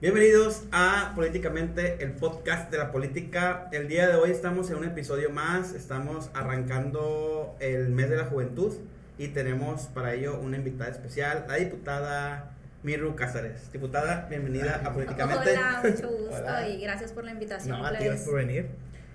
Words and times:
Bienvenidos 0.00 0.62
a 0.72 1.12
Políticamente, 1.14 2.02
el 2.02 2.12
podcast 2.12 2.70
de 2.70 2.78
la 2.78 2.90
política. 2.90 3.68
El 3.70 3.86
día 3.86 4.08
de 4.08 4.14
hoy 4.14 4.30
estamos 4.30 4.70
en 4.70 4.76
un 4.76 4.84
episodio 4.84 5.28
más, 5.28 5.74
estamos 5.74 6.30
arrancando 6.32 7.54
el 7.60 7.90
mes 7.90 8.08
de 8.08 8.16
la 8.16 8.24
juventud 8.24 8.74
y 9.18 9.28
tenemos 9.28 9.82
para 9.88 10.14
ello 10.14 10.40
una 10.40 10.56
invitada 10.56 10.90
especial, 10.90 11.44
la 11.46 11.56
diputada 11.56 12.56
Miru 12.82 13.14
Cázares. 13.14 13.70
Diputada, 13.72 14.26
bienvenida 14.30 14.80
a 14.82 14.94
Políticamente. 14.94 15.50
Hola, 15.50 15.82
mucho 15.84 16.08
gusto 16.08 16.68
y 16.70 16.80
gracias 16.80 17.12
por 17.12 17.24
la 17.24 17.32
invitación. 17.32 17.76
No, 17.76 17.84
gracias 17.84 18.22
por 18.22 18.36
venir. 18.36 18.68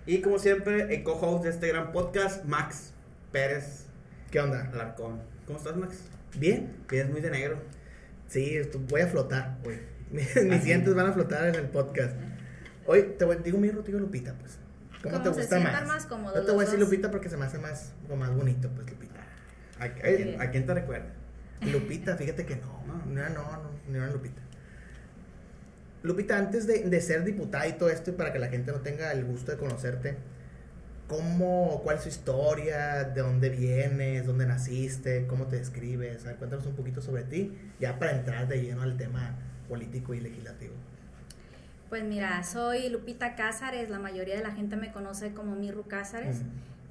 Y 0.05 0.21
como 0.21 0.37
siempre, 0.37 0.93
el 0.93 1.01
co-host 1.01 1.45
de 1.45 1.49
este 1.49 1.67
gran 1.67 1.91
podcast, 1.93 2.45
Max 2.45 2.93
Pérez 3.31 3.85
¿Qué 4.29 4.39
onda? 4.39 4.69
Larcón. 4.71 5.19
¿Cómo 5.47 5.57
estás, 5.57 5.75
Max? 5.77 5.97
¿Bien? 6.37 6.75
Vienes 6.87 7.11
muy 7.11 7.21
de 7.21 7.31
negro. 7.31 7.57
Sí, 8.27 8.59
voy 8.87 9.01
a 9.01 9.07
flotar 9.07 9.57
hoy. 9.65 9.79
Mis 10.15 10.63
dientes 10.63 10.93
van 10.95 11.07
a 11.07 11.13
flotar 11.13 11.47
en 11.47 11.55
el 11.55 11.69
podcast. 11.69 12.15
Hoy 12.85 13.15
te 13.17 13.25
voy, 13.25 13.37
digo 13.43 13.57
mi 13.57 13.69
digo 13.69 13.99
Lupita, 13.99 14.33
pues. 14.39 14.57
¿Cómo 15.03 15.17
Como 15.17 15.23
te 15.29 15.33
se 15.35 15.41
gusta 15.41 15.59
más? 15.59 15.87
más 15.87 16.07
Yo 16.35 16.45
te 16.45 16.51
voy 16.51 16.61
a 16.61 16.65
decir 16.65 16.79
dos. 16.79 16.89
Lupita 16.89 17.11
porque 17.11 17.29
se 17.29 17.37
me 17.37 17.45
hace 17.45 17.57
más, 17.59 17.93
como 18.07 18.17
más 18.17 18.35
bonito, 18.35 18.69
pues 18.75 18.89
Lupita. 18.89 19.19
¿A, 19.79 19.83
a 19.85 19.93
quién, 19.93 20.41
a 20.41 20.49
quién 20.51 20.65
te 20.65 20.73
recuerda? 20.73 21.07
Lupita, 21.61 22.15
fíjate 22.15 22.45
que 22.45 22.55
no, 22.55 22.83
No. 22.87 23.05
no, 23.05 23.19
era 23.19 23.29
no, 23.29 23.43
no, 23.43 23.69
no 23.87 23.95
era 23.97 24.11
Lupita. 24.11 24.41
Lupita, 26.03 26.37
antes 26.37 26.67
de, 26.67 26.83
de 26.83 27.01
ser 27.01 27.23
diputada 27.23 27.67
y 27.67 27.73
todo 27.73 27.89
esto, 27.89 28.11
y 28.11 28.13
para 28.13 28.31
que 28.31 28.39
la 28.39 28.47
gente 28.47 28.71
no 28.71 28.79
tenga 28.79 29.11
el 29.11 29.25
gusto 29.25 29.51
de 29.51 29.57
conocerte, 29.57 30.15
¿cómo, 31.07 31.81
cuál 31.83 31.97
es 31.97 32.03
su 32.03 32.09
historia? 32.09 33.03
¿De 33.05 33.21
dónde 33.21 33.49
vienes? 33.49 34.25
¿Dónde 34.27 34.45
naciste? 34.45 35.25
¿Cómo 35.27 35.47
te 35.47 35.57
describes? 35.57 36.23
A 36.25 36.29
ver, 36.29 36.35
cuéntanos 36.37 36.65
un 36.67 36.75
poquito 36.75 37.01
sobre 37.01 37.23
ti, 37.23 37.57
ya 37.79 37.97
para 37.99 38.11
entrar 38.11 38.47
de 38.47 38.61
lleno 38.61 38.83
al 38.83 38.97
tema 38.97 39.35
político 39.67 40.13
y 40.13 40.21
legislativo. 40.21 40.73
Pues 41.89 42.03
mira, 42.03 42.43
soy 42.43 42.89
Lupita 42.89 43.35
Cázares, 43.35 43.89
la 43.89 43.99
mayoría 43.99 44.35
de 44.35 44.43
la 44.43 44.51
gente 44.51 44.75
me 44.75 44.91
conoce 44.91 45.33
como 45.33 45.55
Mirru 45.55 45.83
Cázares. 45.83 46.41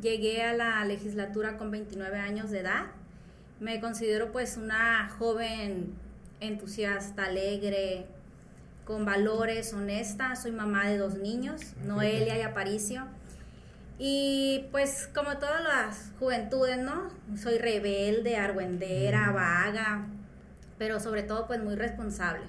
Llegué 0.00 0.42
a 0.42 0.54
la 0.54 0.84
legislatura 0.84 1.56
con 1.56 1.70
29 1.70 2.16
años 2.18 2.50
de 2.50 2.60
edad. 2.60 2.86
Me 3.60 3.80
considero 3.80 4.32
pues 4.32 4.56
una 4.56 5.08
joven 5.18 5.94
entusiasta, 6.40 7.24
alegre, 7.24 8.06
con 8.84 9.04
valores, 9.04 9.72
honesta. 9.72 10.36
Soy 10.36 10.52
mamá 10.52 10.88
de 10.88 10.98
dos 10.98 11.16
niños, 11.16 11.74
Noelia 11.84 12.38
y 12.38 12.42
Aparicio. 12.42 13.06
Y 13.98 14.66
pues 14.70 15.08
como 15.14 15.38
todas 15.38 15.62
las 15.62 16.12
juventudes, 16.18 16.78
¿no? 16.78 17.08
Soy 17.36 17.58
rebelde, 17.58 18.36
argüendera, 18.36 19.30
vaga, 19.30 20.06
pero 20.78 21.00
sobre 21.00 21.22
todo 21.22 21.46
pues 21.46 21.62
muy 21.62 21.76
responsable. 21.76 22.42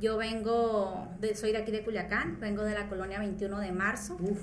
Yo 0.00 0.16
vengo, 0.16 1.08
de, 1.20 1.34
soy 1.34 1.52
de 1.52 1.58
aquí 1.58 1.72
de 1.72 1.82
Culiacán, 1.82 2.38
vengo 2.40 2.62
de 2.64 2.74
la 2.74 2.88
colonia 2.88 3.18
21 3.18 3.58
de 3.60 3.72
marzo, 3.72 4.16
Uf, 4.20 4.38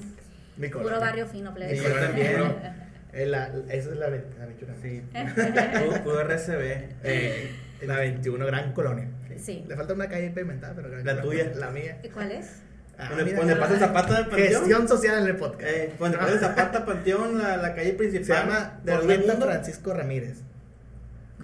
mi 0.57 0.67
puro 0.67 0.83
colonia. 0.83 0.99
barrio 0.99 1.27
fino, 1.27 1.53
plebe. 1.53 1.71
Mi 1.73 1.77
Sí, 1.77 1.83
colonia, 1.83 2.07
también. 2.07 2.33
puro. 2.37 2.55
Eh, 3.13 3.25
la- 3.27 3.47
esa 3.69 3.91
es 3.91 3.95
la, 3.95 4.09
la 4.09 4.45
21. 4.45 4.73
Sí. 4.81 5.01
Puro- 5.85 6.03
Puro 6.03 6.19
RCB. 6.19 6.89
Eh, 7.05 7.49
la 7.83 7.99
21, 7.99 8.45
gran 8.45 8.73
colonia. 8.73 9.07
Sí. 9.37 9.63
Le 9.65 9.73
falta 9.77 9.93
una 9.93 10.09
calle 10.09 10.31
pavimentada, 10.31 10.73
pero 10.75 10.89
gran 10.89 11.05
La 11.05 11.21
colonia. 11.21 11.43
tuya. 11.53 11.55
La 11.65 11.69
mía. 11.71 11.97
¿Y 12.03 12.09
¿Cuál 12.09 12.31
es? 12.33 12.57
Ah, 12.97 13.11
Donde- 13.15 13.33
donde 13.33 13.55
pasa 13.55 13.73
el 13.75 13.79
Zapata 13.79 14.15
del 14.15 14.25
Panteón. 14.27 14.49
Gestión 14.49 14.87
social 14.89 15.19
en 15.23 15.27
el 15.29 15.35
podcast. 15.37 15.63
Eh, 15.63 15.93
cuando 15.97 16.19
pones 16.19 16.41
Zapata 16.41 16.85
Panteón, 16.85 17.37
la, 17.37 17.55
la 17.55 17.73
calle 17.73 17.93
principal. 17.93 18.25
Se 18.25 18.33
llama 18.33 18.79
de. 18.83 18.97
Francisco 19.39 19.93
Ramírez. 19.93 20.39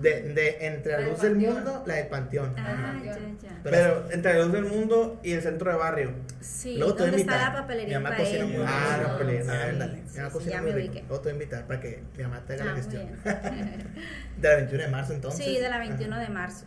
De, 0.02 0.22
de 0.34 0.66
Entre 0.68 0.92
la 0.94 0.98
La 1.00 1.04
del 1.06 1.12
Luz 1.14 1.22
del 1.22 1.32
Panteón. 1.34 1.54
Mundo, 1.56 1.84
la 1.86 1.94
del 1.96 2.08
Panteón. 2.08 2.56
Ah, 2.58 3.02
ya, 3.06 3.14
ya. 3.42 3.60
Pero 3.64 4.12
entre 4.12 4.34
la 4.34 4.40
Luz 4.44 4.52
del 4.54 4.66
Mundo 4.66 5.20
y 5.24 5.32
el 5.34 5.42
centro 5.42 5.72
de 5.72 5.78
barrio. 5.78 6.12
Sí, 6.40 6.78
Luego 6.78 6.94
a 6.94 6.98
¿dónde 6.98 7.18
está 7.18 7.34
invitar. 7.34 7.54
la 7.54 7.62
papelería 7.62 7.98
Mi 8.00 8.04
mamá 8.04 8.16
cocina 8.18 8.46
muy. 8.46 8.66
Ah, 8.68 9.00
la 9.02 9.08
papelería. 9.10 9.52
Ah, 9.52 9.70
ándale. 9.70 9.98
sí, 9.98 10.04
Mi 10.12 10.18
mamá 10.18 10.28
sí, 10.30 10.34
cocina 10.34 10.52
ya 10.54 10.62
muy 10.62 10.72
me 10.72 10.76
rico. 10.78 10.92
ubiqué. 10.92 11.06
Luego 11.08 11.22
te 11.22 11.24
voy 11.24 11.32
a 11.32 11.34
invitar 11.44 11.68
para 11.68 11.80
que 11.80 12.04
mi 12.18 12.24
mamá 12.24 12.46
te 12.46 12.54
haga 12.54 12.64
Ah, 12.64 12.66
la 12.66 12.72
muy 12.74 12.82
gestión. 12.82 13.08
De 14.42 14.48
la 14.50 14.56
21 14.56 14.84
de 14.84 14.90
marzo, 14.90 15.14
entonces. 15.14 15.46
Sí, 15.46 15.60
de 15.60 15.70
la 15.70 15.78
21 15.80 16.20
de 16.20 16.30
marzo, 16.30 16.66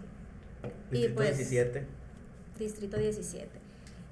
Y 0.91 0.95
Distrito 0.95 1.15
pues- 1.17 1.37
17. 1.39 1.85
distrito 2.59 2.97
17. 2.99 3.64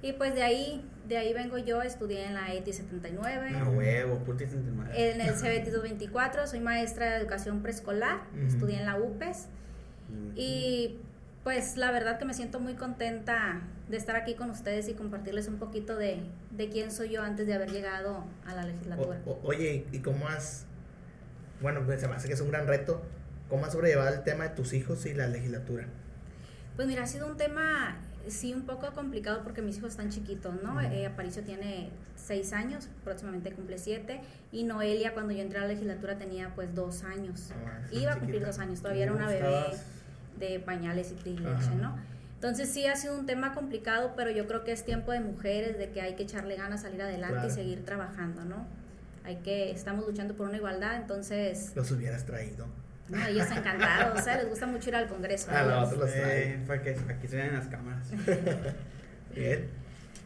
Y 0.03 0.13
pues 0.13 0.35
de 0.35 0.43
ahí, 0.43 0.85
de 1.07 1.17
ahí 1.17 1.33
vengo 1.33 1.57
yo, 1.57 1.81
estudié 1.81 2.25
en 2.25 2.33
la 2.35 2.53
ETI 2.53 2.73
79, 2.73 3.55
A 3.57 3.69
huevo, 3.69 4.19
puta 4.19 4.43
en 4.43 5.21
el 5.21 5.33
CBT 5.33 5.71
224, 5.71 6.45
soy 6.45 6.59
maestra 6.59 7.09
de 7.11 7.17
educación 7.17 7.61
preescolar, 7.63 8.21
estudié 8.45 8.77
en 8.79 8.85
la 8.85 8.97
UPES 8.97 9.47
y 10.35 10.99
pues 11.43 11.75
la 11.77 11.91
verdad 11.91 12.19
que 12.19 12.25
me 12.25 12.33
siento 12.33 12.59
muy 12.59 12.75
contenta 12.75 13.61
de 13.89 13.97
estar 13.97 14.15
aquí 14.15 14.35
con 14.35 14.49
ustedes 14.49 14.87
y 14.87 14.93
compartirles 14.93 15.47
un 15.47 15.57
poquito 15.57 15.95
de, 15.97 16.21
de 16.51 16.69
quién 16.69 16.91
soy 16.91 17.09
yo 17.09 17.21
antes 17.23 17.47
de 17.47 17.53
haber 17.53 17.71
llegado 17.71 18.23
a 18.45 18.53
la 18.55 18.63
legislatura. 18.63 19.19
O- 19.25 19.31
o- 19.31 19.39
oye, 19.43 19.85
¿y 19.91 19.99
cómo 19.99 20.27
has.? 20.27 20.65
Bueno, 21.61 21.81
pues 21.85 21.99
se 22.01 22.07
me 22.07 22.15
hace 22.15 22.27
que 22.27 22.33
es 22.33 22.41
un 22.41 22.49
gran 22.51 22.67
reto. 22.67 23.01
¿Cómo 23.49 23.65
has 23.65 23.73
sobrellevado 23.73 24.13
el 24.15 24.23
tema 24.23 24.45
de 24.45 24.49
tus 24.55 24.73
hijos 24.73 25.05
y 25.05 25.13
la 25.13 25.27
legislatura? 25.27 25.85
Pues 26.77 26.87
mira, 26.87 27.03
ha 27.03 27.07
sido 27.07 27.27
un 27.27 27.35
tema, 27.37 27.97
sí, 28.27 28.53
un 28.53 28.63
poco 28.65 28.91
complicado 28.93 29.41
porque 29.43 29.61
mis 29.61 29.77
hijos 29.77 29.91
están 29.91 30.09
chiquitos, 30.09 30.61
¿no? 30.63 30.79
Eh, 30.81 31.05
Aparicio 31.05 31.43
tiene 31.43 31.89
seis 32.15 32.53
años, 32.53 32.87
próximamente 33.03 33.51
cumple 33.51 33.77
siete, 33.77 34.21
y 34.51 34.63
Noelia 34.63 35.13
cuando 35.13 35.33
yo 35.33 35.41
entré 35.41 35.59
a 35.59 35.61
la 35.63 35.67
legislatura 35.67 36.17
tenía 36.17 36.53
pues 36.55 36.73
dos 36.73 37.03
años. 37.03 37.49
Ah, 37.65 37.79
Iba 37.91 38.11
a 38.13 38.15
cumplir 38.15 38.35
chiquita. 38.41 38.47
dos 38.47 38.59
años, 38.59 38.79
todavía 38.81 39.03
era 39.03 39.13
una 39.13 39.27
bebé 39.27 39.63
de 40.39 40.59
pañales 40.59 41.13
y 41.25 41.29
leche. 41.29 41.75
¿no? 41.79 41.95
Entonces 42.35 42.69
sí 42.69 42.85
ha 42.87 42.95
sido 42.95 43.17
un 43.17 43.25
tema 43.25 43.53
complicado, 43.53 44.13
pero 44.17 44.29
yo 44.31 44.47
creo 44.47 44.63
que 44.63 44.71
es 44.73 44.83
tiempo 44.83 45.11
de 45.11 45.19
mujeres, 45.21 45.77
de 45.77 45.89
que 45.91 46.01
hay 46.01 46.15
que 46.15 46.23
echarle 46.23 46.55
ganas, 46.55 46.81
salir 46.81 47.01
adelante 47.01 47.35
Claro. 47.35 47.47
y 47.47 47.51
seguir 47.51 47.85
trabajando, 47.85 48.43
¿no? 48.43 48.65
Hay 49.23 49.37
que, 49.37 49.71
estamos 49.71 50.05
luchando 50.05 50.33
por 50.35 50.49
una 50.49 50.57
igualdad, 50.57 50.97
entonces, 50.97 51.71
Los 51.75 51.89
hubieras 51.91 52.25
traído. 52.25 52.65
No, 53.09 53.25
ellos 53.27 53.47
encantados, 53.51 54.19
o 54.19 54.23
sea, 54.23 54.37
les 54.37 54.49
gusta 54.49 54.65
mucho 54.65 54.89
ir 54.89 54.95
al 54.95 55.07
Congreso. 55.07 55.47
Ah, 55.51 55.87
los 55.97 56.09
Eh, 56.15 56.19
traen. 56.21 56.63
para 56.65 56.81
que 56.81 56.89
aquí 57.09 57.27
se 57.27 57.35
vean 57.37 57.53
las 57.53 57.67
cámaras. 57.67 58.07
Bien. 59.35 59.67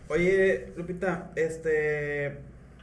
Oye, 0.09 0.71
Lupita, 0.75 1.31
este. 1.35 2.37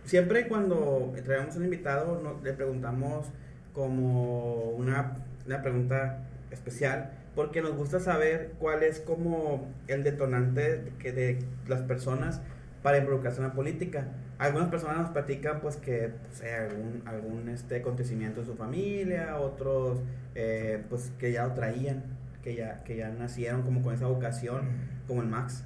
Siempre 0.04 0.48
cuando 0.48 1.14
traemos 1.24 1.56
un 1.56 1.64
invitado, 1.64 2.20
no- 2.22 2.38
le 2.42 2.52
preguntamos 2.52 3.26
como 3.72 4.70
una, 4.70 5.16
una 5.46 5.62
pregunta 5.62 6.18
especial, 6.50 7.10
porque 7.34 7.62
nos 7.62 7.74
gusta 7.74 8.00
saber 8.00 8.52
cuál 8.58 8.82
es 8.82 9.00
como 9.00 9.66
el 9.88 10.04
detonante 10.04 10.92
que 10.98 11.12
de 11.12 11.38
las 11.66 11.80
personas 11.82 12.40
para 12.84 12.98
involucrarse 12.98 13.40
en 13.40 13.48
la 13.48 13.54
política. 13.54 14.08
Algunas 14.36 14.68
personas 14.68 14.98
nos 14.98 15.10
platican 15.10 15.62
pues 15.62 15.76
que 15.76 16.10
pues, 16.28 16.42
eh, 16.42 16.54
algún, 16.54 17.02
algún 17.06 17.48
este 17.48 17.76
acontecimiento 17.76 18.40
en 18.40 18.46
su 18.46 18.56
familia, 18.56 19.38
otros 19.38 20.00
eh, 20.34 20.84
pues 20.90 21.10
que 21.18 21.32
ya 21.32 21.46
lo 21.46 21.54
traían, 21.54 22.04
que 22.42 22.54
ya, 22.54 22.84
que 22.84 22.96
ya 22.96 23.08
nacieron 23.08 23.62
como 23.62 23.80
con 23.80 23.94
esa 23.94 24.06
vocación, 24.06 24.68
como 25.06 25.22
el 25.22 25.28
Max. 25.28 25.64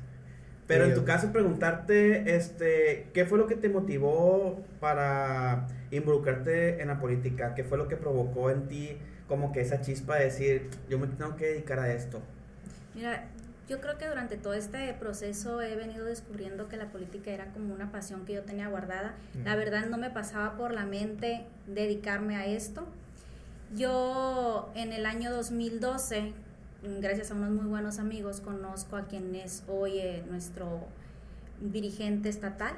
Pero 0.68 0.84
Sí, 0.84 0.90
en 0.92 0.96
tu 0.96 1.04
caso 1.04 1.32
preguntarte, 1.32 2.36
este, 2.36 3.08
¿qué 3.12 3.24
fue 3.24 3.36
lo 3.36 3.48
que 3.48 3.56
te 3.56 3.68
motivó 3.68 4.62
para 4.78 5.66
involucrarte 5.90 6.80
en 6.80 6.86
la 6.86 7.00
política? 7.00 7.56
¿Qué 7.56 7.64
fue 7.64 7.78
lo 7.78 7.88
que 7.88 7.96
provocó 7.96 8.48
en 8.50 8.68
ti 8.68 8.96
como 9.26 9.50
que 9.50 9.60
esa 9.60 9.80
chispa 9.80 10.14
de 10.18 10.26
decir, 10.26 10.70
yo 10.88 11.00
me 11.00 11.08
tengo 11.08 11.34
que 11.34 11.46
dedicar 11.46 11.80
a 11.80 11.92
esto? 11.92 12.22
Mira, 12.94 13.26
yo 13.68 13.80
creo 13.80 13.98
que 13.98 14.06
durante 14.08 14.36
todo 14.36 14.54
este 14.54 14.92
proceso 14.94 15.60
he 15.60 15.76
venido 15.76 16.04
descubriendo 16.06 16.68
que 16.68 16.76
la 16.76 16.86
política 16.86 17.30
era 17.30 17.46
como 17.52 17.74
una 17.74 17.92
pasión 17.92 18.24
que 18.24 18.32
yo 18.34 18.42
tenía 18.42 18.68
guardada. 18.68 19.14
La 19.44 19.54
Mm. 19.54 19.58
verdad 19.58 19.86
no 19.86 19.98
me 19.98 20.10
pasaba 20.10 20.56
por 20.56 20.72
la 20.72 20.86
mente 20.86 21.44
dedicarme 21.66 22.36
a 22.36 22.46
esto. 22.46 22.86
Yo 23.76 24.70
en 24.74 24.92
el 24.92 25.04
año 25.04 25.30
2012, 25.30 26.32
gracias 27.00 27.30
a 27.30 27.34
unos 27.34 27.50
muy 27.50 27.66
buenos 27.66 27.98
amigos, 27.98 28.40
conozco 28.40 28.96
a 28.96 29.06
quien 29.06 29.34
es 29.34 29.62
hoy 29.68 29.98
eh, 29.98 30.24
nuestro 30.30 30.86
dirigente 31.60 32.28
estatal 32.30 32.72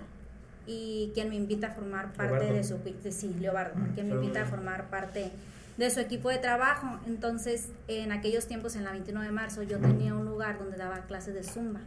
y 0.66 1.10
quien 1.14 1.28
me 1.28 1.36
invita 1.36 1.68
a 1.68 1.70
formar 1.70 2.12
parte 2.12 2.32
Leobardo. 2.34 2.54
de 2.56 2.64
su 2.64 2.78
de, 2.78 3.12
sí, 3.12 3.34
Leobardo, 3.38 3.78
Mm, 3.78 3.94
quien 3.94 4.08
me 4.08 4.14
invita 4.16 4.42
a 4.42 4.46
formar 4.46 4.90
parte 4.90 5.30
de 5.76 5.90
su 5.90 6.00
equipo 6.00 6.28
de 6.28 6.38
trabajo. 6.38 7.00
Entonces, 7.06 7.68
en 7.88 8.12
aquellos 8.12 8.46
tiempos, 8.46 8.76
en 8.76 8.84
la 8.84 8.92
21 8.92 9.22
de 9.22 9.30
marzo, 9.30 9.62
yo 9.62 9.78
tenía 9.78 10.14
un 10.14 10.24
lugar 10.24 10.58
donde 10.58 10.76
daba 10.76 11.06
clases 11.06 11.34
de 11.34 11.42
zumba. 11.42 11.80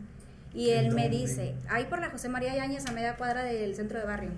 Y 0.53 0.69
¿En 0.69 0.85
él 0.85 0.95
me 0.95 1.09
dice, 1.09 1.55
ahí 1.69 1.85
por 1.85 1.99
la 1.99 2.09
José 2.09 2.29
María 2.29 2.55
Yáñez, 2.55 2.85
a 2.85 2.91
media 2.91 3.15
cuadra 3.15 3.43
del 3.43 3.75
centro 3.75 3.99
de 3.99 4.05
barrio. 4.05 4.29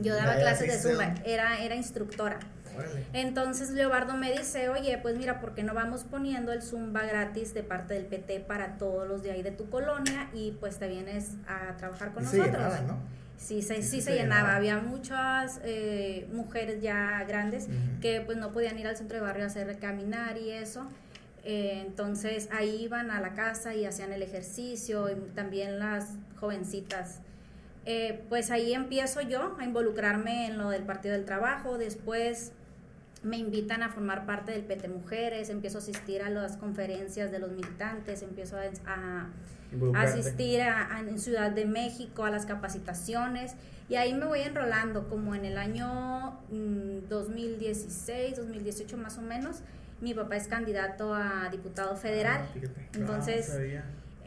Yo 0.00 0.14
daba 0.14 0.36
clases 0.36 0.68
de 0.68 0.90
zumba, 0.90 1.14
era, 1.24 1.58
era 1.60 1.74
instructora. 1.74 2.38
Entonces 3.12 3.70
Leobardo 3.70 4.14
me 4.14 4.32
dice, 4.32 4.68
oye, 4.68 4.98
pues 4.98 5.16
mira, 5.16 5.40
¿por 5.40 5.54
qué 5.54 5.62
no 5.62 5.74
vamos 5.74 6.04
poniendo 6.04 6.52
el 6.52 6.62
Zumba 6.62 7.02
gratis 7.02 7.54
de 7.54 7.62
parte 7.62 7.94
del 7.94 8.06
PT 8.06 8.40
para 8.40 8.78
todos 8.78 9.06
los 9.06 9.22
de 9.22 9.32
ahí 9.32 9.42
de 9.42 9.50
tu 9.50 9.68
colonia 9.68 10.30
y 10.32 10.52
pues 10.52 10.78
te 10.78 10.88
vienes 10.88 11.32
a 11.46 11.76
trabajar 11.76 12.12
con 12.12 12.22
Y 12.22 12.26
nosotros? 12.26 12.80
¿no? 12.86 12.98
Sí, 13.42 13.60
se, 13.62 13.76
sí, 13.76 13.82
Sí, 13.82 14.00
se, 14.00 14.10
se 14.10 14.16
llenaba. 14.16 14.40
llenaba. 14.42 14.56
Había 14.56 14.76
muchas 14.78 15.60
eh, 15.64 16.28
mujeres 16.32 16.80
ya 16.80 17.24
grandes 17.26 17.66
que 18.00 18.20
pues 18.20 18.38
no 18.38 18.52
podían 18.52 18.78
ir 18.78 18.86
al 18.86 18.96
centro 18.96 19.16
de 19.16 19.22
barrio 19.22 19.44
a 19.44 19.46
hacer 19.48 19.78
caminar 19.78 20.38
y 20.38 20.50
eso. 20.50 20.86
Eh, 21.44 21.82
entonces 21.84 22.48
ahí 22.52 22.84
iban 22.84 23.10
a 23.10 23.20
la 23.20 23.34
casa 23.34 23.74
y 23.74 23.84
hacían 23.84 24.12
el 24.12 24.22
ejercicio 24.22 25.10
y 25.10 25.16
también 25.34 25.80
las 25.80 26.10
jovencitas. 26.38 27.18
Eh, 27.84 28.22
pues 28.28 28.52
ahí 28.52 28.74
empiezo 28.74 29.20
yo 29.22 29.56
a 29.58 29.64
involucrarme 29.64 30.46
en 30.46 30.56
lo 30.58 30.70
del 30.70 30.84
Partido 30.84 31.14
del 31.14 31.24
Trabajo, 31.24 31.78
después 31.78 32.52
me 33.22 33.36
invitan 33.36 33.82
a 33.82 33.88
formar 33.88 34.26
parte 34.26 34.52
del 34.52 34.62
PT 34.62 34.88
Mujeres, 34.88 35.48
empiezo 35.48 35.78
a 35.78 35.80
asistir 35.80 36.22
a 36.22 36.30
las 36.30 36.56
conferencias 36.56 37.30
de 37.30 37.38
los 37.38 37.52
militantes, 37.52 38.22
empiezo 38.22 38.56
a, 38.56 38.62
a 39.94 40.02
asistir 40.02 40.60
a, 40.62 40.98
en 41.00 41.18
Ciudad 41.18 41.50
de 41.50 41.64
México 41.64 42.24
a 42.24 42.30
las 42.30 42.46
capacitaciones 42.46 43.54
y 43.88 43.96
ahí 43.96 44.14
me 44.14 44.26
voy 44.26 44.40
enrolando 44.40 45.08
como 45.08 45.34
en 45.34 45.44
el 45.44 45.58
año 45.58 46.38
2016, 47.08 48.32
mm, 48.32 48.40
2018 48.40 48.96
más 48.96 49.18
o 49.18 49.22
menos. 49.22 49.60
Mi 50.00 50.14
papá 50.14 50.36
es 50.36 50.48
candidato 50.48 51.14
a 51.14 51.48
diputado 51.50 51.96
federal. 51.96 52.40
Ah, 52.42 52.68
entonces, 52.94 53.52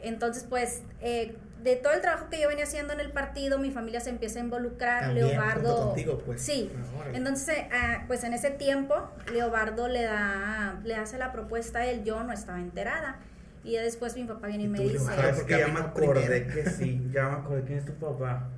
entonces 0.08 0.44
pues 0.48 0.82
eh, 1.00 1.36
de 1.66 1.74
todo 1.74 1.94
el 1.94 2.00
trabajo 2.00 2.28
que 2.30 2.40
yo 2.40 2.48
venía 2.48 2.62
haciendo 2.62 2.92
en 2.92 3.00
el 3.00 3.10
partido, 3.10 3.58
mi 3.58 3.72
familia 3.72 4.00
se 4.00 4.10
empieza 4.10 4.38
a 4.38 4.42
involucrar. 4.42 5.12
Leobardo. 5.12 5.96
pues. 6.24 6.40
Sí. 6.40 6.70
Ah, 6.72 7.06
entonces, 7.12 7.56
ah, 7.72 8.04
pues 8.06 8.22
en 8.22 8.34
ese 8.34 8.50
tiempo, 8.50 8.94
Leobardo 9.32 9.88
le 9.88 10.04
da, 10.04 10.78
le 10.84 10.94
hace 10.94 11.18
la 11.18 11.32
propuesta 11.32 11.80
a 11.80 11.86
él, 11.86 12.04
yo 12.04 12.22
no 12.22 12.32
estaba 12.32 12.60
enterada. 12.60 13.18
Y 13.64 13.74
después 13.74 14.14
mi 14.14 14.22
papá 14.22 14.46
viene 14.46 14.64
y, 14.64 14.68
me 14.68 14.78
dice. 14.78 15.10
porque 15.34 15.58
ya 15.58 15.66
me 15.66 15.80
acordé 15.80 16.46
que 16.46 16.70
sí, 16.70 17.08
ya 17.12 17.28
me 17.30 17.34
acordé 17.38 17.64
quién 17.64 17.78
es 17.80 17.84
tu 17.84 17.94
papá. 17.94 18.48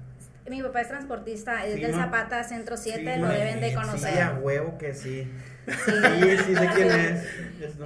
Mi 0.51 0.63
papá 0.63 0.83
es 0.83 0.89
transportista, 0.89 1.65
es 1.65 1.81
del 1.81 1.95
Zapata 1.95 2.45
Centro 2.45 2.77
7, 2.77 3.17
lo 3.17 3.29
deben 3.29 3.61
de 3.61 3.75
conocer. 3.75 4.13
Sí, 4.13 4.19
a 4.19 4.35
huevo 4.35 4.77
que 4.77 4.95
sí. 4.95 5.31
Sí, 5.69 6.37
sí, 6.47 6.57
sé 6.57 6.71
quién 6.75 6.91
es. 6.91 7.23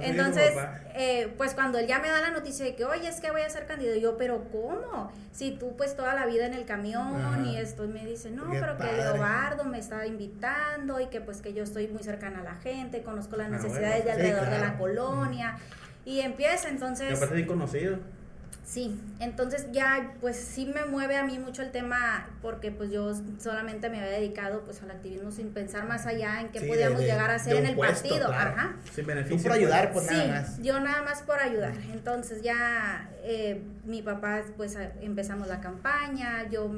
Entonces, 0.01 0.53
eh, 0.95 1.33
pues 1.37 1.53
cuando 1.53 1.77
él 1.79 1.87
ya 1.87 1.99
me 1.99 2.09
da 2.09 2.21
la 2.21 2.31
noticia 2.31 2.65
de 2.65 2.75
que, 2.75 2.85
oye, 2.85 3.07
es 3.07 3.19
que 3.19 3.31
voy 3.31 3.41
a 3.41 3.49
ser 3.49 3.65
candidato, 3.65 3.99
yo, 3.99 4.17
pero 4.17 4.45
¿cómo? 4.51 5.11
Si 5.31 5.51
tú 5.51 5.75
pues 5.75 5.95
toda 5.95 6.13
la 6.13 6.25
vida 6.25 6.45
en 6.45 6.53
el 6.53 6.65
camión 6.65 7.45
y 7.45 7.57
esto, 7.57 7.87
me 7.87 8.05
dice, 8.05 8.31
no, 8.31 8.45
pero 8.51 8.77
que 8.77 8.91
Leobardo 8.91 9.63
me 9.65 9.79
está 9.79 10.05
invitando 10.05 10.99
y 10.99 11.07
que 11.07 11.21
pues 11.21 11.41
que 11.41 11.53
yo 11.53 11.63
estoy 11.63 11.87
muy 11.87 12.03
cercana 12.03 12.41
a 12.41 12.43
la 12.43 12.55
gente, 12.55 13.01
conozco 13.01 13.35
las 13.35 13.47
ah, 13.47 13.51
necesidades 13.51 14.05
de 14.05 14.11
alrededor 14.11 14.49
de 14.49 14.59
la 14.59 14.77
colonia. 14.77 15.57
Y 16.05 16.19
empieza 16.19 16.69
entonces... 16.69 17.11
Me 17.11 17.15
parece 17.15 17.35
bien 17.35 17.47
conocido. 17.47 17.97
Sí, 18.65 18.99
entonces 19.19 19.67
ya 19.71 20.13
pues 20.21 20.35
sí 20.35 20.65
me 20.65 20.85
mueve 20.85 21.15
a 21.17 21.23
mí 21.23 21.37
mucho 21.37 21.61
el 21.61 21.71
tema 21.71 22.29
porque 22.41 22.71
pues 22.71 22.91
yo 22.91 23.13
solamente 23.39 23.89
me 23.89 23.99
había 23.99 24.11
dedicado 24.11 24.61
pues 24.61 24.81
al 24.81 24.91
activismo 24.91 25.31
sin 25.31 25.49
pensar 25.49 25.87
más 25.87 26.05
allá 26.05 26.41
en 26.41 26.49
qué 26.49 26.61
podíamos 26.61 27.01
llegar 27.01 27.29
a 27.29 27.35
hacer 27.35 27.57
en 27.57 27.65
el 27.65 27.77
partido. 27.77 28.29
Ajá. 28.31 28.75
Sin 28.93 29.05
beneficio. 29.05 29.43
por 29.43 29.51
ayudar, 29.51 29.91
pues, 29.91 30.11
nada 30.11 30.27
más. 30.27 30.61
Yo 30.61 30.79
nada 30.79 31.03
más 31.03 31.21
por 31.21 31.39
ayudar. 31.39 31.73
Entonces 31.91 32.41
ya 32.41 33.09
eh, 33.23 33.61
mi 33.85 34.01
papá 34.01 34.41
pues 34.57 34.77
empezamos 35.01 35.47
la 35.47 35.61
campaña, 35.61 36.49
yo 36.49 36.71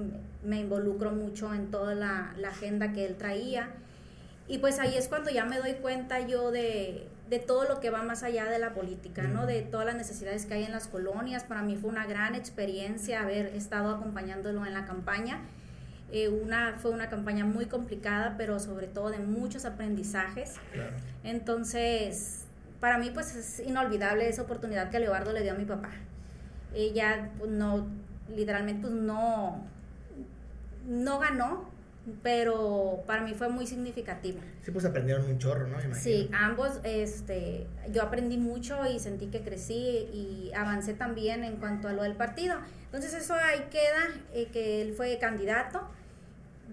me 0.43 0.59
involucro 0.59 1.11
mucho 1.11 1.53
en 1.53 1.71
toda 1.71 1.95
la, 1.95 2.33
la 2.37 2.49
agenda 2.49 2.91
que 2.91 3.05
él 3.05 3.15
traía 3.15 3.69
y 4.47 4.59
pues 4.59 4.79
ahí 4.79 4.95
es 4.95 5.07
cuando 5.07 5.31
ya 5.31 5.45
me 5.45 5.57
doy 5.57 5.73
cuenta 5.73 6.19
yo 6.19 6.51
de 6.51 7.07
de 7.29 7.39
todo 7.39 7.67
lo 7.67 7.79
que 7.79 7.89
va 7.89 8.03
más 8.03 8.23
allá 8.23 8.45
de 8.45 8.59
la 8.59 8.73
política, 8.73 9.23
¿no? 9.23 9.45
De 9.45 9.61
todas 9.61 9.85
las 9.85 9.95
necesidades 9.95 10.45
que 10.45 10.53
hay 10.53 10.63
en 10.63 10.71
las 10.71 10.87
colonias. 10.87 11.43
Para 11.43 11.63
mí 11.63 11.75
fue 11.75 11.89
una 11.89 12.05
gran 12.05 12.35
experiencia 12.35 13.21
haber 13.21 13.47
estado 13.47 13.95
acompañándolo 13.95 14.65
en 14.65 14.73
la 14.73 14.85
campaña. 14.85 15.39
Eh, 16.11 16.29
una, 16.29 16.75
fue 16.79 16.91
una 16.91 17.09
campaña 17.09 17.43
muy 17.43 17.65
complicada, 17.65 18.35
pero 18.37 18.59
sobre 18.59 18.87
todo 18.87 19.09
de 19.09 19.17
muchos 19.17 19.65
aprendizajes. 19.65 20.53
Entonces, 21.23 22.45
para 22.79 22.99
mí 22.99 23.09
pues 23.11 23.35
es 23.35 23.59
inolvidable 23.59 24.29
esa 24.29 24.43
oportunidad 24.43 24.91
que 24.91 24.99
Leobardo 24.99 25.33
le 25.33 25.41
dio 25.41 25.53
a 25.53 25.55
mi 25.55 25.65
papá. 25.65 25.89
Ella 26.75 27.31
pues, 27.39 27.49
no, 27.49 27.87
literalmente 28.29 28.87
pues 28.87 28.93
no, 28.93 29.65
no 30.87 31.19
ganó, 31.19 31.69
pero 32.21 33.03
para 33.07 33.23
mí 33.23 33.33
fue 33.33 33.49
muy 33.49 33.65
significativo. 33.65 34.39
Sí, 34.63 34.71
pues 34.71 34.85
aprendieron 34.85 35.25
un 35.25 35.37
chorro, 35.39 35.67
¿no? 35.67 35.77
Sí, 35.95 36.29
ambos, 36.33 36.79
este, 36.83 37.67
yo 37.91 38.03
aprendí 38.03 38.37
mucho 38.37 38.85
y 38.85 38.99
sentí 38.99 39.27
que 39.27 39.41
crecí 39.41 39.73
y 39.73 40.51
avancé 40.55 40.93
también 40.93 41.43
en 41.43 41.57
cuanto 41.57 41.87
a 41.87 41.93
lo 41.93 42.03
del 42.03 42.15
partido. 42.15 42.55
Entonces 42.85 43.13
eso 43.13 43.33
ahí 43.33 43.65
queda, 43.71 44.21
eh, 44.33 44.47
que 44.51 44.81
él 44.81 44.93
fue 44.93 45.17
candidato 45.19 45.87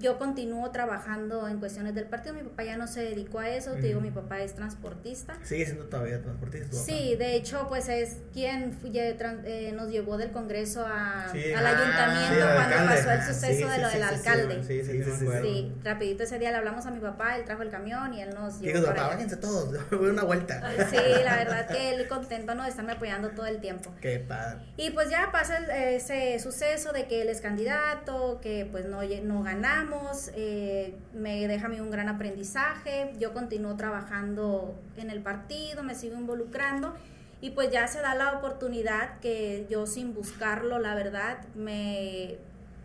yo 0.00 0.18
continúo 0.18 0.70
trabajando 0.70 1.48
en 1.48 1.58
cuestiones 1.58 1.94
del 1.94 2.06
partido. 2.06 2.34
Mi 2.34 2.42
papá 2.42 2.64
ya 2.64 2.76
no 2.76 2.86
se 2.86 3.02
dedicó 3.02 3.38
a 3.38 3.48
eso. 3.48 3.72
Te 3.72 3.82
digo, 3.82 4.00
mi 4.00 4.10
papá 4.10 4.40
es 4.40 4.54
transportista. 4.54 5.36
Sigue 5.44 5.66
siendo 5.66 5.84
todavía 5.84 6.20
transportista. 6.20 6.76
Sí, 6.76 7.14
de 7.16 7.36
hecho, 7.36 7.66
pues 7.68 7.88
es 7.88 8.16
quien 8.32 8.78
eh, 8.84 9.72
nos 9.74 9.90
llevó 9.90 10.16
del 10.16 10.30
Congreso 10.30 10.84
a, 10.86 11.30
al 11.30 11.66
ayuntamiento 11.66 12.46
cuando 12.54 12.76
pasó 12.88 13.10
el 13.10 13.22
suceso 13.22 13.68
de 13.68 13.78
lo 13.78 13.88
del 13.88 14.02
alcalde. 14.02 14.62
Sí, 14.62 14.82
sí, 14.82 15.02
sí, 15.02 15.26
sí, 15.42 15.72
rapidito 15.84 16.24
ese 16.24 16.38
día 16.38 16.50
le 16.50 16.56
hablamos 16.56 16.86
a 16.86 16.90
mi 16.90 17.00
papá, 17.00 17.36
él 17.36 17.44
trajo 17.44 17.62
el 17.62 17.70
camión 17.70 18.14
y 18.14 18.22
él 18.22 18.30
nos 18.34 18.60
llevó. 18.60 18.80
Digo, 18.80 18.94
bájense 18.94 19.36
todos, 19.36 19.90
voy 19.90 20.10
una 20.10 20.24
vuelta. 20.24 20.62
Sí, 20.90 20.96
la 21.24 21.36
verdad 21.36 21.68
que 21.68 21.94
él 21.94 22.08
contento 22.08 22.54
¿no? 22.54 22.64
de 22.64 22.70
estarme 22.70 22.92
apoyando 22.92 23.30
todo 23.30 23.46
el 23.46 23.60
tiempo. 23.60 23.92
Qué 24.00 24.18
padre. 24.18 24.60
Y 24.76 24.90
pues 24.90 25.10
ya 25.10 25.30
pasa 25.32 25.58
ese 25.76 26.38
suceso 26.38 26.92
de 26.92 27.06
que 27.06 27.22
él 27.22 27.28
es 27.28 27.40
candidato, 27.40 28.40
que 28.40 28.68
pues 28.70 28.86
no, 28.86 29.00
no 29.02 29.42
ganamos 29.42 29.81
eh, 30.34 30.94
me 31.14 31.46
deja 31.48 31.66
a 31.66 31.68
mí 31.68 31.80
un 31.80 31.90
gran 31.90 32.08
aprendizaje, 32.08 33.12
yo 33.18 33.32
continúo 33.32 33.76
trabajando 33.76 34.74
en 34.96 35.10
el 35.10 35.20
partido, 35.20 35.82
me 35.82 35.94
sigo 35.94 36.16
involucrando 36.16 36.94
y 37.40 37.50
pues 37.50 37.70
ya 37.70 37.86
se 37.88 38.00
da 38.00 38.14
la 38.14 38.32
oportunidad 38.38 39.18
que 39.20 39.66
yo 39.68 39.86
sin 39.86 40.14
buscarlo, 40.14 40.78
la 40.78 40.94
verdad, 40.94 41.38
me... 41.54 42.36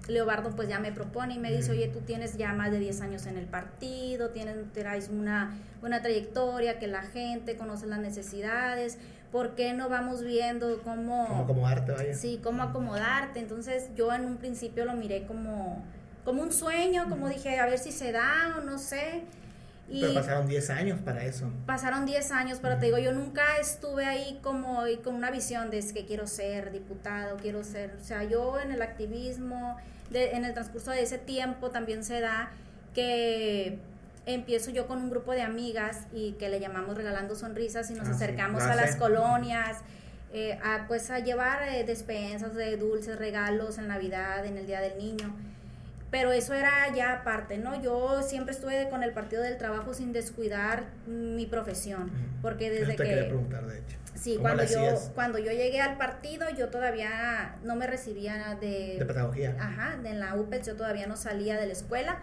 Leobardo 0.07 0.51
pues 0.51 0.69
ya 0.69 0.79
me 0.79 0.93
propone 0.93 1.33
y 1.33 1.37
me 1.37 1.51
dice, 1.51 1.71
oye, 1.71 1.89
tú 1.89 1.99
tienes 1.99 2.37
ya 2.37 2.53
más 2.53 2.71
de 2.71 2.79
10 2.79 3.01
años 3.01 3.25
en 3.25 3.35
el 3.35 3.45
partido, 3.45 4.29
tienes, 4.29 4.55
traes 4.71 5.09
una, 5.09 5.57
una 5.81 6.01
trayectoria, 6.01 6.79
que 6.79 6.87
la 6.87 7.01
gente 7.01 7.57
conoce 7.57 7.87
las 7.87 7.99
necesidades, 7.99 8.99
¿por 9.33 9.55
qué 9.55 9.73
no 9.73 9.89
vamos 9.89 10.23
viendo 10.23 10.81
cómo... 10.81 11.27
Cómo 11.27 11.43
acomodarte, 11.43 11.91
vaya. 11.91 12.13
Sí, 12.13 12.39
cómo 12.41 12.63
acomodarte. 12.63 13.41
Entonces 13.41 13.89
yo 13.97 14.13
en 14.13 14.23
un 14.23 14.37
principio 14.37 14.85
lo 14.85 14.93
miré 14.93 15.25
como 15.25 15.83
como 16.27 16.41
un 16.41 16.51
sueño, 16.51 17.07
como 17.07 17.29
dije, 17.29 17.57
a 17.57 17.67
ver 17.67 17.79
si 17.79 17.93
se 17.93 18.11
da 18.11 18.57
o 18.57 18.61
no 18.61 18.77
sé. 18.79 19.23
Y 19.87 20.01
pero 20.01 20.15
pasaron 20.15 20.45
10 20.45 20.69
años 20.71 20.99
para 20.99 21.23
eso. 21.23 21.49
Pasaron 21.65 22.05
10 22.05 22.31
años, 22.31 22.59
pero 22.61 22.77
te 22.77 22.87
digo, 22.87 22.97
yo 22.97 23.13
nunca 23.13 23.45
estuve 23.61 24.05
ahí 24.05 24.37
como 24.43 24.81
con 25.05 25.15
una 25.15 25.31
visión 25.31 25.71
de 25.71 25.79
que 25.93 26.05
quiero 26.05 26.27
ser 26.27 26.73
diputado, 26.73 27.37
quiero 27.37 27.63
ser, 27.63 27.95
o 28.01 28.03
sea, 28.03 28.25
yo 28.25 28.59
en 28.59 28.73
el 28.73 28.81
activismo, 28.81 29.77
de, 30.09 30.31
en 30.31 30.43
el 30.43 30.53
transcurso 30.53 30.91
de 30.91 31.03
ese 31.03 31.17
tiempo 31.17 31.69
también 31.69 32.03
se 32.03 32.19
da 32.19 32.51
que 32.93 33.79
empiezo 34.25 34.71
yo 34.71 34.85
con 34.85 34.97
un 34.97 35.09
grupo 35.09 35.31
de 35.31 35.43
amigas 35.43 36.07
y 36.11 36.33
que 36.33 36.49
le 36.49 36.59
llamamos 36.59 36.97
regalando 36.97 37.35
sonrisas 37.35 37.89
y 37.89 37.93
nos 37.93 38.09
ah, 38.09 38.11
acercamos 38.11 38.63
a 38.63 38.75
las 38.75 38.97
colonias. 38.97 39.77
Eh, 40.33 40.59
a, 40.61 40.87
pues 40.89 41.09
a 41.09 41.19
llevar 41.19 41.69
eh, 41.69 41.85
despensas 41.85 42.53
de 42.53 42.75
dulces, 42.75 43.17
regalos 43.17 43.77
en 43.77 43.87
Navidad, 43.87 44.45
en 44.45 44.57
el 44.57 44.67
Día 44.67 44.81
del 44.81 44.97
Niño 44.97 45.33
pero 46.09 46.31
eso 46.31 46.53
era 46.53 46.93
ya 46.95 47.13
aparte, 47.13 47.57
¿no? 47.57 47.81
Yo 47.81 48.23
siempre 48.23 48.53
estuve 48.53 48.89
con 48.89 49.03
el 49.03 49.11
Partido 49.11 49.41
del 49.41 49.57
Trabajo 49.57 49.93
sin 49.93 50.13
descuidar 50.13 50.85
mi 51.05 51.45
profesión, 51.45 52.11
porque 52.41 52.69
desde 52.69 52.93
te 52.93 53.03
que... 53.03 53.09
Quería 53.09 53.27
preguntar, 53.27 53.65
de 53.67 53.79
hecho. 53.79 53.97
Sí, 54.15 54.37
cuando 54.39 54.63
yo, 54.63 54.79
cuando 55.13 55.37
yo 55.37 55.51
llegué 55.51 55.79
al 55.79 55.97
partido, 55.97 56.49
yo 56.49 56.69
todavía 56.69 57.57
no 57.63 57.75
me 57.75 57.85
recibía 57.85 58.57
de... 58.59 58.95
De 58.97 59.05
pedagogía. 59.05 59.55
Ajá, 59.59 59.97
de 59.97 60.13
la 60.15 60.35
UPEX, 60.35 60.67
yo 60.67 60.75
todavía 60.75 61.07
no 61.07 61.15
salía 61.15 61.59
de 61.59 61.67
la 61.67 61.73
escuela, 61.73 62.19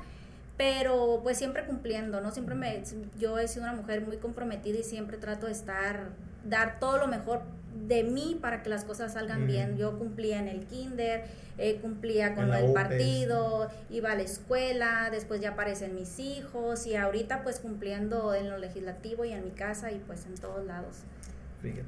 pero 0.57 1.21
pues 1.23 1.39
siempre 1.39 1.65
cumpliendo, 1.65 2.21
¿no? 2.21 2.33
Siempre 2.33 2.55
me... 2.57 2.83
Yo 3.19 3.39
he 3.39 3.47
sido 3.47 3.65
una 3.65 3.75
mujer 3.75 4.01
muy 4.01 4.17
comprometida 4.17 4.79
y 4.79 4.83
siempre 4.83 5.19
trato 5.19 5.47
de 5.47 5.53
estar, 5.53 6.09
dar 6.45 6.81
todo 6.81 6.99
lo 6.99 7.07
mejor 7.07 7.43
de 7.75 8.05
mí 8.05 8.39
para 8.41 8.63
que 8.63 8.71
las 8.71 8.85
cosas 8.85 9.13
salgan 9.15 9.47
bien. 9.47 9.77
Yo 9.77 9.99
cumplía 9.99 10.39
en 10.39 10.49
el 10.49 10.65
kinder, 10.67 11.25
eh, 11.59 11.79
cumplía 11.81 12.35
con 12.35 12.53
el 12.53 12.73
partido, 12.73 13.71
iba 13.91 14.13
a 14.13 14.15
la 14.15 14.23
escuela, 14.23 15.09
después 15.11 15.41
ya 15.41 15.51
aparecen 15.51 15.95
mis 15.95 16.19
hijos 16.19 16.87
y 16.87 16.97
ahorita 16.97 17.43
pues 17.43 17.61
cumpliendo 17.61 18.35
en 18.35 18.51
lo 18.51 18.59
legislativo 18.59 19.25
y 19.25 19.33
en 19.33 19.45
mi 19.45 19.51
casa 19.51 19.93
y 19.93 19.99
pues 19.99 20.27
en 20.27 20.35
todos 20.35 20.65
lados. 20.67 20.99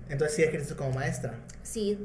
Entonces 0.09 0.37
sí 0.37 0.43
ejerces 0.43 0.75
como 0.75 0.93
maestra. 0.93 1.35
Sí, 1.63 1.99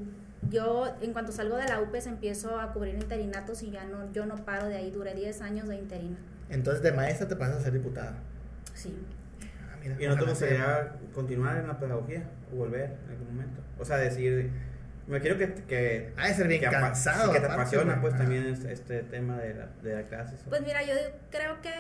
yo 0.50 0.94
en 1.02 1.14
cuanto 1.14 1.32
salgo 1.32 1.56
de 1.56 1.68
la 1.68 1.80
UPES 1.82 2.08
empiezo 2.08 2.60
a 2.60 2.74
cubrir 2.74 2.96
interinatos 2.96 3.64
y 3.64 3.72
ya 3.72 3.86
no, 3.86 4.12
yo 4.12 4.26
no 4.26 4.44
paro 4.44 4.68
de 4.68 4.76
ahí, 4.76 4.92
duré 4.92 5.14
10 5.14 5.42
años 5.42 5.68
de 5.70 5.76
interina. 5.76 6.18
Entonces 6.50 6.84
de 6.84 6.92
maestra 6.92 7.28
te 7.28 7.36
pasas 7.36 7.58
a 7.58 7.62
ser 7.62 7.74
diputada. 7.74 8.16
Sí. 8.74 8.94
¿Y 10.00 10.08
no 10.08 10.18
te 10.18 10.26
gustaría 10.26 10.94
continuar 11.14 11.58
en 11.58 11.68
la 11.68 11.80
pedagogía 11.80 12.24
o 12.52 12.58
volver 12.58 12.98
en 13.06 13.12
algún 13.12 13.28
momento? 13.36 13.62
O 13.80 13.86
sea, 13.86 13.98
decir, 13.98 14.50
Me 15.08 15.20
quiero 15.20 15.38
que, 15.38 15.54
que, 15.68 16.14
Ha 16.18 16.28
de 16.28 16.34
ser 16.36 16.48
bien 16.48 16.62
que 16.62 16.70
cansado, 16.70 17.32
que 17.32 17.40
te 17.40 17.46
aparte, 17.46 17.62
apasiona 17.62 18.00
pues 18.00 18.16
también 18.16 18.46
este, 18.46 18.72
este 18.72 19.04
tema 19.04 19.38
de 19.40 19.56
la, 19.56 19.68
de 19.82 19.96
la 19.96 20.04
clase. 20.04 20.36
Pues 20.48 20.62
mira, 20.62 20.84
yo 20.84 20.94
creo 21.32 21.62
que 21.62 21.72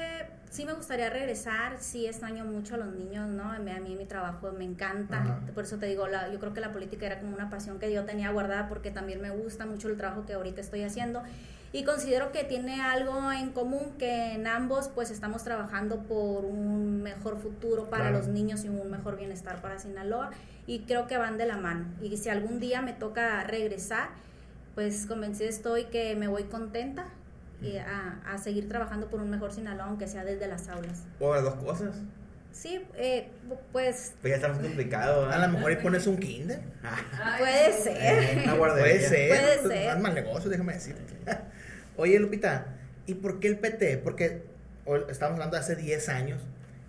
sí 0.49 0.65
me 0.65 0.73
gustaría 0.73 1.09
regresar, 1.09 1.77
sí 1.79 2.07
extraño 2.07 2.43
mucho 2.43 2.75
a 2.75 2.77
los 2.77 2.93
niños, 2.93 3.29
¿no? 3.29 3.51
A 3.51 3.59
mí, 3.59 3.71
a 3.71 3.79
mí 3.79 3.95
mi 3.95 4.05
trabajo 4.05 4.51
me 4.51 4.65
encanta, 4.65 5.21
Ajá. 5.21 5.39
por 5.53 5.63
eso 5.63 5.77
te 5.77 5.85
digo, 5.85 6.07
la, 6.07 6.29
yo 6.31 6.39
creo 6.39 6.53
que 6.53 6.59
la 6.61 6.73
política 6.73 7.05
era 7.05 7.19
como 7.19 7.33
una 7.33 7.49
pasión 7.49 7.79
que 7.79 7.93
yo 7.93 8.03
tenía 8.03 8.31
guardada 8.31 8.67
porque 8.67 8.91
también 8.91 9.21
me 9.21 9.29
gusta 9.29 9.65
mucho 9.65 9.87
el 9.87 9.97
trabajo 9.97 10.25
que 10.25 10.33
ahorita 10.33 10.59
estoy 10.59 10.83
haciendo 10.83 11.21
y 11.73 11.83
considero 11.83 12.31
que 12.31 12.43
tiene 12.43 12.81
algo 12.81 13.31
en 13.31 13.51
común 13.51 13.93
que 13.97 14.33
en 14.33 14.45
ambos 14.47 14.89
pues 14.89 15.09
estamos 15.11 15.43
trabajando 15.43 15.99
por 16.03 16.43
un 16.45 17.01
mejor 17.01 17.37
futuro 17.39 17.89
para 17.89 18.03
Claro. 18.09 18.17
los 18.19 18.27
niños 18.27 18.65
y 18.65 18.69
un 18.69 18.89
mejor 18.91 19.17
bienestar 19.17 19.61
para 19.61 19.79
Sinaloa 19.79 20.31
y 20.67 20.79
creo 20.81 21.07
que 21.07 21.17
van 21.17 21.37
de 21.37 21.45
la 21.45 21.57
mano 21.57 21.85
y 22.01 22.15
si 22.17 22.29
algún 22.29 22.59
día 22.59 22.81
me 22.81 22.93
toca 22.93 23.43
regresar 23.45 24.09
pues 24.75 25.05
convencida 25.05 25.47
estoy 25.49 25.85
que 25.85 26.15
me 26.15 26.27
voy 26.27 26.43
contenta 26.43 27.05
y 27.61 27.77
a, 27.77 28.19
a 28.25 28.37
seguir 28.37 28.67
trabajando 28.67 29.07
por 29.07 29.19
un 29.21 29.29
mejor 29.29 29.51
Sinaloa, 29.53 29.85
aunque 29.85 30.07
sea 30.07 30.23
desde 30.23 30.47
las 30.47 30.67
aulas. 30.67 31.03
O 31.19 31.35
las 31.35 31.43
dos 31.43 31.53
cosas. 31.55 31.93
Sí, 32.51 32.81
eh, 32.95 33.29
pues 33.71 34.13
Pues 34.19 34.31
ya 34.31 34.35
está 34.37 34.47
más 34.47 34.57
complicado. 34.57 35.25
A 35.25 35.27
¿verdad? 35.27 35.47
lo 35.47 35.53
mejor 35.57 35.71
y 35.73 35.75
pones 35.83 36.07
un 36.07 36.17
kinder. 36.17 36.59
puede 37.37 37.71
ser. 37.73 37.97
Eh, 37.99 38.41
una 38.45 38.53
guardería. 38.55 38.83
Puede 38.93 39.07
ser. 39.09 39.29
Puede 39.29 39.75
ser. 39.77 39.99
Más 39.99 40.13
negocio, 40.15 40.49
déjame 40.49 40.73
decirte. 40.73 41.13
Oye, 41.97 42.19
Lupita, 42.19 42.67
¿y 43.05 43.15
por 43.15 43.39
qué 43.39 43.47
el 43.47 43.59
PT? 43.59 43.97
Porque 43.97 44.43
estamos 45.09 45.33
hablando 45.33 45.55
de 45.55 45.61
hace 45.61 45.75
10 45.75 46.09
años 46.09 46.41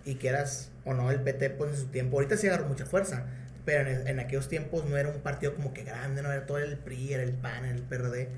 y 0.05 0.15
que 0.15 0.29
eras 0.29 0.71
o 0.85 0.93
no 0.93 1.11
el 1.11 1.21
PT 1.21 1.49
pues 1.51 1.71
en 1.71 1.77
su 1.77 1.87
tiempo. 1.87 2.17
Ahorita 2.17 2.37
sí 2.37 2.47
agarró 2.47 2.65
mucha 2.67 2.85
fuerza, 2.85 3.25
pero 3.65 3.89
en, 3.89 4.19
aquellos 4.19 4.47
tiempos 4.47 4.85
no 4.85 4.97
era 4.97 5.09
un 5.09 5.21
partido 5.21 5.55
como 5.55 5.73
que 5.73 5.83
grande, 5.83 6.21
no 6.21 6.31
era 6.31 6.45
todo 6.45 6.57
el 6.57 6.77
PRI, 6.77 7.13
era 7.13 7.23
el 7.23 7.33
PAN, 7.33 7.65
el 7.65 7.81
PRD. 7.81 8.29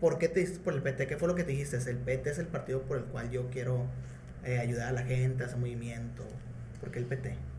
¿Por 0.00 0.18
qué 0.18 0.28
te 0.28 0.40
diste 0.40 0.60
por 0.60 0.74
el 0.74 0.82
PT? 0.82 1.06
¿Qué 1.06 1.16
fue 1.16 1.28
lo 1.28 1.34
que 1.34 1.44
te 1.44 1.50
dijiste? 1.52 1.76
El 1.90 1.98
PT 1.98 2.30
es 2.30 2.38
el 2.38 2.46
partido 2.46 2.82
por 2.82 2.96
el 2.96 3.04
cual 3.04 3.30
yo 3.30 3.50
quiero 3.50 3.86
eh, 4.44 4.58
ayudar 4.58 4.88
a 4.88 4.92
la 4.92 5.02
gente, 5.02 5.44
a 5.44 5.46
ese 5.46 5.56
movimiento. 5.56 6.24
¿Por 6.80 6.90
qué 6.90 7.00
el 7.00 7.06
PT? 7.06 7.49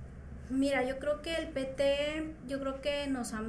Mira, 0.51 0.83
yo 0.83 0.99
creo 0.99 1.21
que 1.21 1.33
el 1.35 1.47
PT, 1.47 2.35
yo 2.49 2.59
creo 2.59 2.81
que 2.81 3.07
nos 3.07 3.33
ha, 3.33 3.41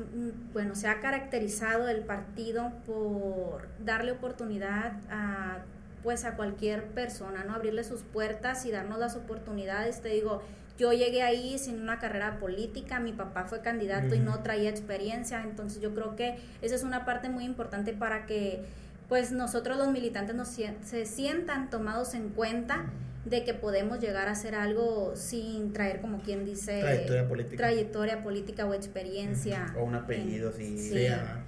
bueno, 0.53 0.77
se 0.77 0.87
ha 0.87 1.01
caracterizado 1.01 1.89
el 1.89 2.03
partido 2.03 2.71
por 2.87 3.67
darle 3.85 4.13
oportunidad 4.13 4.93
a 5.11 5.59
pues 6.05 6.25
a 6.25 6.37
cualquier 6.37 6.85
persona, 6.91 7.45
¿no? 7.45 7.55
Abrirle 7.55 7.83
sus 7.83 8.03
puertas 8.03 8.67
y 8.67 8.71
darnos 8.71 9.01
las 9.01 9.17
oportunidades. 9.17 10.01
Te 10.01 10.11
digo, 10.11 10.43
yo 10.79 10.93
llegué 10.93 11.23
ahí 11.23 11.59
sin 11.59 11.81
una 11.81 11.99
carrera 11.99 12.39
política, 12.39 13.01
mi 13.01 13.13
papá 13.13 13.45
fue 13.47 13.63
candidato 13.63 14.15
y 14.15 14.21
no 14.21 14.41
traía 14.43 14.71
experiencia, 14.71 15.43
entonces 15.43 15.81
yo 15.81 15.95
creo 15.95 16.15
que 16.15 16.39
esa 16.61 16.77
es 16.77 16.85
una 16.85 17.05
parte 17.05 17.29
muy 17.29 17.45
importante 17.45 17.93
para 17.93 18.27
que 18.27 18.65
pues 19.09 19.33
nosotros 19.33 19.77
los 19.77 19.89
militantes 19.89 20.37
nos 20.37 20.49
se 20.49 21.07
sientan 21.07 21.69
tomados 21.69 22.15
en 22.15 22.29
cuenta 22.29 22.87
de 23.25 23.45
que 23.45 23.55
podemos 23.55 24.01
llegar 24.01 24.29
a 24.29 24.33
hacer 24.33 24.55
algo 24.55 25.13
sin 25.15 25.73
traer 25.73 26.01
como 26.01 26.19
quien 26.23 26.45
dice 26.45 26.81
Trayectoria 26.81 27.29
política. 27.29 27.57
trayectoria 27.57 28.23
política 28.23 28.67
o 28.67 28.75
experiencia 28.75 29.73
O 29.79 29.85
un 29.85 29.95
apellido, 29.95 30.51
en- 30.51 30.57
sí. 30.57 30.79
sí. 30.79 31.07
ajá. 31.07 31.45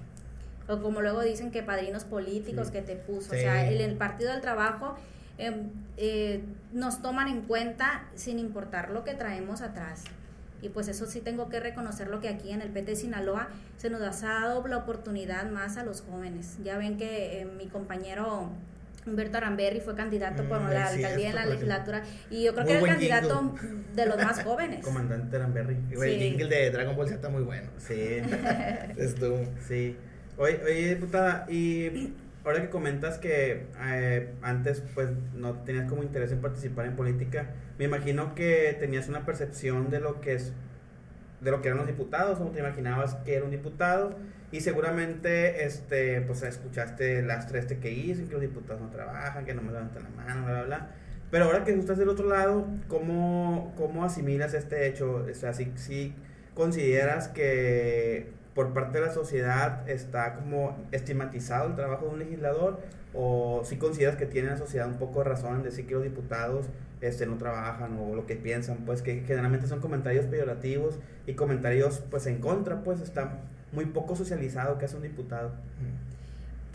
o 0.67 0.81
como 0.81 1.01
luego 1.01 1.21
dicen 1.21 1.51
que 1.51 1.61
padrinos 1.63 2.05
políticos 2.05 2.67
Sí. 2.67 2.73
que 2.73 2.81
te 2.81 2.95
puso 2.95 3.31
Sí. 3.31 3.37
o 3.37 3.39
sea 3.39 3.67
el, 3.69 3.81
el 3.81 3.95
partido 3.97 4.31
del 4.31 4.41
trabajo 4.41 4.95
em, 5.37 5.69
eh, 5.97 6.43
nos 6.71 7.01
toman 7.01 7.27
en 7.27 7.41
cuenta 7.41 8.05
sin 8.15 8.39
importar 8.39 8.89
lo 8.89 9.03
que 9.03 9.13
traemos 9.13 9.61
atrás 9.61 10.05
y 10.61 10.69
pues 10.69 10.87
eso 10.87 11.05
sí 11.05 11.19
tengo 11.19 11.49
que 11.49 11.59
reconocerlo 11.59 12.21
que 12.21 12.29
aquí 12.29 12.51
en 12.51 12.61
el 12.61 12.69
PT 12.69 12.95
Sinaloa 12.95 13.49
se 13.77 13.89
nos 13.89 14.01
ha 14.23 14.27
dado 14.39 14.65
la 14.67 14.77
oportunidad 14.77 15.51
más 15.51 15.75
a 15.77 15.83
los 15.83 16.01
jóvenes. 16.01 16.57
Ya 16.63 16.77
ven 16.77 16.97
que 16.97 17.41
eh, 17.41 17.45
mi 17.45 17.67
compañero 17.67 18.49
Humberto 19.05 19.37
Aramberri 19.37 19.79
fue 19.81 19.95
candidato 19.95 20.43
por 20.45 20.61
Mm, 20.61 20.69
la 20.69 20.87
alcaldía 20.87 21.29
en 21.29 21.35
la 21.35 21.45
legislatura 21.45 22.01
y 22.29 22.43
yo 22.43 22.53
creo 22.53 22.63
Muy 22.65 22.73
que 22.73 22.77
era 22.77 22.85
el 22.85 22.91
candidato 22.91 23.55
de 23.93 24.05
los 24.07 24.17
más 24.17 24.43
jóvenes. 24.43 24.83
Comandante 24.83 25.37
Ramberry. 25.37 25.77
Güey, 25.95 26.13
El 26.15 26.19
jingle 26.21 26.47
de 26.49 26.71
Dragon 26.71 26.95
Ball 26.95 27.07
Z 27.07 27.15
está 27.15 27.29
muy 27.29 27.43
bueno. 27.43 27.69
Sí, 27.77 27.93
Estuvo. 28.97 29.39
sí. 29.67 29.95
Oye, 30.37 30.59
oye, 30.65 30.95
diputada, 30.95 31.45
y 31.49 32.13
ahora 32.43 32.61
que 32.61 32.69
comentas 32.69 33.17
que 33.19 33.67
eh, 33.81 34.33
antes 34.41 34.83
pues 34.93 35.09
no 35.33 35.53
tenías 35.63 35.87
como 35.89 36.03
interés 36.03 36.31
en 36.31 36.41
participar 36.41 36.85
en 36.85 36.95
política, 36.95 37.51
me 37.77 37.85
imagino 37.85 38.35
que 38.35 38.75
tenías 38.79 39.07
una 39.07 39.25
percepción 39.25 39.89
de 39.89 39.99
lo 39.99 40.19
que 40.19 40.33
es 40.33 40.51
de 41.41 41.51
lo 41.51 41.61
que 41.61 41.67
eran 41.67 41.77
los 41.77 41.87
diputados, 41.87 42.39
o 42.39 42.45
te 42.49 42.59
imaginabas 42.59 43.15
que 43.23 43.35
era 43.35 43.45
un 43.45 43.51
diputado 43.51 44.17
y 44.55 44.61
seguramente 44.61 45.65
este 45.65 46.21
pues 46.21 46.41
escuchaste 46.41 47.21
las 47.21 47.45
tres 47.45 47.65
que 47.65 47.89
dicen 47.89 48.27
que 48.27 48.33
los 48.33 48.41
diputados 48.41 48.81
no 48.81 48.89
trabajan, 48.89 49.43
que 49.43 49.53
no 49.53 49.61
me 49.61 49.73
levantan 49.73 50.03
la 50.03 50.09
mano, 50.11 50.45
bla 50.45 50.53
bla 50.53 50.63
bla. 50.63 50.87
Pero 51.29 51.45
ahora 51.45 51.65
que 51.65 51.73
estás 51.73 51.97
del 51.97 52.07
otro 52.07 52.29
lado, 52.29 52.65
¿cómo, 52.87 53.73
cómo 53.75 54.05
asimilas 54.05 54.53
este 54.53 54.87
hecho? 54.87 55.25
O 55.29 55.33
sea, 55.33 55.51
si, 55.51 55.73
si 55.75 56.13
consideras 56.53 57.27
que 57.27 58.31
por 58.53 58.71
parte 58.71 58.99
de 58.99 59.07
la 59.07 59.11
sociedad 59.11 59.89
está 59.89 60.33
como 60.35 60.77
estigmatizado 60.93 61.67
el 61.67 61.75
trabajo 61.75 62.05
de 62.05 62.11
un 62.13 62.19
legislador 62.19 62.79
o 63.13 63.61
si 63.65 63.75
consideras 63.75 64.15
que 64.15 64.25
tiene 64.25 64.51
la 64.51 64.57
sociedad 64.57 64.87
un 64.87 64.97
poco 64.99 65.19
de 65.19 65.25
razón 65.25 65.57
en 65.57 65.63
decir 65.63 65.85
que 65.85 65.95
los 65.95 66.03
diputados 66.03 66.67
este 67.01 67.25
no 67.25 67.37
trabajan 67.37 67.99
o 67.99 68.15
lo 68.15 68.25
que 68.25 68.37
piensan 68.37 68.77
pues 68.85 69.01
que 69.01 69.23
generalmente 69.27 69.67
son 69.67 69.81
comentarios 69.81 70.27
peyorativos 70.27 70.97
y 71.27 71.33
comentarios 71.33 72.01
pues 72.09 72.25
en 72.27 72.39
contra 72.39 72.81
pues 72.85 73.01
está 73.01 73.41
muy 73.71 73.85
poco 73.85 74.15
socializado 74.15 74.77
que 74.77 74.85
es 74.85 74.93
un 74.93 75.01
diputado. 75.01 75.51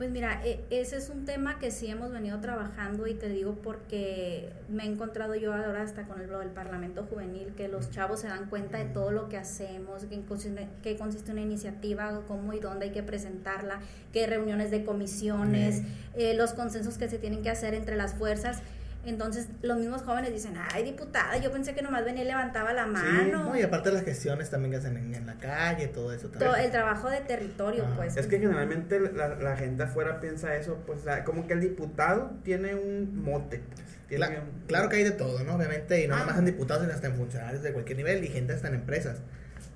Pues 0.00 0.10
mira, 0.10 0.40
e- 0.46 0.64
ese 0.70 0.96
es 0.96 1.10
un 1.10 1.26
tema 1.26 1.58
que 1.58 1.70
sí 1.70 1.86
hemos 1.88 2.10
venido 2.10 2.40
trabajando 2.40 3.06
y 3.06 3.12
te 3.12 3.28
digo 3.28 3.56
porque 3.62 4.48
me 4.70 4.84
he 4.84 4.86
encontrado 4.86 5.34
yo 5.34 5.52
ahora 5.52 5.82
hasta 5.82 6.04
con 6.04 6.22
el, 6.22 6.30
lo 6.30 6.38
del 6.38 6.48
Parlamento 6.48 7.04
Juvenil, 7.04 7.52
que 7.54 7.68
los 7.68 7.90
chavos 7.90 8.20
se 8.20 8.28
dan 8.28 8.48
cuenta 8.48 8.78
de 8.78 8.86
todo 8.86 9.10
lo 9.10 9.28
que 9.28 9.36
hacemos, 9.36 10.04
que 10.06 10.18
consiste, 10.22 10.68
que 10.82 10.96
consiste 10.96 11.32
una 11.32 11.42
iniciativa, 11.42 12.22
cómo 12.26 12.54
y 12.54 12.60
dónde 12.60 12.86
hay 12.86 12.92
que 12.92 13.02
presentarla, 13.02 13.80
qué 14.10 14.26
reuniones 14.26 14.70
de 14.70 14.86
comisiones, 14.86 15.82
eh, 16.14 16.32
los 16.32 16.54
consensos 16.54 16.96
que 16.96 17.06
se 17.10 17.18
tienen 17.18 17.42
que 17.42 17.50
hacer 17.50 17.74
entre 17.74 17.96
las 17.96 18.14
fuerzas. 18.14 18.62
Entonces 19.06 19.48
los 19.62 19.78
mismos 19.78 20.02
jóvenes 20.02 20.30
dicen, 20.32 20.54
ay 20.74 20.84
diputada, 20.84 21.36
yo 21.38 21.50
pensé 21.50 21.74
que 21.74 21.80
nomás 21.80 22.04
venía 22.04 22.22
y 22.22 22.26
levantaba 22.26 22.72
la 22.74 22.84
mano. 22.86 23.44
No, 23.46 23.56
y 23.58 23.62
aparte 23.62 23.90
las 23.90 24.04
gestiones 24.04 24.50
también 24.50 24.72
que 24.72 24.76
hacen 24.76 24.96
en, 24.98 25.14
en 25.14 25.26
la 25.26 25.36
calle, 25.38 25.88
todo 25.88 26.12
eso 26.12 26.28
también. 26.28 26.50
Todo 26.50 26.60
el 26.60 26.70
trabajo 26.70 27.08
de 27.08 27.20
territorio, 27.20 27.84
Ah, 27.86 27.94
pues. 27.96 28.16
es 28.18 28.26
que 28.26 28.38
generalmente 28.38 29.00
la, 29.00 29.36
la 29.36 29.56
gente 29.56 29.84
afuera 29.84 30.20
piensa 30.20 30.54
eso 30.54 30.82
pues 30.86 31.00
como 31.24 31.46
que 31.46 31.54
el 31.54 31.60
diputado 31.60 32.32
tiene 32.44 32.74
un 32.74 33.22
mote 33.24 33.62
pues, 33.74 33.80
tiene 34.08 34.26
Cla- 34.26 34.42
un- 34.42 34.66
claro 34.66 34.88
que 34.90 34.96
hay 34.96 35.04
de 35.04 35.12
todo, 35.12 35.42
¿no? 35.44 35.54
Obviamente, 35.54 36.04
y 36.04 36.06
no 36.08 36.14
Ah. 36.14 36.18
nada 36.18 36.30
más 36.32 36.38
en 36.38 36.44
diputados, 36.44 36.82
sino 36.82 36.94
hasta 36.94 37.06
en 37.06 37.14
funcionarios 37.14 37.62
de 37.62 37.72
cualquier 37.72 37.96
nivel 37.96 38.22
y 38.22 38.28
gente 38.28 38.52
hasta 38.52 38.68
en 38.68 38.74
empresas. 38.74 39.18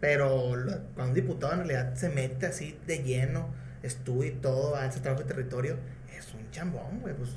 Pero 0.00 0.54
lo- 0.56 0.80
cuando 0.94 1.08
un 1.10 1.14
diputado 1.14 1.52
en 1.54 1.58
realidad 1.60 1.94
se 1.94 2.10
mete 2.10 2.46
así 2.46 2.78
de 2.86 2.98
lleno, 2.98 3.48
estudia 3.82 4.30
y 4.30 4.34
todo, 4.34 4.76
hace 4.76 5.00
trabajo 5.00 5.22
de 5.22 5.28
territorio, 5.32 5.76
es 6.14 6.34
un 6.34 6.50
chambón, 6.50 7.00
güey, 7.00 7.14
pues 7.14 7.30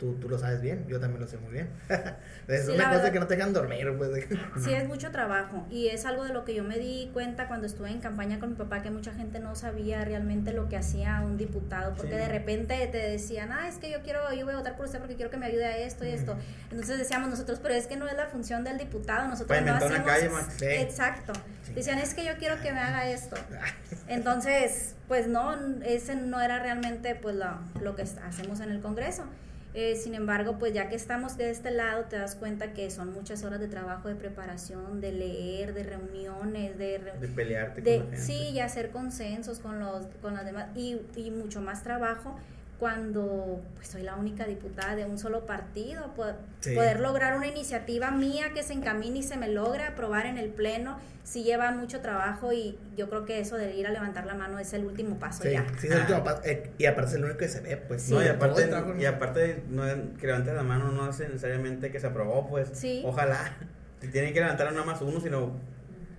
tú, 0.00 0.14
tú 0.14 0.28
lo 0.28 0.38
sabes 0.38 0.60
bien, 0.60 0.84
yo 0.88 0.98
también 0.98 1.20
lo 1.20 1.28
sé 1.28 1.36
muy 1.36 1.52
bien. 1.52 1.68
es 2.48 2.66
Sí, 2.66 2.72
una 2.72 2.84
cosa 2.86 2.96
verdad. 2.96 3.12
que 3.12 3.20
no 3.20 3.26
te 3.28 3.36
dejan 3.36 3.52
dormir, 3.52 3.94
pues. 3.96 4.10
Sí, 4.64 4.72
es 4.72 4.88
mucho 4.88 5.10
trabajo 5.12 5.66
y 5.70 5.88
es 5.88 6.04
algo 6.06 6.24
de 6.24 6.32
lo 6.32 6.44
que 6.44 6.54
yo 6.54 6.64
me 6.64 6.78
di 6.78 7.10
cuenta 7.12 7.46
cuando 7.46 7.66
estuve 7.66 7.90
en 7.90 8.00
campaña 8.00 8.40
con 8.40 8.48
mi 8.50 8.54
papá, 8.56 8.82
que 8.82 8.90
mucha 8.90 9.12
gente 9.12 9.38
no 9.38 9.54
sabía 9.54 10.04
realmente 10.04 10.52
lo 10.52 10.68
que 10.68 10.76
hacía 10.76 11.20
un 11.20 11.36
diputado, 11.36 11.94
porque 11.94 12.12
Sí. 12.12 12.16
de 12.18 12.28
repente 12.28 12.86
te 12.88 12.98
decían, 12.98 13.52
ah, 13.52 13.68
es 13.68 13.76
que 13.76 13.90
yo 13.90 14.02
quiero, 14.02 14.20
yo 14.34 14.44
voy 14.46 14.54
a 14.54 14.56
votar 14.58 14.76
por 14.76 14.86
usted 14.86 14.98
porque 14.98 15.14
quiero 15.16 15.30
que 15.30 15.36
me 15.36 15.46
ayude 15.46 15.66
a 15.66 15.76
esto 15.76 16.04
y 16.04 16.08
esto. 16.08 16.36
Entonces 16.70 16.98
decíamos 16.98 17.28
nosotros, 17.30 17.60
pero 17.62 17.74
es 17.74 17.86
que 17.86 17.96
no 17.96 18.08
es 18.08 18.16
la 18.16 18.26
función 18.26 18.64
del 18.64 18.78
diputado, 18.78 19.28
nosotros 19.28 19.48
Para 19.58 19.78
no 19.78 19.86
hacemos... 19.86 20.06
calle. 20.06 20.30
Sí. 20.58 20.64
Exacto. 20.66 21.32
Decían, 21.74 21.98
es 21.98 22.14
que 22.14 22.24
yo 22.24 22.32
quiero 22.38 22.60
que 22.60 22.72
me 22.72 22.80
haga 22.80 23.06
esto. 23.08 23.36
Entonces, 24.08 24.94
pues 25.08 25.28
no, 25.28 25.54
ese 25.84 26.14
no 26.16 26.40
era 26.40 26.58
realmente 26.58 27.14
pues 27.14 27.36
lo, 27.36 27.46
lo 27.80 27.94
que 27.96 28.02
hacemos 28.02 28.60
en 28.60 28.70
el 28.70 28.80
Congreso. 28.80 29.24
Eh, 29.72 29.94
sin 29.96 30.14
embargo, 30.14 30.58
pues 30.58 30.72
ya 30.72 30.88
que 30.88 30.96
estamos 30.96 31.36
de 31.36 31.50
este 31.50 31.70
lado, 31.70 32.04
te 32.06 32.16
das 32.16 32.34
cuenta 32.34 32.72
que 32.72 32.90
son 32.90 33.12
muchas 33.12 33.44
horas 33.44 33.60
de 33.60 33.68
trabajo, 33.68 34.08
de 34.08 34.16
preparación, 34.16 35.00
de 35.00 35.12
leer, 35.12 35.74
de 35.74 35.84
reuniones, 35.84 36.76
de... 36.76 36.98
re- 36.98 37.18
de 37.20 37.28
pelearte 37.28 37.80
de- 37.80 37.98
con 37.98 38.10
la 38.10 38.16
gente. 38.16 38.26
sí, 38.32 38.48
y 38.52 38.58
hacer 38.60 38.90
consensos 38.90 39.60
con 39.60 39.78
los, 39.78 40.06
con 40.20 40.34
las 40.34 40.44
demás, 40.44 40.66
y, 40.74 41.00
y 41.14 41.30
mucho 41.30 41.60
más 41.60 41.82
trabajo 41.84 42.36
cuando 42.80 43.60
pues 43.76 43.88
soy 43.88 44.02
la 44.02 44.16
única 44.16 44.46
diputada 44.46 44.96
de 44.96 45.04
un 45.04 45.18
solo 45.18 45.44
partido, 45.44 46.14
po- 46.16 46.24
Sí. 46.60 46.74
poder 46.74 46.98
lograr 47.00 47.36
una 47.36 47.46
iniciativa 47.46 48.10
mía 48.10 48.52
que 48.54 48.62
se 48.62 48.72
encamine 48.72 49.18
y 49.18 49.22
se 49.22 49.36
me 49.36 49.48
logre 49.48 49.84
aprobar 49.84 50.24
en 50.26 50.38
el 50.38 50.48
pleno, 50.48 50.98
sí 51.22 51.44
lleva 51.44 51.70
mucho 51.72 52.00
trabajo 52.00 52.52
y 52.54 52.78
yo 52.96 53.08
creo 53.10 53.26
que 53.26 53.38
eso 53.38 53.56
de 53.56 53.76
ir 53.76 53.86
a 53.86 53.90
levantar 53.90 54.24
la 54.26 54.34
mano 54.34 54.58
es 54.58 54.72
el 54.72 54.84
último 54.86 55.18
paso 55.18 55.42
Sí, 55.42 55.50
ya. 55.52 55.66
sí, 55.78 55.86
es 55.88 55.92
el 55.92 56.00
último 56.00 56.24
paso, 56.24 56.40
eh, 56.44 56.70
y 56.78 56.86
aparte 56.86 57.10
es 57.10 57.16
el 57.16 57.24
único 57.24 57.38
que 57.38 57.48
se 57.48 57.60
ve, 57.60 57.76
pues. 57.76 58.02
Sí. 58.02 58.14
No, 58.14 58.22
y 58.22 58.24
Todo 58.24 58.34
aparte, 58.36 58.62
el 58.62 58.68
trabajo 58.70 58.94
no 58.94 59.00
y 59.00 59.04
aparte 59.04 59.62
no, 59.68 59.82
que 60.18 60.26
levantes 60.26 60.54
la 60.54 60.62
mano 60.62 60.90
no 60.90 61.04
hace 61.04 61.24
necesariamente 61.28 61.90
que 61.92 62.00
se 62.00 62.06
aprobó, 62.06 62.48
pues. 62.48 62.70
Sí. 62.72 63.02
Ojalá. 63.04 63.56
Si 64.00 64.08
tienen 64.08 64.32
que 64.32 64.40
levantar 64.40 64.66
no 64.68 64.72
nada 64.72 64.86
más 64.86 65.02
uno, 65.02 65.20
sino 65.20 65.52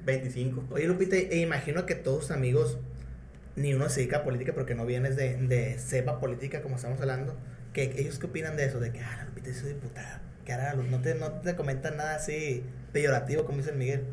25. 0.05 0.61
pues. 0.69 0.79
Oye, 0.79 0.87
Lupita, 0.87 1.15
e 1.15 1.37
imagino 1.39 1.87
que 1.87 1.95
todos 1.95 2.19
tus 2.19 2.31
amigos 2.31 2.77
ni 3.55 3.73
uno 3.73 3.89
se 3.89 4.01
dedica 4.01 4.17
a 4.17 4.23
política 4.23 4.53
porque 4.53 4.75
no 4.75 4.85
vienes 4.85 5.15
de, 5.15 5.37
de 5.37 5.77
cepa 5.77 6.19
política 6.19 6.61
como 6.61 6.75
estamos 6.75 6.99
hablando, 6.99 7.35
que 7.73 7.83
ellos 7.97 8.19
qué 8.19 8.27
opinan 8.27 8.55
de 8.55 8.65
eso, 8.65 8.79
de 8.79 8.91
que, 8.91 9.01
ah, 9.01 9.15
la 9.17 9.25
Lupita 9.25 9.49
es 9.49 9.65
diputada, 9.65 10.21
que 10.45 10.53
ahora 10.53 10.73
no 10.73 11.01
te, 11.01 11.15
no 11.15 11.31
te 11.31 11.55
comentan 11.55 11.97
nada 11.97 12.15
así 12.15 12.63
peyorativo 12.91 13.45
como 13.45 13.59
dice 13.59 13.71
el 13.71 13.77
Miguel. 13.77 14.05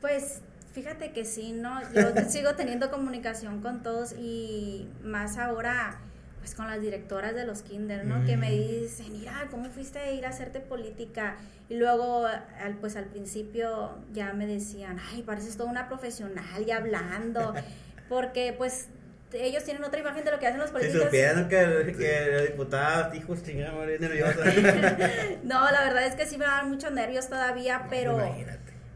Pues 0.00 0.40
fíjate 0.72 1.12
que 1.12 1.24
sí, 1.24 1.52
¿no? 1.52 1.80
Yo 1.92 2.14
sigo 2.28 2.54
teniendo 2.54 2.90
comunicación 2.90 3.60
con 3.60 3.82
todos 3.82 4.12
y 4.12 4.88
más 5.02 5.38
ahora 5.38 6.00
pues 6.38 6.54
con 6.54 6.68
las 6.68 6.80
directoras 6.80 7.34
de 7.34 7.44
los 7.44 7.62
kinder, 7.62 8.04
¿no? 8.06 8.24
Que 8.24 8.36
me 8.36 8.50
dicen, 8.50 9.12
mira, 9.12 9.48
¿cómo 9.50 9.68
fuiste 9.70 9.98
a 9.98 10.12
ir 10.12 10.24
a 10.24 10.28
hacerte 10.28 10.60
política? 10.60 11.36
Y 11.68 11.76
luego, 11.76 12.26
al, 12.26 12.76
pues 12.80 12.96
al 12.96 13.06
principio 13.06 13.98
ya 14.12 14.32
me 14.32 14.46
decían, 14.46 14.98
ay, 15.12 15.22
pareces 15.22 15.56
toda 15.56 15.68
una 15.68 15.88
profesional 15.88 16.62
y 16.66 16.70
hablando, 16.70 17.54
porque 18.08 18.54
pues 18.56 18.88
ellos 19.32 19.64
tienen 19.64 19.84
otra 19.84 20.00
imagen 20.00 20.24
de 20.24 20.30
lo 20.30 20.38
que 20.38 20.46
hacen 20.46 20.60
los 20.60 20.70
políticos. 20.70 21.00
Si 21.00 21.06
supieran 21.06 21.48
que, 21.48 21.94
que 21.98 22.30
la 22.30 22.42
diputada 22.42 23.10
dijo, 23.10 23.36
chingada, 23.36 23.84
nerviosa. 23.86 24.44
no, 25.44 25.70
la 25.70 25.80
verdad 25.84 26.06
es 26.06 26.14
que 26.14 26.26
sí 26.26 26.38
me 26.38 26.44
dan 26.44 26.68
muchos 26.68 26.92
nervios 26.92 27.28
todavía, 27.28 27.86
pero 27.90 28.18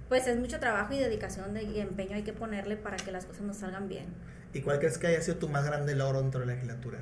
pues 0.09 0.26
es 0.26 0.38
mucho 0.38 0.61
trabajo 0.61 0.92
y 0.92 0.99
dedicación 0.99 1.57
y 1.57 1.81
empeño 1.81 2.16
hay 2.16 2.23
que 2.23 2.33
ponerle 2.33 2.76
para 2.76 2.97
que 2.97 3.12
las 3.12 3.25
cosas 3.25 3.42
nos 3.42 3.57
salgan 3.59 3.88
bien. 3.88 4.07
¿Y 4.52 4.61
cuál 4.61 4.78
crees 4.78 4.99
que 4.99 5.07
haya 5.07 5.23
sido 5.23 5.38
tu 5.38 5.49
más 5.49 5.64
grande 5.64 5.95
logro 5.95 6.21
dentro 6.21 6.40
de 6.40 6.47
la 6.47 6.52
legislatura? 6.52 6.99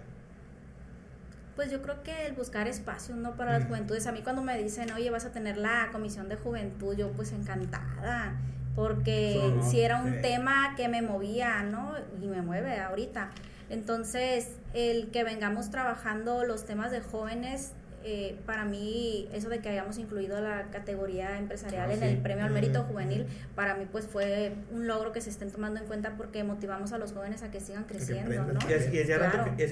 Pues 1.56 1.70
yo 1.70 1.82
creo 1.82 2.02
que 2.02 2.26
el 2.26 2.32
buscar 2.34 2.68
espacios, 2.68 3.18
¿no? 3.18 3.36
Para 3.36 3.58
las 3.58 3.66
juventudes. 3.66 4.06
A 4.06 4.12
mí 4.12 4.22
cuando 4.22 4.42
me 4.42 4.56
dicen, 4.56 4.92
oye, 4.92 5.10
vas 5.10 5.24
a 5.24 5.32
tener 5.32 5.56
la 5.56 5.88
comisión 5.90 6.28
de 6.28 6.36
juventud, 6.36 6.96
yo 6.96 7.10
pues 7.12 7.32
encantada, 7.32 8.36
porque 8.80 9.52
si 9.60 9.82
era 9.82 10.00
un 10.00 10.22
tema 10.22 10.74
que 10.74 10.88
me 10.88 11.02
movía, 11.02 11.62
¿no? 11.62 11.92
Y 12.22 12.28
me 12.28 12.40
mueve 12.40 12.80
ahorita. 12.80 13.28
Entonces, 13.68 14.52
el 14.72 15.10
que 15.10 15.22
vengamos 15.22 15.70
trabajando 15.70 16.44
los 16.44 16.64
temas 16.64 16.90
de 16.90 17.02
jóvenes 17.02 17.74
eh, 18.02 18.38
para 18.46 18.64
mí 18.64 19.28
eso 19.34 19.50
de 19.50 19.58
que 19.58 19.68
hayamos 19.68 19.98
incluido 19.98 20.40
la 20.40 20.68
categoría 20.70 21.36
empresarial 21.36 21.90
ah, 21.90 21.92
en 21.92 22.02
el 22.02 22.16
premio 22.16 22.46
al 22.46 22.50
mérito 22.50 22.84
juvenil, 22.84 23.26
para 23.54 23.74
mí 23.74 23.86
pues 23.92 24.06
fue 24.06 24.54
un 24.72 24.86
logro 24.86 25.12
que 25.12 25.20
se 25.20 25.28
estén 25.28 25.50
tomando 25.50 25.78
en 25.78 25.86
cuenta 25.86 26.14
porque 26.16 26.42
motivamos 26.42 26.92
a 26.92 26.98
los 26.98 27.12
jóvenes 27.12 27.42
a 27.42 27.50
que 27.50 27.60
sigan 27.60 27.84
creciendo, 27.84 28.42
¿no? 28.44 28.58
Y, 28.66 28.72
ese, 28.72 29.18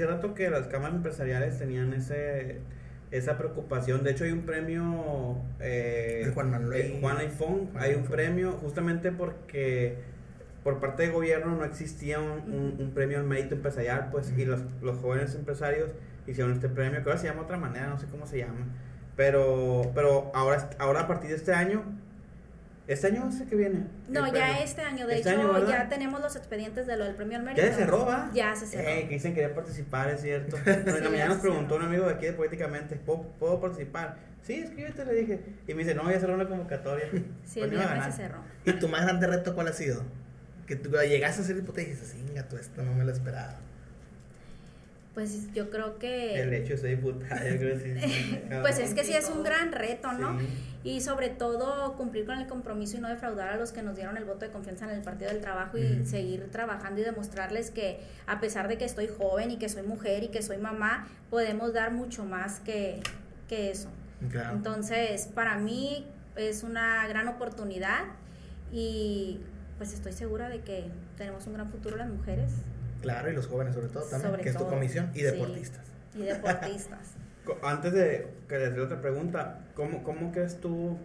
rato, 0.07 0.35
que 0.35 0.51
las 0.51 0.67
cámaras 0.67 0.97
empresariales 0.97 1.59
tenían 1.59 1.95
ese 1.95 2.59
esa 3.11 3.39
preocupación. 3.39 4.05
De 4.05 4.11
hecho, 4.11 4.25
hay 4.25 4.33
un 4.33 4.43
premio. 4.43 5.37
Eh, 5.61 6.31
Juan 6.35 6.51
Manuel. 6.51 6.99
Juan 7.01 7.19
hay 7.77 7.95
un 7.95 8.05
premio 8.05 8.53
justamente 8.53 9.13
porque 9.13 9.97
por 10.63 10.81
parte 10.81 11.05
del 11.05 11.13
gobierno 11.13 11.57
no 11.57 11.65
existía 11.65 12.21
un, 12.21 12.77
un, 12.79 12.91
premio 12.93 13.19
al 13.19 13.25
mérito 13.25 13.55
empresarial, 13.55 14.09
pues, 14.11 14.33
y 14.37 14.45
los, 14.45 14.61
los 14.83 14.99
jóvenes 14.99 15.35
empresarios 15.35 15.89
hicieron 16.27 16.53
este 16.53 16.69
premio, 16.69 17.03
que 17.03 17.09
ahora 17.09 17.19
se 17.19 17.27
llama 17.27 17.41
de 17.41 17.45
otra 17.45 17.57
manera, 17.57 17.87
no 17.87 17.99
sé 17.99 18.07
cómo 18.07 18.27
se 18.27 18.39
llama. 18.39 18.67
Pero, 19.17 19.91
pero 19.95 20.31
ahora, 20.35 20.69
ahora 20.79 21.01
a 21.01 21.07
partir 21.09 21.31
de 21.31 21.37
este 21.37 21.55
año, 21.55 21.85
¿este 22.89 23.07
año 23.07 23.25
no 23.25 23.31
sé 23.31 23.47
qué 23.47 23.55
viene? 23.55 23.85
No, 24.09 24.33
ya 24.33 24.59
este 24.61 24.83
año, 24.83 25.07
de 25.07 25.17
este 25.17 25.35
hecho, 25.35 25.69
ya 25.69 25.89
tenemos 25.89 26.21
los 26.21 26.35
expedientes 26.35 26.87
de 26.87 26.97
lo 26.97 27.05
del 27.05 27.15
premio 27.15 27.39
al 27.39 27.45
mérito. 27.45 27.65
¿Ya 27.65 27.73
se 27.73 27.87
roba? 27.87 28.31
Ya 28.35 28.57
se 28.57 28.67
cerró. 28.67 28.89
Eh, 28.89 29.07
que 29.07 29.15
dicen 29.15 29.35
que 29.35 29.43
quería 29.43 29.55
participar, 29.55 30.11
es 30.11 30.23
cierto. 30.23 30.57
en 30.67 31.05
la 31.05 31.11
mañana 31.11 31.35
nos 31.35 31.39
preguntó 31.39 31.77
un 31.77 31.83
amigo 31.83 32.07
de 32.07 32.15
aquí 32.15 32.27
de 32.27 32.33
Políticamente, 32.33 32.97
¿puedo, 32.97 33.23
¿puedo 33.39 33.61
participar? 33.61 34.17
Sí, 34.43 34.55
escríbete, 34.55 35.05
le 35.05 35.15
dije. 35.15 35.41
Y 35.67 35.75
me 35.75 35.85
dice, 35.85 35.95
no, 35.95 36.11
ya 36.11 36.19
cerró 36.19 36.37
la 36.37 36.49
convocatoria. 36.49 37.07
Sí, 37.45 37.61
el 37.61 37.71
viernes 37.71 38.05
se 38.07 38.13
cerró. 38.13 38.39
¿Y 38.65 38.73
tu 38.73 38.89
más 38.89 39.03
grande 39.03 39.27
reto 39.27 39.55
cuál 39.55 39.69
ha 39.69 39.73
sido? 39.73 40.03
Que 40.67 40.77
tú 40.77 40.91
llegaste 40.91 41.43
a 41.43 41.45
ser 41.45 41.57
diputada 41.57 41.83
y 41.83 41.91
dices, 41.91 42.15
venga, 42.27 42.47
tú 42.49 42.57
esto 42.57 42.83
no 42.83 42.93
me 42.95 43.05
lo 43.05 43.13
esperaba. 43.13 43.57
Pues 45.19 45.53
yo 45.53 45.69
creo 45.69 45.99
que... 45.99 46.41
El 46.41 46.55
hecho 46.55 46.75
de 46.75 46.79
ser 46.79 46.91
diputada, 46.91 47.43
yo 47.51 47.59
creo 47.59 47.77
que 47.77 48.01
sí. 48.01 48.41
pues 48.61 48.79
es 48.79 48.95
que 48.95 49.03
sí 49.03 49.15
es 49.15 49.29
un 49.29 49.43
gran 49.43 49.73
reto, 49.73 50.13
¿no? 50.13 50.39
Y 50.85 51.01
sobre 51.01 51.29
todo 51.29 51.97
cumplir 51.97 52.25
con 52.25 52.39
el 52.39 52.47
compromiso 52.47 52.99
y 52.99 53.01
no 53.01 53.09
defraudar 53.09 53.49
a 53.49 53.57
los 53.57 53.73
que 53.73 53.83
nos 53.83 53.97
dieron 53.97 54.17
el 54.17 54.25
voto 54.25 54.47
de 54.47 54.53
confianza 54.53 54.85
en 54.85 54.93
el 54.97 55.03
Partido 55.03 55.33
del 55.33 55.41
Trabajo 55.41 55.77
y 55.77 56.07
seguir 56.07 56.49
trabajando 56.53 57.01
y 57.01 57.05
demostrarles 57.05 57.73
que 57.73 57.99
a 58.29 58.39
pesar 58.39 58.69
de 58.69 58.79
que 58.79 58.85
estoy 58.85 59.09
joven 59.09 59.51
y 59.51 59.57
que 59.57 59.69
soy 59.69 59.83
mujer 59.83 60.23
y 60.23 60.29
que 60.29 60.41
soy 60.41 60.59
mamá, 60.59 61.09
podemos 61.31 61.73
dar 61.73 61.91
mucho 61.91 62.25
más 62.25 62.61
que, 62.61 63.01
que 63.49 63.73
eso. 63.73 63.89
Entonces, 64.53 65.27
para 65.35 65.59
mí 65.59 66.07
es 66.37 66.63
una 66.63 67.09
gran 67.09 67.27
oportunidad 67.27 68.05
y 68.71 69.41
pues 69.79 69.93
estoy 69.95 70.13
segura 70.13 70.49
de 70.49 70.61
que 70.61 70.85
tenemos 71.17 71.45
un 71.49 71.55
gran 71.55 71.69
futuro 71.73 71.97
las 71.97 72.09
mujeres. 72.09 72.53
Claro, 73.01 73.31
y 73.31 73.35
los 73.35 73.47
jóvenes 73.47 73.75
sobre 73.75 73.89
todo 73.89 74.05
también, 74.05 74.37
que 74.41 74.49
es 74.49 74.57
tu 74.57 74.67
comisión, 74.67 75.11
y 75.15 75.23
deportistas. 75.23 75.87
y 76.15 76.23
deportistas. 76.23 77.15
Antes 77.63 77.93
de 77.93 78.29
que 78.49 78.57
hacer 78.57 78.81
otra 78.81 79.01
pregunta, 79.01 79.61
¿cómo, 79.75 80.03
cómo 80.03 80.33
crees 80.33 80.61
tú, 80.61 80.99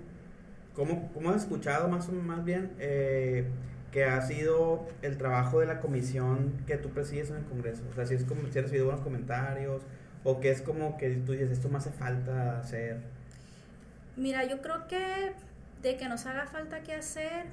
cómo, 0.73 1.11
cómo 1.13 1.29
has 1.29 1.43
escuchado 1.43 1.87
más, 1.87 2.09
más 2.09 2.43
bien 2.43 2.71
eh, 2.79 3.47
que 3.91 4.03
ha 4.05 4.21
sido 4.21 4.87
el 5.01 5.17
trabajo 5.17 5.59
de 5.59 5.67
la 5.67 5.79
comisión 5.79 6.53
que 6.67 6.77
tú 6.77 6.89
presides 6.89 7.29
en 7.29 7.37
el 7.37 7.45
Congreso? 7.45 7.83
O 7.91 7.95
sea, 7.95 8.05
si, 8.05 8.15
es 8.15 8.25
como, 8.25 8.41
si 8.51 8.59
has 8.59 8.65
recibido 8.65 8.85
buenos 8.85 9.03
comentarios, 9.03 9.83
o 10.23 10.39
que 10.39 10.51
es 10.51 10.61
como 10.61 10.97
que 10.97 11.09
tú 11.11 11.33
dices, 11.33 11.51
esto 11.51 11.69
me 11.69 11.77
hace 11.77 11.91
falta 11.91 12.59
hacer. 12.59 12.97
Mira, 14.15 14.43
yo 14.45 14.61
creo 14.61 14.87
que 14.87 15.33
de 15.81 15.97
que 15.97 16.07
nos 16.07 16.25
haga 16.25 16.45
falta 16.47 16.81
que 16.81 16.93
hacer, 16.93 17.45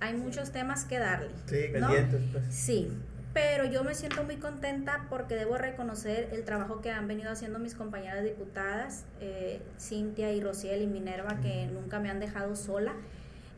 hay 0.00 0.14
muchos 0.14 0.50
temas 0.52 0.84
que 0.84 0.98
darle. 0.98 1.30
Sí, 1.46 1.68
pendientes. 1.72 2.20
Pues. 2.32 2.44
Sí, 2.50 2.90
pero 3.34 3.64
yo 3.64 3.82
me 3.82 3.94
siento 3.96 4.22
muy 4.22 4.36
contenta 4.36 5.06
porque 5.10 5.34
debo 5.34 5.58
reconocer 5.58 6.30
el 6.32 6.44
trabajo 6.44 6.80
que 6.80 6.90
han 6.90 7.08
venido 7.08 7.30
haciendo 7.30 7.58
mis 7.58 7.74
compañeras 7.74 8.22
diputadas, 8.22 9.04
eh, 9.20 9.60
Cintia 9.78 10.32
y 10.32 10.40
Rociel 10.40 10.82
y 10.82 10.86
Minerva, 10.86 11.40
que 11.42 11.66
nunca 11.66 11.98
me 11.98 12.10
han 12.10 12.20
dejado 12.20 12.54
sola. 12.54 12.94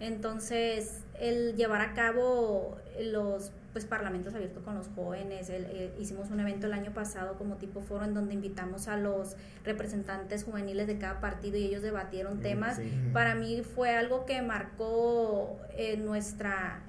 Entonces, 0.01 1.03
el 1.21 1.57
llevar 1.57 1.83
a 1.83 1.93
cabo 1.95 2.79
los 3.01 3.53
pues 3.73 3.85
parlamentos 3.85 4.35
abiertos 4.35 4.63
con 4.63 4.75
los 4.75 4.89
jóvenes, 4.95 5.51
eh, 5.51 5.93
hicimos 6.01 6.31
un 6.31 6.41
evento 6.41 6.67
el 6.67 6.73
año 6.73 6.95
pasado 6.95 7.37
como 7.37 7.57
tipo 7.57 7.83
foro 7.83 8.07
en 8.07 8.15
donde 8.15 8.33
invitamos 8.33 8.89
a 8.89 8.97
los 8.97 9.37
representantes 9.65 10.45
juveniles 10.45 10.87
de 10.87 10.97
cada 10.97 11.21
partido 11.21 11.59
y 11.59 11.67
ellos 11.67 11.83
debatieron 11.83 12.41
temas. 12.41 12.81
Para 13.13 13.35
mí 13.35 13.63
fue 13.63 13.95
algo 13.95 14.25
que 14.25 14.41
marcó 14.41 15.59
eh, 15.77 15.99
nuestra 15.99 16.81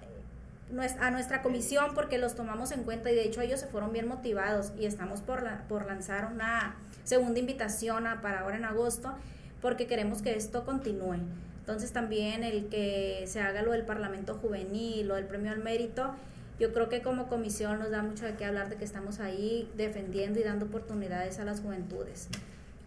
a 1.00 1.12
nuestra 1.12 1.42
comisión 1.42 1.92
porque 1.96 2.18
los 2.18 2.36
tomamos 2.36 2.72
en 2.72 2.84
cuenta 2.84 3.10
y 3.10 3.16
de 3.16 3.24
hecho 3.24 3.42
ellos 3.42 3.60
se 3.60 3.68
fueron 3.68 3.94
bien 3.94 4.08
motivados 4.08 4.74
y 4.78 4.86
estamos 4.86 5.22
por, 5.22 5.44
por 5.70 5.86
lanzar 5.86 6.32
una 6.32 6.76
segunda 7.04 7.40
invitación 7.40 8.06
para 8.22 8.42
ahora 8.42 8.58
en 8.58 8.66
agosto 8.66 9.14
porque 9.62 9.88
queremos 9.88 10.22
que 10.22 10.36
esto 10.36 10.66
continúe. 10.66 11.20
Entonces 11.60 11.92
también 11.92 12.44
el 12.44 12.68
que 12.68 13.24
se 13.28 13.42
haga 13.42 13.62
lo 13.62 13.72
del 13.72 13.84
Parlamento 13.84 14.36
Juvenil, 14.36 15.08
lo 15.08 15.16
del 15.16 15.26
Premio 15.26 15.52
al 15.52 15.60
Mérito, 15.60 16.14
yo 16.60 16.74
creo 16.74 16.90
que 16.90 17.02
como 17.02 17.28
comisión 17.28 17.80
nos 17.80 17.92
da 17.92 18.02
mucho 18.02 18.26
de 18.26 18.36
qué 18.36 18.46
hablar 18.46 18.70
de 18.70 18.78
que 18.78 18.86
estamos 18.86 19.20
ahí 19.20 19.70
defendiendo 19.78 20.40
y 20.40 20.44
dando 20.44 20.66
oportunidades 20.66 21.40
a 21.40 21.46
las 21.46 21.62
juventudes. 21.62 22.30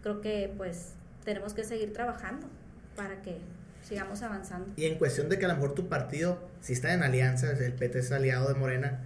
Creo 0.03 0.21
que 0.21 0.51
pues 0.57 0.93
tenemos 1.23 1.53
que 1.53 1.63
seguir 1.63 1.93
trabajando 1.93 2.47
para 2.95 3.21
que 3.21 3.37
sigamos 3.83 4.21
avanzando. 4.21 4.71
Y 4.75 4.85
en 4.85 4.97
cuestión 4.97 5.29
de 5.29 5.39
que 5.39 5.45
a 5.45 5.47
lo 5.47 5.55
mejor 5.55 5.73
tu 5.73 5.87
partido, 5.87 6.39
si 6.61 6.73
está 6.73 6.93
en 6.93 7.03
alianza, 7.03 7.51
el 7.51 7.73
PT 7.73 7.99
es 7.99 8.11
aliado 8.11 8.47
de 8.47 8.55
Morena, 8.55 8.99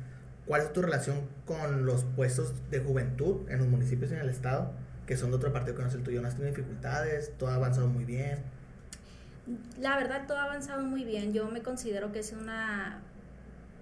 ¿cuál 0.46 0.62
es 0.62 0.74
tu 0.74 0.82
relación 0.82 1.22
con 1.46 1.86
los 1.86 2.04
puestos 2.04 2.54
de 2.70 2.80
juventud 2.80 3.50
en 3.50 3.60
los 3.60 3.68
municipios 3.68 4.12
y 4.12 4.16
en 4.16 4.22
el 4.22 4.30
estado, 4.30 4.72
que 5.08 5.18
son 5.18 5.32
de 5.32 5.38
otro 5.38 5.54
partido 5.54 5.76
que 5.76 5.82
no 5.84 5.88
es 5.88 5.96
el 5.96 6.04
tuyo? 6.04 6.22
¿No 6.22 6.28
has 6.28 6.36
tenido 6.36 6.56
dificultades? 6.56 7.32
¿Todo 7.38 7.50
ha 7.50 7.56
avanzado 7.56 7.88
muy 7.88 8.06
bien? 8.06 8.40
La 9.80 9.98
verdad, 9.98 10.26
todo 10.28 10.38
ha 10.38 10.46
avanzado 10.46 10.84
muy 10.84 11.04
bien. 11.04 11.34
Yo 11.34 11.48
me 11.50 11.62
considero 11.62 12.12
que 12.12 12.20
es 12.20 12.34
una 12.34 13.02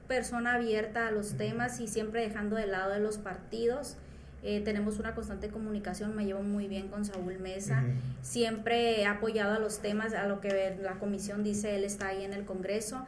persona 0.07 0.55
abierta 0.55 1.07
a 1.07 1.11
los 1.11 1.37
temas 1.37 1.79
y 1.79 1.87
siempre 1.87 2.21
dejando 2.21 2.55
de 2.55 2.67
lado 2.67 2.91
de 2.91 2.99
los 2.99 3.17
partidos. 3.17 3.97
Eh, 4.43 4.59
tenemos 4.59 4.99
una 4.99 5.15
constante 5.15 5.47
comunicación, 5.47 6.15
me 6.15 6.25
llevo 6.25 6.43
muy 6.43 6.67
bien 6.67 6.89
con 6.89 7.05
Saúl 7.05 7.39
Mesa, 7.39 7.83
siempre 8.21 8.99
he 8.99 9.05
apoyado 9.05 9.53
a 9.53 9.59
los 9.59 9.79
temas, 9.79 10.13
a 10.13 10.27
lo 10.27 10.41
que 10.41 10.77
la 10.81 10.99
comisión 10.99 11.43
dice, 11.43 11.77
él 11.77 11.85
está 11.85 12.07
ahí 12.07 12.23
en 12.23 12.33
el 12.33 12.43
Congreso. 12.43 13.05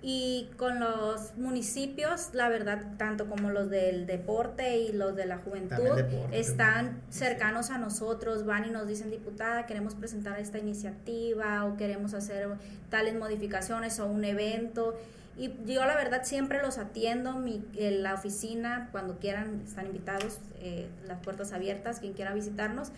Y 0.00 0.48
con 0.56 0.78
los 0.78 1.36
municipios, 1.36 2.30
la 2.32 2.48
verdad, 2.48 2.96
tanto 2.98 3.28
como 3.28 3.50
los 3.50 3.68
del 3.68 4.06
deporte 4.06 4.78
y 4.78 4.92
los 4.92 5.16
de 5.16 5.26
la 5.26 5.38
juventud, 5.38 6.04
están 6.30 7.02
cercanos 7.10 7.70
a 7.70 7.78
nosotros, 7.78 8.46
van 8.46 8.66
y 8.66 8.70
nos 8.70 8.86
dicen, 8.86 9.10
diputada, 9.10 9.66
queremos 9.66 9.96
presentar 9.96 10.38
esta 10.38 10.58
iniciativa 10.58 11.64
o 11.64 11.76
queremos 11.76 12.14
hacer 12.14 12.48
tales 12.90 13.16
modificaciones 13.16 13.98
o 13.98 14.06
un 14.06 14.24
evento. 14.24 14.96
Y 15.38 15.54
yo 15.66 15.84
la 15.86 15.94
verdad 15.94 16.24
siempre 16.24 16.60
los 16.60 16.78
atiendo, 16.78 17.34
mi, 17.34 17.64
en 17.76 18.02
la 18.02 18.14
oficina, 18.14 18.88
cuando 18.90 19.18
quieran, 19.18 19.62
están 19.64 19.86
invitados, 19.86 20.40
eh, 20.60 20.88
las 21.06 21.20
puertas 21.20 21.52
abiertas, 21.52 22.00
quien 22.00 22.12
quiera 22.12 22.34
visitarnos. 22.34 22.90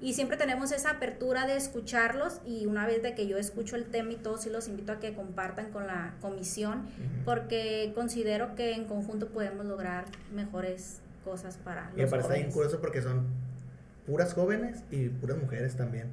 y 0.00 0.14
siempre 0.14 0.36
tenemos 0.36 0.72
esa 0.72 0.90
apertura 0.90 1.46
de 1.46 1.56
escucharlos 1.56 2.40
y 2.44 2.66
una 2.66 2.84
vez 2.84 3.02
de 3.02 3.14
que 3.14 3.28
yo 3.28 3.38
escucho 3.38 3.76
el 3.76 3.84
tema 3.84 4.12
y 4.12 4.16
todo, 4.16 4.36
sí 4.38 4.50
los 4.50 4.66
invito 4.68 4.92
a 4.92 4.98
que 4.98 5.14
compartan 5.14 5.70
con 5.70 5.86
la 5.86 6.14
comisión 6.20 6.82
porque 7.24 7.92
considero 7.94 8.56
que 8.56 8.74
en 8.74 8.84
conjunto 8.86 9.28
podemos 9.28 9.64
lograr 9.64 10.04
mejores 10.34 11.00
cosas 11.24 11.56
para 11.56 11.90
Y 11.96 12.00
los 12.00 12.08
aparte 12.08 12.26
está 12.26 12.34
bien 12.34 12.50
curioso 12.50 12.80
porque 12.80 13.02
son 13.02 13.24
puras 14.04 14.34
jóvenes 14.34 14.82
y 14.90 15.08
puras 15.08 15.38
mujeres 15.38 15.76
también. 15.76 16.08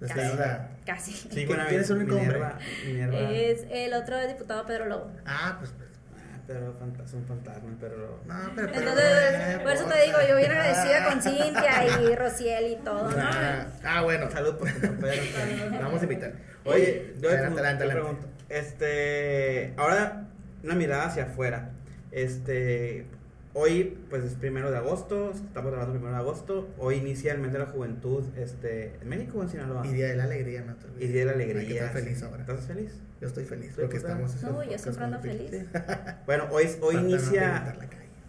Es 0.00 0.12
Casi. 0.12 0.36
la- 0.36 0.68
Casi. 0.86 1.12
Sí, 1.12 1.28
¿Quién- 1.28 1.48
bueno, 1.48 1.64
quién 1.68 1.80
es 1.82 1.90
el 1.90 1.96
único 1.98 2.14
Minerva. 2.16 2.58
Es 2.86 3.66
el 3.70 3.92
otro 3.94 4.26
diputado 4.26 4.64
Pedro 4.66 4.86
Lobo. 4.86 5.12
Ah, 5.26 5.56
pues, 5.58 5.72
pues, 5.76 5.88
Ah, 6.16 6.38
pero 6.46 6.74
fanta- 6.78 7.06
son 7.06 7.24
fantasmas, 7.26 7.74
pero... 7.78 8.20
no, 8.26 8.34
pero, 8.56 8.68
pero 8.72 8.78
Entonces, 8.80 9.04
eh, 9.06 9.58
por 9.62 9.72
eso 9.72 9.84
te 9.84 10.02
digo, 10.06 10.18
yo 10.28 10.36
bien 10.36 10.50
agradecida 10.50 11.04
con 11.04 11.18
Ah. 11.18 11.22
Cintia 11.22 12.00
y 12.02 12.14
Rociel 12.16 12.66
y 12.72 12.76
todo, 12.76 13.10
¿no? 13.10 13.16
Ah, 13.18 13.66
ah, 13.84 14.02
bueno, 14.02 14.30
Salud 14.30 14.56
por 14.56 14.70
tu 14.72 14.80
Pedro. 14.80 15.22
vamos 15.82 16.00
a 16.00 16.04
invitar. 16.04 16.32
Oye, 16.64 17.14
yo 17.20 17.28
adelante. 17.30 17.86
pregunto, 17.86 18.26
este, 18.48 19.74
ahora 19.76 20.24
una 20.64 20.74
mirada 20.74 21.04
hacia 21.06 21.24
afuera. 21.24 21.70
Este, 22.10 23.06
hoy, 23.54 23.98
pues 24.08 24.24
es 24.24 24.34
primero 24.34 24.70
de 24.70 24.76
agosto, 24.76 25.32
estamos 25.32 25.70
grabando 25.72 25.94
primero 25.94 26.14
de 26.14 26.20
agosto. 26.20 26.68
Hoy 26.78 26.96
inicia 26.96 27.32
el 27.32 27.40
mes 27.40 27.52
de 27.52 27.58
la 27.58 27.66
juventud, 27.66 28.24
este, 28.36 28.94
en 29.00 29.08
México 29.08 29.38
o 29.38 29.42
en 29.42 29.48
Sinaloa. 29.48 29.86
Y 29.86 29.92
Día 29.92 30.08
de 30.08 30.16
la 30.16 30.24
Alegría, 30.24 30.62
¿no? 30.62 30.76
Y 30.98 31.06
Día 31.08 31.20
de 31.20 31.26
la 31.26 31.32
Hay 31.32 31.38
que 31.38 31.52
alegría. 31.52 31.86
estar 31.86 32.02
feliz 32.02 32.22
ahora. 32.22 32.40
¿Estás 32.40 32.66
feliz? 32.66 32.92
Yo 33.20 33.28
estoy 33.28 33.44
feliz 33.44 33.72
porque 33.78 33.96
estamos. 33.96 34.42
No, 34.42 34.62
yo 34.62 34.78
siempre 34.78 35.04
ando 35.04 35.20
feliz. 35.20 35.50
Bueno, 36.26 36.48
hoy, 36.50 36.64
hoy 36.80 36.94
Falta 36.94 37.10
inicia, 37.10 37.76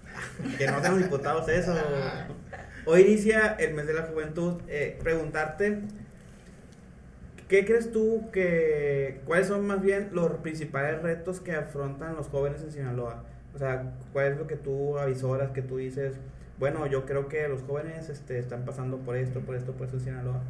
que 0.57 0.67
no 0.67 0.81
seamos 0.81 0.99
diputados 0.99 1.47
eso. 1.49 1.75
Hoy 2.84 3.01
inicia 3.01 3.55
el 3.60 3.75
mes 3.75 3.86
de 3.86 3.93
la 3.93 4.01
juventud. 4.03 4.60
Eh, 4.67 4.97
preguntarte, 5.03 5.81
¿qué 7.47 7.63
crees 7.63 7.91
tú 7.91 8.31
que, 8.31 9.21
cuáles 9.25 9.47
son 9.47 9.67
más 9.67 9.84
bien 9.84 10.10
los 10.13 10.31
principales 10.38 10.99
retos 11.03 11.41
que 11.41 11.53
afrontan 11.53 12.15
los 12.15 12.27
jóvenes 12.29 12.63
en 12.63 12.71
Sinaloa? 12.71 13.23
O 13.54 13.60
sea, 13.60 13.92
¿cuál 14.14 14.34
es 14.34 14.38
lo 14.38 14.48
que 14.48 14.56
tú 14.56 14.98
avisoras, 14.98 15.52
que 15.52 15.62
tú 15.62 15.78
dices, 15.78 16.16
bueno, 16.58 16.86
yo 16.88 17.06
creo 17.06 17.28
que 17.28 17.48
los 17.48 17.62
jóvenes 17.64 18.10
este, 18.10 18.40
están 18.40 18.66
pasando 18.66 18.98
por 18.98 19.18
esto, 19.18 19.42
por 19.42 19.56
esto, 19.56 19.74
por 19.74 19.86
esto 19.86 19.98
en 19.98 20.04
Sinaloa? 20.04 20.42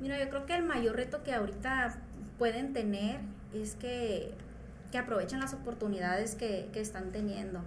Mira, 0.00 0.18
yo 0.22 0.28
creo 0.28 0.46
que 0.46 0.54
el 0.54 0.64
mayor 0.64 0.96
reto 0.96 1.22
que 1.22 1.34
ahorita 1.34 1.96
pueden 2.38 2.72
tener 2.72 3.20
es 3.52 3.74
que, 3.74 4.32
que 4.90 4.98
aprovechen 4.98 5.40
las 5.40 5.54
oportunidades 5.54 6.34
que, 6.34 6.68
que 6.72 6.80
están 6.80 7.10
teniendo. 7.10 7.60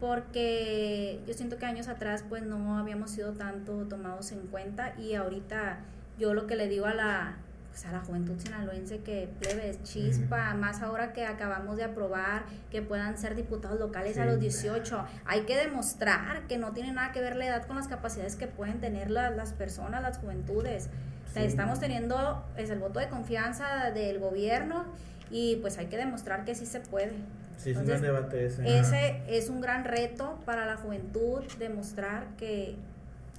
Porque 0.00 1.20
yo 1.26 1.34
siento 1.34 1.58
que 1.58 1.66
años 1.66 1.88
atrás 1.88 2.24
pues 2.28 2.42
no 2.42 2.78
habíamos 2.78 3.10
sido 3.10 3.32
tanto 3.32 3.84
tomados 3.86 4.32
en 4.32 4.46
cuenta 4.46 4.94
y 4.98 5.14
ahorita 5.14 5.80
yo 6.18 6.32
lo 6.32 6.46
que 6.46 6.56
le 6.56 6.68
digo 6.68 6.86
a 6.86 6.94
la, 6.94 7.36
pues, 7.70 7.86
a 7.86 7.92
la 7.92 8.00
juventud 8.00 8.38
sinaloense 8.38 8.98
que 8.98 9.28
plebes, 9.40 9.82
chispa, 9.84 10.54
más 10.54 10.82
ahora 10.82 11.12
que 11.12 11.24
acabamos 11.24 11.76
de 11.76 11.84
aprobar 11.84 12.42
que 12.70 12.82
puedan 12.82 13.16
ser 13.16 13.34
diputados 13.36 13.78
locales 13.78 14.18
a 14.18 14.24
los 14.26 14.40
18, 14.40 15.04
hay 15.24 15.42
que 15.42 15.56
demostrar 15.56 16.46
que 16.48 16.58
no 16.58 16.72
tiene 16.72 16.92
nada 16.92 17.12
que 17.12 17.20
ver 17.20 17.36
la 17.36 17.46
edad 17.46 17.66
con 17.66 17.76
las 17.76 17.88
capacidades 17.88 18.36
que 18.36 18.46
pueden 18.48 18.80
tener 18.80 19.10
la- 19.10 19.30
las 19.30 19.52
personas, 19.52 20.02
las 20.02 20.18
juventudes. 20.18 20.88
O 21.28 21.32
sea, 21.32 21.42
Sí. 21.42 21.48
Estamos 21.48 21.78
teniendo 21.78 22.44
es 22.56 22.70
el 22.70 22.80
voto 22.80 22.98
de 22.98 23.08
confianza 23.08 23.90
del 23.92 24.18
gobierno 24.18 24.84
y 25.30 25.56
pues 25.56 25.78
hay 25.78 25.86
que 25.86 25.96
demostrar 25.96 26.44
que 26.44 26.56
sí 26.56 26.66
se 26.66 26.80
puede. 26.80 27.12
Sí, 27.56 27.70
es 27.70 27.76
un 27.76 27.86
gran 27.86 28.02
debate 28.02 28.46
ese. 28.46 28.78
Ese 28.80 29.22
es 29.28 29.48
un 29.48 29.60
gran 29.60 29.84
reto 29.84 30.40
para 30.44 30.66
la 30.66 30.76
juventud, 30.76 31.44
demostrar 31.58 32.26
que 32.36 32.74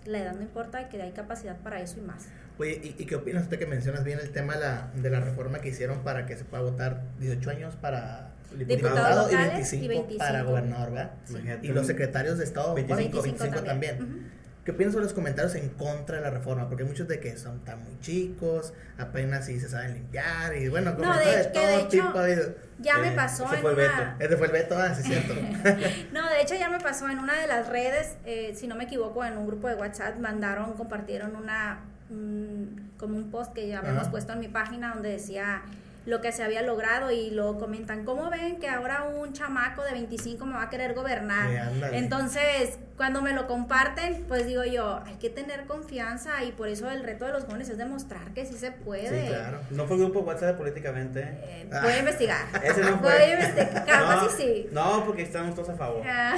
la 0.05 0.19
edad 0.19 0.33
no 0.35 0.41
importa 0.41 0.81
y 0.83 0.85
que 0.85 1.01
hay 1.01 1.11
capacidad 1.11 1.57
para 1.57 1.81
eso 1.81 1.97
y 1.99 2.01
más. 2.01 2.27
Oye, 2.61 2.79
¿y, 2.83 2.95
y 3.01 3.05
qué 3.07 3.15
opinas 3.15 3.41
usted 3.43 3.57
que 3.57 3.65
mencionas 3.65 4.03
bien 4.03 4.19
el 4.19 4.29
tema 4.31 4.53
de 4.53 4.59
la, 4.59 4.91
de 4.93 5.09
la 5.09 5.19
reforma 5.19 5.61
que 5.61 5.69
hicieron 5.69 6.03
para 6.03 6.27
que 6.27 6.37
se 6.37 6.43
pueda 6.43 6.61
votar 6.61 7.01
18 7.19 7.49
años 7.49 7.75
para 7.75 8.29
Diputados 8.51 8.77
diputado 8.77 9.29
y 9.29 9.31
locales 9.33 9.53
25, 9.71 9.83
y 9.83 9.87
25. 9.87 10.17
para 10.19 10.43
gobernador, 10.43 10.91
¿verdad? 10.91 11.11
Sí. 11.25 11.37
Y 11.63 11.67
los 11.69 11.87
secretarios 11.87 12.37
de 12.37 12.43
Estado 12.43 12.75
25. 12.75 13.21
25, 13.23 13.61
también. 13.63 13.95
Ujú. 14.03 14.17
¿Qué 14.63 14.71
opinas 14.73 14.93
sobre 14.93 15.05
los 15.05 15.13
comentarios 15.13 15.55
en 15.55 15.69
contra 15.69 16.17
de 16.17 16.21
la 16.21 16.29
reforma? 16.29 16.67
Porque 16.67 16.83
hay 16.83 16.89
muchos 16.89 17.07
de 17.07 17.19
que 17.19 17.35
son 17.35 17.65
tan 17.65 17.83
muy 17.83 17.99
chicos, 17.99 18.73
apenas 18.99 19.47
si 19.47 19.59
se 19.59 19.67
saben 19.67 19.95
limpiar 19.95 20.55
y 20.55 20.67
bueno, 20.69 20.91
No, 20.91 20.97
comentarios 20.97 21.35
de- 21.35 21.43
de, 21.43 21.49
todo 21.49 21.65
de 21.67 21.75
hecho- 21.77 21.89
tipo. 21.89 22.19
de- 22.21 22.57
Ya 22.77 22.97
me 22.99 23.07
Eh, 23.07 23.13
pasó 23.15 23.45
ese 23.45 23.55
en 23.55 23.61
fue 23.61 23.71
el 23.71 23.77
una... 23.79 24.17
Este 24.19 24.37
fue 24.37 24.45
el 24.47 24.53
veto, 24.53 24.77
ah, 24.77 24.93
sí 24.93 25.01
es 25.01 25.07
cierto. 25.07 25.33
No, 26.13 26.29
de 26.29 26.41
hecho 26.41 26.53
ya 26.55 26.69
me 26.69 26.79
pasó 26.79 27.09
en 27.09 27.17
una 27.17 27.39
de 27.41 27.47
las 27.47 27.67
redes, 27.69 28.17
eh, 28.25 28.53
si 28.55 28.67
no 28.67 28.75
me 28.75 28.83
equivoco, 28.83 29.25
en 29.25 29.35
un 29.37 29.47
grupo 29.47 29.67
de 29.67 29.73
WhatsApp 29.75 30.19
mandaron, 30.19 30.73
compartieron 30.73 31.35
una, 31.35 31.79
un- 32.11 32.91
como 32.97 33.17
un 33.17 33.31
post 33.31 33.53
que 33.53 33.67
ya 33.67 33.79
habíamos 33.79 34.03
Ajá. 34.03 34.11
puesto 34.11 34.33
en 34.33 34.39
mi 34.39 34.47
página 34.47 34.93
donde 34.93 35.09
decía 35.09 35.63
lo 36.07 36.19
que 36.19 36.31
se 36.31 36.43
había 36.43 36.63
logrado 36.63 37.11
y 37.11 37.29
luego 37.29 37.59
comentan, 37.59 38.05
¿cómo 38.05 38.31
ven 38.31 38.59
que 38.59 38.67
ahora 38.67 39.03
un 39.03 39.33
chamaco 39.33 39.83
de 39.83 39.91
25 39.91 40.47
me 40.47 40.53
va 40.53 40.63
a 40.63 40.69
querer 40.71 40.95
gobernar? 40.95 41.47
Entonces, 41.93 42.79
cuando 42.97 43.21
me 43.21 43.33
lo 43.33 43.45
comparten, 43.45 44.25
pues 44.27 44.47
digo 44.47 44.63
yo, 44.63 44.99
hay 45.05 45.15
que 45.17 45.29
tener 45.29 45.65
confianza 45.67 46.43
y 46.43 46.53
por 46.53 46.69
eso 46.69 46.89
el 46.89 47.03
reto 47.03 47.25
de 47.27 47.33
los 47.33 47.43
jóvenes 47.43 47.69
es 47.69 47.77
demostrar 47.77 48.33
que 48.33 48.47
sí 48.47 48.55
se 48.55 48.71
puede. 48.71 49.21
Sí, 49.21 49.27
claro. 49.27 49.59
No 49.69 49.85
fue 49.85 49.97
grupo 49.97 50.21
WhatsApp 50.21 50.57
políticamente. 50.57 51.19
¿eh? 51.19 51.37
Eh, 51.43 51.69
Ah. 51.71 51.81
voy 51.83 51.91
a 51.93 51.99
investigar. 51.99 52.45
Ese 52.63 52.81
no 52.81 52.91
Voy 52.97 53.11
fue. 53.11 53.11
a 53.23 53.33
investigar. 53.33 53.85
Capaz 53.85 54.15
no, 54.23 54.25
y 54.25 54.29
sí. 54.31 54.69
No, 54.71 55.03
porque 55.05 55.21
estamos 55.21 55.53
todos 55.53 55.69
a 55.69 55.75
favor. 55.75 56.01
Ah. 56.07 56.35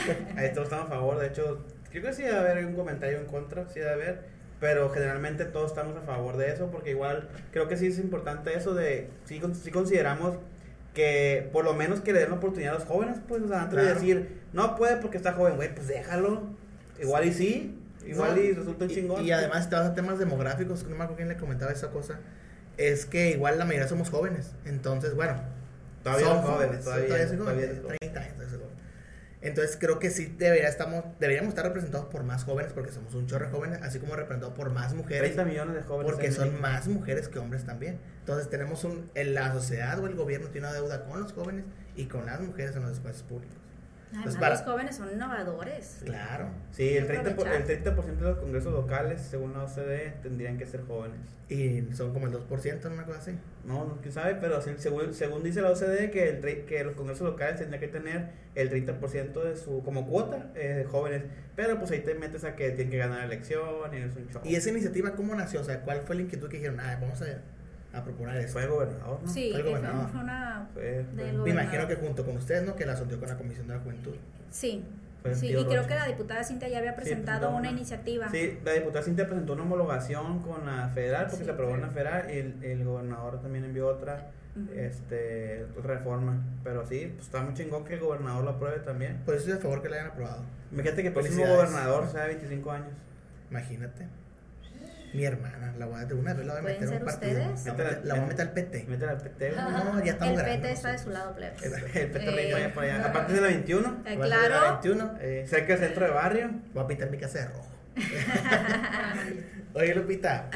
Todos 0.54 0.66
estamos 0.68 0.88
a 0.88 0.90
favor. 0.90 1.20
De 1.20 1.28
hecho, 1.28 1.66
creo 1.90 2.04
que 2.04 2.12
sí 2.14 2.24
debe 2.24 2.38
haber 2.38 2.66
un 2.66 2.76
comentario 2.76 3.18
en 3.20 3.28
contra, 3.28 3.66
sí 3.70 3.80
debe 3.80 3.94
haber. 3.94 4.42
Pero 4.63 4.89
generalmente 4.91 5.43
todos 5.43 5.71
estamos 5.71 5.97
a 5.97 6.02
favor 6.04 6.38
de 6.38 6.49
eso, 6.49 6.71
porque 6.71 6.91
igual 6.91 7.28
creo 7.52 7.67
que 7.67 7.76
sí 7.76 7.88
es 7.88 7.99
importante 7.99 8.56
eso 8.56 8.73
de, 8.73 9.10
sí, 9.26 9.41
sí 9.62 9.71
consideramos 9.71 10.38
que 10.93 11.49
por 11.52 11.65
lo 11.65 11.73
menos 11.73 11.99
que 11.99 12.13
le 12.13 12.19
den 12.19 12.30
la 12.30 12.38
oportunidad 12.38 12.76
a 12.76 12.80
los 12.80 12.88
jóvenes, 12.88 13.17
pues, 13.28 13.41
o 13.43 13.47
sea, 13.49 13.63
antes 13.63 13.76
de 13.76 13.82
Claro. 13.84 13.99
decir, 13.99 14.39
no 14.54 14.78
puede 14.78 14.95
porque 15.02 15.17
está 15.17 15.34
joven, 15.34 15.58
güey, 15.58 15.76
pues 15.76 15.89
déjalo. 15.89 16.43
Igual 16.97 17.26
y 17.26 17.34
sí, 17.34 17.78
igual 18.08 18.38
No, 18.38 18.41
y 18.41 18.54
resulta 18.54 18.86
un 18.86 18.91
y- 18.91 18.93
chingón. 18.95 19.26
Y, 19.26 19.32
además, 19.34 19.69
te 19.69 19.76
vas 19.76 19.86
a 19.88 19.95
temas 19.95 20.17
demográficos, 20.17 20.84
no 20.84 20.91
me 20.91 20.95
acuerdo 21.04 21.17
quién 21.17 21.28
le 21.28 21.36
comentaba 21.36 21.73
esa 21.73 21.89
cosa. 21.89 22.19
Es 22.78 23.06
que 23.06 23.32
igual 23.32 23.58
la 23.60 23.65
mayoría 23.65 23.89
somos 23.89 24.10
jóvenes. 24.10 24.54
Entonces, 24.63 25.13
bueno. 25.13 25.36
Todavía 26.06 26.26
somos 26.28 26.45
jóvenes, 26.49 26.86
todavía, 26.86 27.08
soy 27.10 27.17
joven, 27.17 27.38
todavía 27.39 27.63
eres 27.65 27.82
joven. 27.82 27.97
30 27.99 28.19
años, 28.21 28.32
entonces, 28.34 28.60
joven. 28.60 28.73
Entonces 29.43 29.77
creo 29.77 29.99
que 29.99 30.10
sí 30.10 30.34
debería, 30.38 30.69
estamos, 30.69 31.03
deberíamos 31.19 31.49
estar 31.49 31.65
representados 31.65 32.08
por 32.08 32.23
más 32.23 32.45
jóvenes 32.45 32.71
porque 32.71 32.91
somos 32.91 33.13
un 33.13 33.27
chorro 33.27 33.47
de 33.47 33.51
jóvenes, 33.51 33.79
así 33.82 33.99
como 33.99 34.15
representados 34.15 34.56
por 34.56 34.69
más 34.69 34.93
mujeres 34.93 35.34
30 35.34 35.45
millones 35.45 35.75
de 35.75 35.84
jóvenes. 35.84 36.12
porque 36.12 36.32
son 36.32 36.62
más 36.62 36.88
mujeres 36.88 37.27
que 37.27 37.39
hombres 37.39 37.65
también. 37.65 37.99
Entonces 38.19 38.49
tenemos 38.49 38.86
un, 38.86 39.12
en 39.15 39.34
la 39.34 39.51
sociedad 39.51 39.99
o 39.99 40.08
el 40.08 40.15
gobierno 40.15 40.47
tiene 40.47 40.67
una 40.67 40.75
deuda 40.75 41.03
con 41.03 41.19
los 41.19 41.34
jóvenes 41.34 41.65
y 41.97 42.06
con 42.06 42.25
las 42.25 42.39
mujeres 42.39 42.75
en 42.77 42.84
los 42.84 42.93
espacios 42.93 43.23
públicos. 43.23 43.62
Además, 44.13 44.23
Pues 44.26 44.36
para- 44.38 44.56
los 44.56 44.63
jóvenes 44.63 44.95
son 44.95 45.12
innovadores. 45.12 46.02
Claro. 46.06 46.47
Sí, 46.71 46.95
el 46.95 47.08
30%, 47.08 47.36
por, 47.36 47.47
el 47.47 47.54
Aprovechar. 47.54 47.65
30 47.65 47.91
de 47.91 48.21
los 48.32 48.38
congresos 48.38 48.71
locales, 48.73 49.21
según 49.21 49.54
la 49.54 49.63
OCDE, 49.63 50.13
tendrían 50.21 50.58
que 50.58 50.65
ser 50.67 50.82
jóvenes. 50.84 51.17
Y 51.49 51.88
son 51.93 52.13
como 52.13 52.28
el 52.28 52.34
2%, 52.34 52.91
una 52.91 53.06
cosa 53.06 53.19
así. 53.19 53.32
No, 53.65 53.86
no, 53.86 53.97
quién 54.02 54.13
sabe, 54.13 54.36
pero 54.36 54.62
según, 54.62 55.13
según 55.13 55.43
dice 55.43 55.62
la 55.62 55.71
OCDE, 55.71 56.12
que, 56.12 56.30
el, 56.30 56.41
tre- 56.41 56.65
que 56.65 56.84
los 56.84 56.95
congresos 56.95 57.28
locales 57.28 57.58
tendrían 57.58 57.80
que 57.82 57.88
tener 57.88 58.30
el 58.56 58.69
30% 58.69 59.43
de 59.43 59.56
su, 59.58 59.84
como 59.84 60.08
cuota 60.08 60.52
eh, 60.56 60.73
de 60.76 60.84
jóvenes. 60.86 61.23
Pero 61.56 61.80
pues 61.80 61.91
ahí 61.91 61.99
te 62.02 62.13
metes 62.15 62.43
a 62.43 62.56
que 62.56 62.69
tienen 62.71 62.91
que 62.91 62.97
ganar 62.97 63.23
elecciones, 63.26 64.12
es 64.12 64.15
un 64.15 64.28
show. 64.30 64.41
¿Y 64.45 64.56
esa 64.56 64.69
iniciativa 64.69 65.15
cómo 65.15 65.36
nació? 65.36 65.62
O 65.62 65.63
sea, 65.63 65.82
¿cuál 65.82 66.02
fue 66.02 66.15
la 66.15 66.21
inquietud 66.21 66.49
que 66.49 66.58
dijeron, 66.58 66.80
ah, 66.80 66.97
vamos 67.02 67.21
a, 67.21 67.26
a 67.93 68.03
proponer 68.03 68.38
esto? 68.38 68.53
Fue 68.53 68.67
gobernador, 68.67 69.19
¿no? 69.23 69.27
Sí, 69.32 69.49
Fue 69.51 69.60
el 69.62 69.65
gobernador. 69.67 70.10
fue 70.10 70.19
una... 70.21 70.67
Fue, 70.73 70.84
Del 71.15 71.36
fue- 71.36 71.43
Me 71.43 71.49
imagino 71.51 71.88
que 71.88 71.95
junto 71.95 72.25
con 72.25 72.38
ustedes, 72.38 72.63
¿no? 72.63 72.75
Que 72.75 72.86
la 72.86 72.93
asuntió 72.93 73.19
con 73.19 73.29
la 73.29 73.38
Comisión 73.38 73.67
de 73.67 73.75
la 73.75 73.79
Juventud. 73.82 74.15
Sí, 74.49 74.84
sí, 75.34 75.47
y 75.56 75.65
creo 75.65 75.88
que 75.88 75.95
la 75.95 76.06
diputada 76.08 76.43
Cintia 76.43 76.67
ya 76.67 76.79
había 76.79 76.95
presentado 76.95 77.49
una, 77.49 77.60
una. 77.60 77.69
iniciativa. 77.71 78.29
Sí, 78.29 78.60
la 78.65 78.73
diputada 78.73 79.03
Cintia 79.06 79.25
presentó 79.27 79.53
una 79.53 79.63
homologación 79.63 80.39
con 80.41 80.65
la 80.65 80.89
federal, 80.89 81.23
porque 81.25 81.38
Sí. 81.38 81.45
se 81.45 81.51
aprobó 81.51 81.75
en 81.75 81.82
la 81.82 81.89
federal, 81.89 82.27
y 82.34 82.38
el, 82.39 82.63
el 82.63 82.84
gobernador 82.84 83.41
también 83.41 83.63
envió 83.65 83.88
otra 83.88 84.32
este, 84.75 85.65
reforma. 85.84 86.41
Pero 86.63 86.86
sí, 86.86 87.12
pues 87.15 87.27
está 87.27 87.41
muy 87.41 87.53
chingón 87.53 87.86
que 87.86 87.93
el 87.95 87.99
gobernador 88.01 88.43
lo 88.43 88.49
apruebe 88.51 88.79
también. 88.79 89.21
Por 89.25 89.36
eso 89.36 89.43
estoy 89.45 89.60
a 89.60 89.62
favor 89.62 89.82
que 89.82 89.89
la 89.89 89.95
hayan 89.97 90.08
aprobado. 90.12 90.43
Imagínate 90.71 91.01
que 91.03 91.08
el 91.10 91.13
próximo 91.13 91.45
gobernador 91.45 92.08
sea 92.10 92.21
de 92.23 92.27
25 92.29 92.71
años. 92.71 92.89
Imagínate. 93.49 94.08
Mi 95.13 95.26
hermana, 95.26 95.73
la 95.78 95.86
voy 95.86 96.02
a 96.02 96.06
de 96.06 96.13
una 96.15 96.34
vez 96.34 96.45
la 96.45 96.54
voy 96.54 96.60
a 96.60 96.63
¿Pueden 96.63 96.80
meter 96.82 96.95
a 96.95 96.99
un 96.99 97.06
partido. 97.06 97.32
ustedes? 97.54 97.65
La 97.65 97.73
voy 97.73 97.82
a 97.82 97.88
meter- 97.89 98.06
la 98.06 98.13
voy 98.15 98.23
a 98.23 98.28
meter 98.28 98.47
al 98.47 98.54
PT. 98.54 98.86
Mete 98.89 99.06
al 99.06 99.17
PT. 99.17 99.52
No, 99.52 100.04
ya 100.04 100.12
estamos 100.13 100.34
El 100.39 100.45
grandes 100.45 100.56
PT 100.62 100.71
está 100.71 100.91
de 100.91 100.97
su 100.97 101.10
lado, 101.12 101.36
plebes. 101.36 101.62
El, 101.63 101.73
el 101.73 102.12
PT 102.12 102.49
Eh, 102.49 102.54
allá 102.56 102.73
por 102.73 102.84
allá. 102.84 103.06
Aparte 103.06 103.34
de 103.34 103.41
la 103.41 103.47
21, 103.47 103.88
Eh, 103.88 103.91
a 103.93 103.99
hacer 104.10 104.17
la 104.17 104.26
claro. 104.26 104.80
21. 104.82 105.17
eh, 105.21 105.45
cerca 105.47 105.67
del 105.76 105.80
centro 105.86 106.06
de 106.06 106.12
barrio. 106.12 106.49
Voy 106.73 106.84
a 106.84 106.88
pintar 106.88 107.10
mi 107.12 107.17
casa 107.17 107.39
de 107.39 107.45
rojo. 107.47 107.67
Oye, 109.76 109.95
Lupita, 109.95 110.49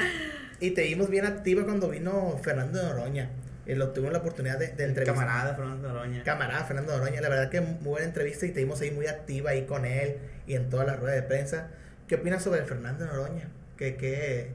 y 0.60 0.70
te 0.72 0.82
vimos 0.82 1.08
bien 1.10 1.26
activa 1.26 1.64
cuando 1.64 1.88
vino 1.88 2.38
Fernando 2.42 2.82
Noroña. 2.82 3.30
Eh, 3.66 3.74
lo 3.76 3.90
tuvimos 3.90 4.12
la 4.12 4.20
oportunidad 4.20 4.58
de, 4.58 4.68
de 4.68 4.84
entrevistar. 4.84 5.14
Camarada 5.14 5.54
Fernando 5.54 5.88
Noroña. 5.88 6.22
Camarada 6.24 6.64
Fernando 6.64 6.96
Noroña, 6.96 7.20
la 7.20 7.28
verdad 7.28 7.50
que 7.50 7.60
muy 7.60 7.76
buena 7.84 8.06
entrevista 8.06 8.46
y 8.46 8.50
te 8.50 8.60
vimos 8.60 8.80
ahí 8.80 8.90
muy 8.90 9.06
activa 9.06 9.50
ahí 9.50 9.66
con 9.66 9.84
él 9.84 10.16
y 10.46 10.54
en 10.54 10.70
toda 10.70 10.84
la 10.84 10.96
rueda 10.96 11.14
de 11.14 11.22
prensa. 11.22 11.68
¿Qué 12.06 12.14
opinas 12.14 12.42
sobre 12.42 12.60
el 12.60 12.66
Fernando 12.66 13.06
Noroña? 13.06 13.48
¿Qué, 13.78 13.96
qué, 13.96 14.50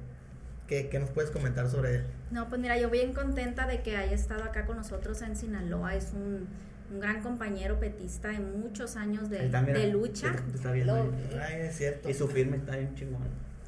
qué, 0.67 0.89
qué 0.89 0.99
nos 0.99 1.09
puedes 1.09 1.31
comentar 1.31 1.69
sobre 1.69 1.95
él? 1.95 2.03
No, 2.29 2.49
pues 2.49 2.59
mira, 2.59 2.77
yo 2.77 2.89
bien 2.89 3.13
contenta 3.13 3.65
de 3.65 3.81
que 3.81 3.95
haya 3.95 4.13
estado 4.13 4.43
acá 4.43 4.65
con 4.65 4.75
nosotros 4.77 5.21
en 5.21 5.35
Sinaloa. 5.37 5.95
Es 5.95 6.11
un, 6.13 6.47
un 6.91 6.99
gran 6.99 7.21
compañero 7.21 7.79
petista 7.79 8.27
de 8.27 8.39
muchos 8.39 8.97
años 8.97 9.29
de, 9.29 9.45
está, 9.45 9.61
mira, 9.61 9.79
de 9.79 9.87
lucha. 9.87 10.35
está 10.53 10.71
viendo 10.71 11.05
Lo-. 11.05 11.13
Ay, 11.41 11.61
es 11.61 11.77
cierto. 11.77 12.09
Y 12.09 12.13
su 12.13 12.27
firme 12.27 12.57
está 12.57 12.75
bien 12.75 12.93
chingón. 12.95 13.21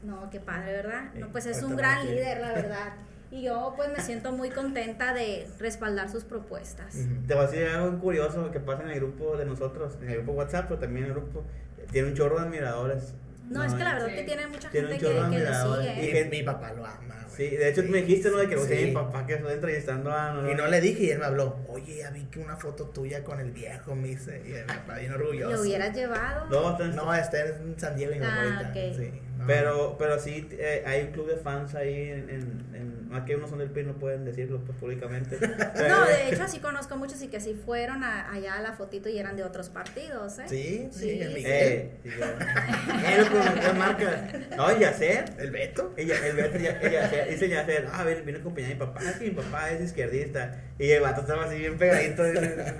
No, 0.03 0.29
qué 0.29 0.39
padre, 0.41 0.73
¿verdad? 0.73 1.09
Sí, 1.13 1.19
No, 1.19 1.29
pues 1.31 1.45
es 1.45 1.63
un 1.63 1.75
gran 1.75 2.05
líder, 2.05 2.41
la 2.41 2.51
verdad. 2.51 2.93
Y 3.31 3.43
yo 3.43 3.73
pues 3.75 3.89
me 3.89 3.99
siento 4.01 4.31
muy 4.33 4.49
contenta 4.49 5.13
de 5.13 5.47
respaldar 5.59 6.09
sus 6.09 6.23
propuestas. 6.25 6.95
Te 7.27 7.33
voy 7.33 7.43
a 7.43 7.47
decir 7.47 7.65
algo 7.67 7.97
curioso 7.99 8.51
que 8.51 8.59
pasa 8.59 8.83
en 8.83 8.89
el 8.89 8.99
grupo 8.99 9.35
de 9.35 9.45
nosotros, 9.45 9.97
en 10.01 10.09
el 10.09 10.17
grupo 10.17 10.33
WhatsApp, 10.33 10.65
pero 10.67 10.79
también 10.79 11.05
en 11.05 11.11
el 11.11 11.17
grupo. 11.17 11.43
Tiene 11.91 12.09
un 12.09 12.13
chorro 12.13 12.39
de 12.39 12.45
admiradores. 12.45 13.13
No, 13.49 13.63
es 13.63 13.73
que 13.73 13.83
la 13.83 13.93
verdad 13.93 14.07
sí. 14.09 14.15
que 14.15 14.23
tiene 14.23 14.47
mucha 14.47 14.69
Tiene 14.69 14.87
gente 14.87 15.05
un 15.05 15.11
que, 15.13 15.17
que 15.17 15.23
admiradores. 15.23 15.95
sigue. 15.95 16.11
Que- 16.11 16.25
mi 16.25 16.43
papá 16.43 16.73
lo 16.73 16.85
ama, 16.85 17.15
güey. 17.27 17.35
Sí, 17.49 17.55
de 17.57 17.69
hecho 17.69 17.83
tú 17.83 17.89
me 17.91 17.97
dijiste, 18.01 18.29
¿no? 18.31 18.37
De 18.37 18.47
que 18.49 18.55
lo 18.55 18.65
Sí. 18.65 18.73
mi 18.85 18.91
papá 18.91 19.25
que 19.27 19.33
estoy 19.33 19.53
entrevistando 19.53 20.11
a... 20.11 20.47
Y 20.51 20.55
no 20.55 20.67
le 20.67 20.81
dije 20.81 21.03
y 21.03 21.09
él 21.11 21.19
me 21.19 21.25
habló, 21.25 21.57
oye, 21.67 21.97
ya 21.97 22.09
vi 22.11 22.23
que 22.25 22.39
una 22.39 22.55
foto 22.55 22.85
tuya 22.89 23.23
con 23.23 23.39
el 23.39 23.51
viejo, 23.51 23.93
me 23.95 24.07
dice, 24.09 24.41
y 24.47 24.53
el 24.53 24.65
papá 24.65 24.97
bien 24.99 25.11
orgulloso. 25.13 25.55
¿Lo 25.57 25.61
hubieras 25.61 25.95
llevado? 25.95 26.45
No, 26.49 26.71
está 26.71 26.85
en- 26.85 26.95
No, 26.95 27.13
está 27.13 27.39
en 27.45 27.75
San 27.79 27.95
Diego 27.95 28.13
y 28.13 28.19
no 28.19 28.25
Ah, 28.25 28.41
ahorita. 28.41 28.69
ok. 28.69 28.95
Sí, 28.97 29.11
no. 29.11 29.24
Pero, 29.47 29.95
pero 29.97 30.19
sí, 30.19 30.47
eh, 30.51 30.83
hay 30.85 31.01
un 31.03 31.11
club 31.11 31.27
de 31.27 31.37
fans 31.37 31.75
ahí 31.75 32.09
en, 32.09 32.29
en, 32.29 32.65
en- 32.73 33.05
que 33.25 33.33
unos 33.37 33.49
son 33.49 33.59
del 33.59 33.69
PRI, 33.71 33.85
no 33.85 33.93
pueden 33.93 34.25
decirlo 34.25 34.59
pues 34.65 34.77
públicamente. 34.77 35.37
Pero- 35.39 35.87
No, 35.87 36.05
de 36.05 36.27
hecho 36.29 36.47
sí 36.49 36.59
conozco 36.59 36.97
muchos 36.97 37.21
y 37.21 37.29
que 37.29 37.39
sí 37.39 37.53
fueron 37.53 38.03
a- 38.03 38.29
allá 38.31 38.55
a 38.55 38.61
la 38.61 38.73
fotito 38.73 39.07
y 39.07 39.17
eran 39.17 39.37
de 39.37 39.43
otros 39.43 39.69
partidos, 39.69 40.37
¿eh? 40.39 40.43
Sí, 40.47 40.89
sí, 40.91 40.99
Sí, 40.99 41.19
el. 41.21 41.37
Eh, 41.45 41.91
sí, 42.03 42.09
las 42.19 43.77
marcas. 43.77 44.21
No, 44.57 44.77
Yacer. 44.77 45.25
¿El 45.39 45.51
Beto? 45.51 45.93
Ella, 45.95 46.15
el 46.27 46.35
Beto, 46.35 46.57
ya, 46.59 46.79
ella, 46.81 47.25
dice 47.29 47.47
Yacer, 47.49 47.87
ah, 47.91 48.01
a 48.01 48.03
ver, 48.03 48.23
vine 48.23 48.37
a 48.39 48.41
acompañar 48.41 48.71
a 48.71 48.73
mi 48.73 48.79
papá, 48.79 48.99
es 49.01 49.15
que 49.17 49.25
mi 49.25 49.31
papá 49.31 49.71
es 49.71 49.81
izquierdista. 49.81 50.61
Y 50.77 50.89
el 50.89 51.01
vato 51.01 51.21
estaba 51.21 51.45
así 51.45 51.57
bien 51.57 51.77
pegadito, 51.77 52.23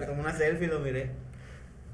como 0.05 0.21
una 0.21 0.35
selfie, 0.35 0.67
lo 0.67 0.79
miré. 0.79 1.11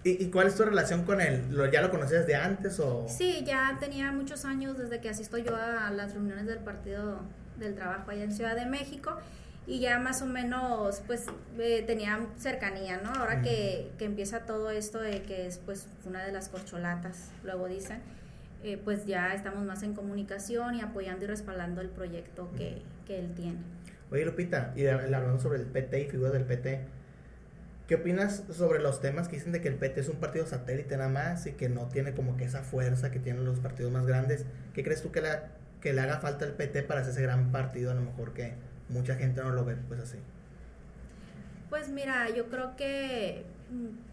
¿Y, 0.03 0.31
cuál 0.31 0.47
es 0.47 0.55
tu 0.55 0.63
relación 0.63 1.03
con 1.03 1.21
él? 1.21 1.43
¿Lo, 1.51 1.69
¿Ya 1.69 1.81
lo 1.81 1.91
conocías 1.91 2.25
de 2.25 2.35
antes 2.35 2.79
o...? 2.79 3.05
Sí, 3.07 3.43
ya 3.45 3.77
tenía 3.79 4.11
muchos 4.11 4.45
años 4.45 4.77
desde 4.77 4.99
que 4.99 5.09
asisto 5.09 5.37
yo 5.37 5.55
a 5.55 5.91
las 5.91 6.13
reuniones 6.13 6.47
del 6.47 6.59
Partido 6.59 7.19
del 7.59 7.75
Trabajo 7.75 8.09
allá 8.09 8.23
en 8.23 8.31
Ciudad 8.31 8.55
de 8.55 8.65
México 8.65 9.17
y 9.67 9.79
ya 9.79 9.99
más 9.99 10.21
o 10.23 10.25
menos 10.25 11.03
pues 11.05 11.27
eh, 11.59 11.83
tenía 11.85 12.19
cercanía, 12.37 12.99
¿no? 13.03 13.11
Ahora 13.11 13.41
que, 13.41 13.91
que 13.99 14.05
empieza 14.05 14.39
todo 14.39 14.71
esto 14.71 14.99
de 14.99 15.21
que 15.21 15.45
es 15.45 15.59
pues 15.59 15.87
una 16.05 16.23
de 16.23 16.31
las 16.31 16.49
corcholatas, 16.49 17.29
luego 17.43 17.67
dicen, 17.67 17.99
eh, 18.63 18.79
pues 18.83 19.05
ya 19.05 19.33
estamos 19.33 19.63
más 19.63 19.83
en 19.83 19.93
comunicación 19.93 20.75
y 20.75 20.81
apoyando 20.81 21.25
y 21.25 21.27
respaldando 21.27 21.81
el 21.81 21.89
proyecto 21.89 22.51
que, 22.57 22.81
que 23.05 23.19
él 23.19 23.33
tiene. 23.35 23.57
Oye, 24.11 24.25
Lupita, 24.25 24.73
y 24.75 24.87
hablando 24.87 25.39
sobre 25.39 25.59
el 25.59 25.65
PT 25.65 26.01
y 26.01 26.05
figuras 26.05 26.33
del 26.33 26.43
PT, 26.43 26.81
¿qué 27.91 27.95
opinas 27.95 28.43
sobre 28.53 28.79
los 28.79 29.01
temas 29.01 29.27
que 29.27 29.35
dicen 29.35 29.51
de 29.51 29.59
que 29.59 29.67
el 29.67 29.75
PT 29.75 29.99
es 29.99 30.07
un 30.07 30.15
partido 30.15 30.45
satélite 30.45 30.95
nada 30.95 31.09
más 31.09 31.45
y 31.45 31.51
que 31.51 31.67
no 31.67 31.89
tiene 31.89 32.13
como 32.13 32.37
que 32.37 32.45
esa 32.45 32.63
fuerza 32.63 33.11
que 33.11 33.19
tienen 33.19 33.43
los 33.43 33.59
partidos 33.59 33.91
más 33.91 34.05
grandes? 34.05 34.45
¿Qué 34.73 34.81
crees 34.81 35.01
tú 35.01 35.11
que, 35.11 35.19
la, 35.19 35.49
que 35.81 35.91
le 35.91 35.99
haga 35.99 36.21
falta 36.21 36.45
al 36.45 36.53
PT 36.53 36.83
para 36.83 37.01
hacer 37.01 37.11
ese 37.11 37.21
gran 37.21 37.51
partido? 37.51 37.91
A 37.91 37.93
lo 37.93 37.99
mejor 37.99 38.33
que 38.33 38.53
mucha 38.87 39.15
gente 39.15 39.43
no 39.43 39.49
lo 39.49 39.65
ve 39.65 39.75
pues 39.89 39.99
así. 39.99 40.19
Pues 41.69 41.89
mira, 41.89 42.29
yo 42.29 42.47
creo 42.47 42.77
que 42.77 43.43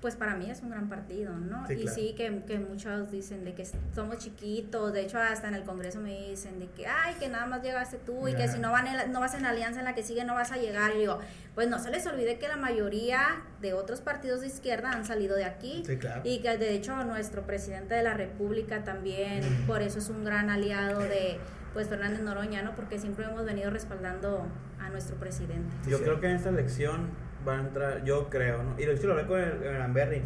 pues 0.00 0.14
para 0.14 0.36
mí 0.36 0.48
es 0.50 0.62
un 0.62 0.70
gran 0.70 0.88
partido, 0.88 1.32
¿no? 1.36 1.66
Sí, 1.66 1.72
y 1.74 1.82
claro. 1.82 1.94
sí 1.94 2.14
que, 2.16 2.42
que 2.46 2.58
muchos 2.60 3.10
dicen 3.10 3.44
de 3.44 3.54
que 3.54 3.66
somos 3.94 4.18
chiquitos, 4.18 4.92
de 4.92 5.00
hecho 5.02 5.18
hasta 5.18 5.48
en 5.48 5.54
el 5.54 5.64
Congreso 5.64 6.00
me 6.00 6.28
dicen 6.30 6.60
de 6.60 6.68
que, 6.68 6.86
ay, 6.86 7.14
que 7.18 7.28
nada 7.28 7.46
más 7.46 7.62
llegaste 7.62 7.98
tú 7.98 8.28
y 8.28 8.34
que 8.34 8.46
si 8.46 8.58
no, 8.60 8.70
van 8.70 8.86
en 8.86 8.96
la- 8.96 9.06
no 9.06 9.18
vas 9.20 9.34
en 9.34 9.42
la 9.42 9.50
alianza 9.50 9.80
en 9.80 9.84
la 9.86 9.94
que 9.96 10.02
sigue 10.04 10.24
no 10.24 10.34
vas 10.34 10.52
a 10.52 10.56
llegar. 10.58 10.92
Y 10.94 11.00
digo, 11.00 11.18
pues 11.56 11.68
no 11.68 11.78
se 11.80 11.90
les 11.90 12.06
olvide 12.06 12.38
que 12.38 12.46
la 12.46 12.56
mayoría 12.56 13.42
de 13.60 13.72
otros 13.74 14.00
partidos 14.00 14.40
de 14.42 14.46
izquierda 14.46 14.90
han 14.92 15.04
salido 15.04 15.34
de 15.34 15.44
aquí. 15.44 15.82
Sí, 15.84 15.96
claro. 15.96 16.20
Y 16.24 16.40
que 16.40 16.56
de 16.56 16.74
hecho 16.74 16.94
nuestro 17.04 17.42
presidente 17.42 17.94
de 17.96 18.02
la 18.04 18.14
República 18.14 18.84
también, 18.84 19.64
Mm. 19.64 19.66
por 19.66 19.82
eso 19.82 19.98
es 19.98 20.08
un 20.08 20.24
gran 20.24 20.50
aliado 20.50 21.00
de 21.00 21.38
pues 21.74 21.88
Fernández 21.88 22.20
Noroña, 22.20 22.62
¿no? 22.62 22.74
Porque 22.76 22.98
siempre 22.98 23.24
hemos 23.26 23.44
venido 23.44 23.70
respaldando 23.70 24.46
a 24.80 24.88
nuestro 24.90 25.16
presidente. 25.16 25.74
Yo 25.88 25.98
sí. 25.98 26.04
creo 26.04 26.20
que 26.20 26.26
en 26.30 26.36
esta 26.36 26.48
elección 26.48 27.08
van 27.44 27.60
a 27.60 27.68
entrar, 27.68 28.04
yo 28.04 28.28
creo, 28.28 28.62
¿no? 28.62 28.74
Y 28.78 28.84
lo, 28.86 28.92
lo 28.94 29.12
hablé 29.12 29.26
con 29.26 29.40
el, 29.40 29.62
el 29.62 29.82
Amberry. 29.82 30.22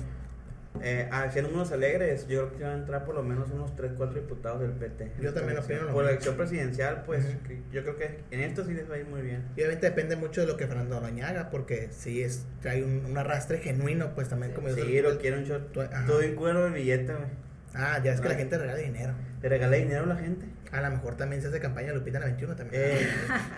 Eh, 0.80 1.06
haciendo 1.12 1.50
números 1.50 1.70
alegres, 1.72 2.26
yo 2.28 2.48
creo 2.48 2.58
que 2.58 2.64
van 2.64 2.72
a 2.72 2.78
entrar 2.78 3.04
por 3.04 3.14
lo 3.14 3.22
menos 3.22 3.50
unos 3.50 3.76
3, 3.76 3.92
4 3.96 4.20
diputados 4.20 4.60
del 4.62 4.70
PT. 4.72 5.04
en 5.04 5.20
Yo 5.20 5.34
también 5.34 5.58
opino 5.58 5.88
Por 5.92 6.04
la 6.04 6.10
elección 6.10 6.34
presidencial, 6.36 7.02
pues 7.04 7.26
yo 7.70 7.82
creo 7.82 7.96
que 7.96 8.20
en 8.30 8.40
esto 8.40 8.64
sí 8.64 8.72
les 8.72 8.90
va 8.90 8.94
a 8.94 8.98
ir 8.98 9.06
muy 9.06 9.20
bien. 9.20 9.44
Y 9.54 9.60
obviamente 9.60 9.86
depende 9.86 10.16
mucho 10.16 10.40
de 10.40 10.46
lo 10.46 10.56
que 10.56 10.66
Fernando 10.66 10.96
haga, 10.96 11.50
porque 11.50 11.88
sí 11.90 12.22
es, 12.22 12.46
trae 12.62 12.82
un, 12.82 13.04
un 13.04 13.18
arrastre 13.18 13.58
genuino, 13.58 14.14
pues 14.14 14.28
también 14.28 14.52
como 14.52 14.68
yo 14.68 14.74
Sí, 14.74 15.02
lo 15.02 15.18
quiero 15.18 15.38
un 15.38 15.80
ajá. 15.80 16.06
Todo 16.06 16.20
bien 16.20 16.34
cuero 16.36 16.64
de 16.64 16.70
billete, 16.70 17.12
güey. 17.12 17.51
Ah, 17.74 18.00
ya 18.04 18.12
es 18.12 18.20
que 18.20 18.28
la 18.28 18.34
Ah. 18.34 18.38
gente 18.38 18.58
regala 18.58 18.78
dinero. 18.78 19.14
Le 19.42 19.48
regalé 19.48 19.78
dinero 19.78 20.04
a 20.04 20.06
la 20.06 20.16
gente. 20.16 20.46
A 20.72 20.80
lo 20.80 20.90
mejor 20.90 21.16
también 21.16 21.42
se 21.42 21.48
hace 21.48 21.58
campaña 21.60 21.88
de 21.88 21.94
Lupita 21.94 22.18
en 22.18 22.20
la 22.22 22.26
21 22.28 22.54
también. 22.56 22.82
Eh, 22.84 23.08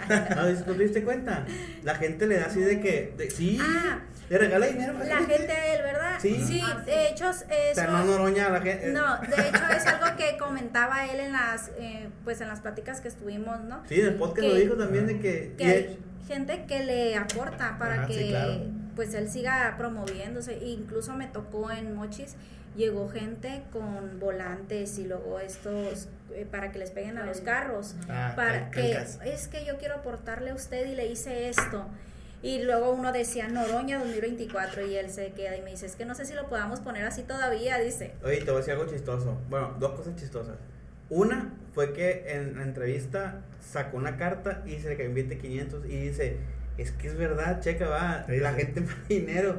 no, 0.36 0.42
¿no 0.50 0.72
te 0.76 0.82
diste 0.82 1.02
cuenta? 1.04 1.44
La 1.82 1.94
gente 1.96 2.26
le 2.26 2.36
da 2.38 2.46
así 2.46 2.60
de 2.60 2.80
que, 2.80 3.14
de- 3.16 3.30
sí, 3.30 3.58
Ah. 3.60 4.00
le 4.28 4.38
regala 4.38 4.66
dinero 4.66 4.96
a 4.98 5.04
La 5.04 5.16
gente 5.18 5.52
a 5.52 5.74
él, 5.74 5.82
¿verdad? 5.82 6.18
Sí. 6.20 6.62
de 6.86 7.08
hecho, 7.08 7.30
eso... 7.30 7.82
No 7.90 8.04
Noroña 8.04 8.46
a 8.46 8.50
la 8.50 8.60
gente. 8.62 8.92
No, 8.92 9.18
de 9.20 9.48
hecho 9.48 9.62
es 9.76 9.86
algo 9.86 10.16
que 10.16 10.36
comentaba 10.38 11.06
él 11.06 11.20
en 11.20 11.32
las, 11.32 11.70
eh, 11.78 12.08
pues 12.24 12.40
en 12.40 12.48
las 12.48 12.60
pláticas 12.60 13.00
que 13.00 13.08
estuvimos, 13.08 13.60
¿no? 13.64 13.82
Sí, 13.88 14.00
en 14.00 14.06
el 14.06 14.14
podcast 14.14 14.40
Que- 14.40 14.48
lo 14.48 14.54
dijo 14.54 14.74
también 14.74 15.06
de 15.06 15.18
que... 15.20 15.54
Que 15.58 15.64
hay 15.66 15.98
gente 16.26 16.64
que 16.66 16.82
le 16.84 17.16
aporta 17.16 17.76
para 17.78 17.94
Ajá, 17.94 18.06
sí, 18.08 18.14
que 18.14 18.28
claro. 18.30 18.60
pues 18.96 19.12
él 19.14 19.28
siga 19.28 19.74
promoviéndose. 19.76 20.56
Incluso 20.64 21.14
me 21.14 21.26
tocó 21.26 21.70
en 21.70 21.94
Mochis, 21.94 22.34
llegó 22.76 23.08
gente 23.08 23.62
con 23.72 24.18
volantes 24.20 24.98
y 24.98 25.04
luego 25.06 25.38
estos 25.40 26.08
eh, 26.34 26.46
para 26.50 26.72
que 26.72 26.78
les 26.78 26.90
peguen 26.90 27.18
a 27.18 27.24
los 27.26 27.40
carros. 27.40 27.94
Ah, 28.08 28.32
para 28.36 28.70
cal- 28.70 29.06
que 29.22 29.30
es 29.32 29.48
que 29.48 29.64
yo 29.64 29.78
quiero 29.78 29.96
aportarle 29.96 30.50
a 30.50 30.54
usted 30.54 30.86
y 30.90 30.94
le 30.94 31.06
hice 31.06 31.48
esto. 31.48 31.86
Y 32.42 32.62
luego 32.62 32.90
uno 32.92 33.10
decía 33.12 33.48
Noroña 33.48 33.98
2024 34.00 34.86
y 34.86 34.96
él 34.96 35.08
se 35.10 35.30
queda 35.32 35.56
y 35.56 35.62
me 35.62 35.70
dice, 35.70 35.86
es 35.86 35.96
que 35.96 36.04
no 36.04 36.14
sé 36.14 36.26
si 36.26 36.34
lo 36.34 36.46
podamos 36.48 36.80
poner 36.80 37.04
así 37.06 37.22
todavía, 37.22 37.78
dice. 37.78 38.12
Oye, 38.22 38.36
te 38.38 38.44
voy 38.50 38.56
a 38.56 38.56
decir 38.58 38.72
algo 38.74 38.86
chistoso. 38.86 39.38
Bueno, 39.48 39.74
dos 39.78 39.92
cosas 39.92 40.14
chistosas. 40.16 40.56
Una 41.08 41.54
fue 41.72 41.92
que 41.94 42.24
en 42.34 42.56
la 42.58 42.64
entrevista 42.64 43.40
sacó 43.66 43.96
una 43.96 44.16
carta 44.18 44.62
y 44.66 44.78
se 44.78 44.88
le 44.90 44.96
cayó 44.96 45.08
un 45.08 45.14
billete 45.14 45.36
de 45.36 45.40
500 45.40 45.84
y 45.86 46.08
dice, 46.08 46.36
es 46.76 46.90
que 46.92 47.08
es 47.08 47.16
verdad, 47.16 47.60
checa, 47.62 47.88
va, 47.88 48.26
Sí, 48.28 48.36
la 48.38 48.50
sí. 48.54 48.56
gente 48.60 48.80
manda 48.82 49.04
dinero. 49.08 49.58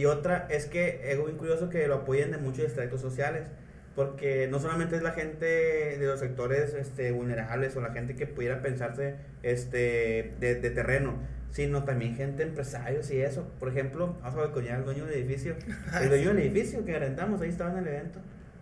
Y 0.00 0.06
otra 0.06 0.46
es 0.50 0.64
que 0.66 1.00
es 1.12 1.18
muy 1.18 1.32
curioso 1.32 1.68
que 1.68 1.86
lo 1.86 1.96
apoyen 1.96 2.30
de 2.30 2.38
muchos 2.38 2.64
estratos 2.64 3.00
sociales, 3.02 3.48
porque 3.94 4.48
no 4.50 4.58
solamente 4.58 4.96
es 4.96 5.02
la 5.02 5.12
gente 5.12 5.44
de 5.44 6.06
los 6.06 6.20
sectores 6.20 6.72
este, 6.74 7.10
vulnerables 7.12 7.76
o 7.76 7.80
la 7.82 7.92
gente 7.92 8.14
que 8.16 8.26
pudiera 8.26 8.62
pensarse 8.62 9.16
este, 9.42 10.32
de, 10.40 10.54
de 10.54 10.70
terreno, 10.70 11.18
sino 11.50 11.84
también 11.84 12.14
gente 12.16 12.42
empresarios 12.44 13.10
y 13.10 13.20
eso. 13.20 13.46
Por 13.58 13.68
ejemplo, 13.68 14.16
vamos 14.22 14.38
a 14.38 14.46
ver 14.58 14.72
al 14.72 14.84
dueño 14.84 15.04
del 15.04 15.16
edificio. 15.18 15.54
El 16.00 16.08
dueño 16.08 16.28
del 16.32 16.38
edificio 16.38 16.84
que 16.84 16.98
rentamos, 16.98 17.42
ahí 17.42 17.50
estaba 17.50 17.72
en 17.72 17.78
el 17.78 17.88
evento. 17.88 18.20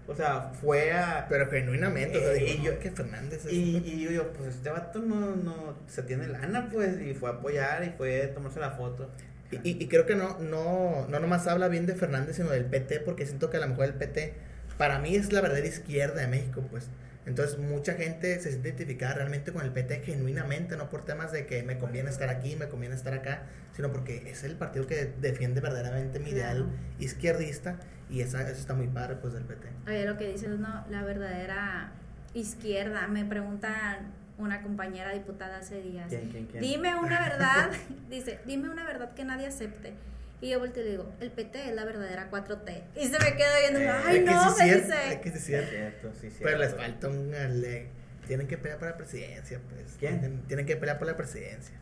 O 0.09 0.15
sea, 0.15 0.51
fue 0.61 0.91
a... 0.93 1.27
Pero 1.29 1.49
genuinamente, 1.51 2.17
o 2.17 2.21
sea, 2.21 2.33
Eh, 2.33 2.39
digo, 2.39 2.49
y 2.63 2.65
yo- 2.65 2.73
no, 2.73 2.79
que 2.81 2.91
Fernández 2.91 3.45
es... 3.45 3.53
Y, 3.53 3.77
y 3.85 4.01
yo 4.05 4.11
digo, 4.11 4.25
pues 4.37 4.55
este 4.57 4.71
vato 4.71 5.01
no, 5.01 5.37
no 5.37 5.77
se 5.87 6.03
tiene 6.03 6.27
lana, 6.29 6.69
pues, 6.73 6.99
y 7.01 7.13
fue 7.15 7.29
a 7.29 7.35
apoyar 7.35 7.85
y 7.85 7.91
fue 7.91 8.23
a 8.23 8.33
tomarse 8.35 8.59
la 8.59 8.71
foto. 8.71 9.11
Y, 9.51 9.83
y- 9.83 9.89
creo 9.89 10.05
que 10.07 10.15
no, 10.15 10.39
no, 10.41 11.07
no 11.09 11.21
nomás 11.21 11.47
habla 11.47 11.69
bien 11.69 11.87
de 11.87 11.95
Fernández, 11.95 12.37
sino 12.37 12.51
del 12.51 12.67
PT, 12.67 13.01
porque 13.01 13.25
siento 13.27 13.49
que 13.51 13.57
a 13.57 13.61
lo 13.61 13.69
mejor 13.69 13.87
el 13.87 13.95
PT, 13.95 14.35
para 14.77 14.99
mí 14.99 15.17
es 15.17 15.33
la 15.33 15.41
verdadera 15.41 15.67
izquierda 15.67 16.21
de 16.21 16.27
México, 16.29 16.63
pues. 16.71 16.89
Entonces 17.27 17.59
mucha 17.59 17.93
gente 17.95 18.41
se 18.41 18.51
siente 18.51 18.69
identificada 18.71 19.15
realmente 19.15 19.53
con 19.53 19.63
el 19.63 19.71
PT 19.71 20.01
genuinamente, 20.01 20.77
no 20.77 20.89
por 20.89 21.05
temas 21.05 21.31
de 21.31 21.45
que 21.47 21.63
me 21.63 21.79
conviene 21.79 22.09
estar 22.09 22.29
aquí, 22.31 22.57
me 22.57 22.69
conviene 22.69 22.95
estar 22.95 23.13
acá, 23.13 23.43
sino 23.77 23.93
porque 23.93 24.31
es 24.31 24.45
el 24.45 24.57
partido 24.57 24.87
que 24.87 25.13
defiende 25.21 25.61
verdaderamente 25.61 26.21
mi 26.21 26.31
ideal 26.31 26.59
Claro. 26.65 26.71
izquierdista 26.99 27.77
y 28.09 28.21
esa, 28.23 28.41
eso 28.49 28.59
está 28.61 28.73
muy 28.75 28.87
padre 28.87 29.17
pues 29.17 29.35
del 29.35 29.45
PT. 29.45 29.69
Oye, 29.87 30.07
lo 30.07 30.17
que 30.17 30.29
dices, 30.33 30.59
no, 30.59 30.87
la 30.89 31.03
verdadera 31.05 31.93
izquierda. 32.33 33.07
Me 33.09 33.25
preguntan 33.27 34.13
una 34.39 34.63
compañera 34.63 35.13
diputada 35.13 35.59
hace 35.59 35.83
días. 35.83 36.07
¿Quién, 36.09 36.31
quién, 36.31 36.47
quién? 36.47 36.63
Dime 36.63 36.95
una 36.97 37.21
verdad, 37.21 37.71
dice, 38.11 38.39
dime 38.47 38.69
una 38.71 38.85
verdad 38.85 39.13
que 39.15 39.25
nadie 39.25 39.47
acepte. 39.47 39.93
Y 40.41 40.51
yo 40.51 40.61
volteo 40.61 40.83
y 40.83 40.87
le 40.87 40.91
digo, 40.93 41.13
el 41.21 41.33
PT 41.33 41.69
es 41.71 41.75
la 41.75 41.85
verdadera 41.85 42.31
4T. 42.31 42.83
Y 42.97 43.07
se 43.09 43.19
me 43.19 43.35
queda 43.37 43.59
viendo, 43.61 43.81
Eh, 43.81 43.91
ay 43.91 44.19
Es 44.19 44.25
no, 44.25 44.51
sí 44.55 44.63
me 44.63 44.71
es 44.71 44.85
cierto, 44.87 44.95
es 44.95 45.05
dice. 45.11 45.21
que 45.21 45.31
sí 45.31 45.37
es 45.37 45.43
Sí, 45.43 45.47
cierto. 45.47 45.71
cierto, 45.71 46.13
sí, 46.15 46.21
cierto. 46.21 46.39
Pero 46.45 46.59
les 46.59 46.75
falta 46.77 47.09
una 47.09 47.49
ley. 47.49 47.89
Tienen 48.29 48.47
que 48.47 48.57
pelear 48.59 48.79
por 48.79 48.89
la 48.89 48.97
presidencia, 48.97 49.59
pues. 49.69 49.97
¿Quién? 49.99 50.21
Tienen, 50.21 50.43
tienen 50.43 50.67
que 50.67 50.77
pelear 50.77 50.99
por 50.99 51.09
la 51.09 51.17
presidencia. 51.17 51.75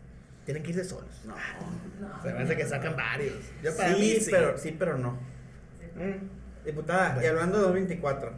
Tienen 0.47 0.63
que 0.63 0.71
irse 0.71 0.85
solos. 0.85 1.23
No. 1.27 1.35
Se 2.23 2.33
me 2.33 2.43
hace 2.45 2.57
que 2.57 2.65
sacan 2.65 2.97
varios. 2.97 3.35
Yo 3.63 3.77
para 3.77 3.93
sí, 3.95 4.01
mí 4.01 4.21
sí. 4.21 4.31
pero, 4.31 4.57
sí, 4.57 4.75
pero 4.79 4.97
no. 4.97 5.19
Mm. 5.97 6.65
Diputada, 6.65 7.11
y 7.11 7.15
Bueno. 7.17 7.29
hablando 7.31 7.59
de 7.59 7.63
2024, 7.65 8.33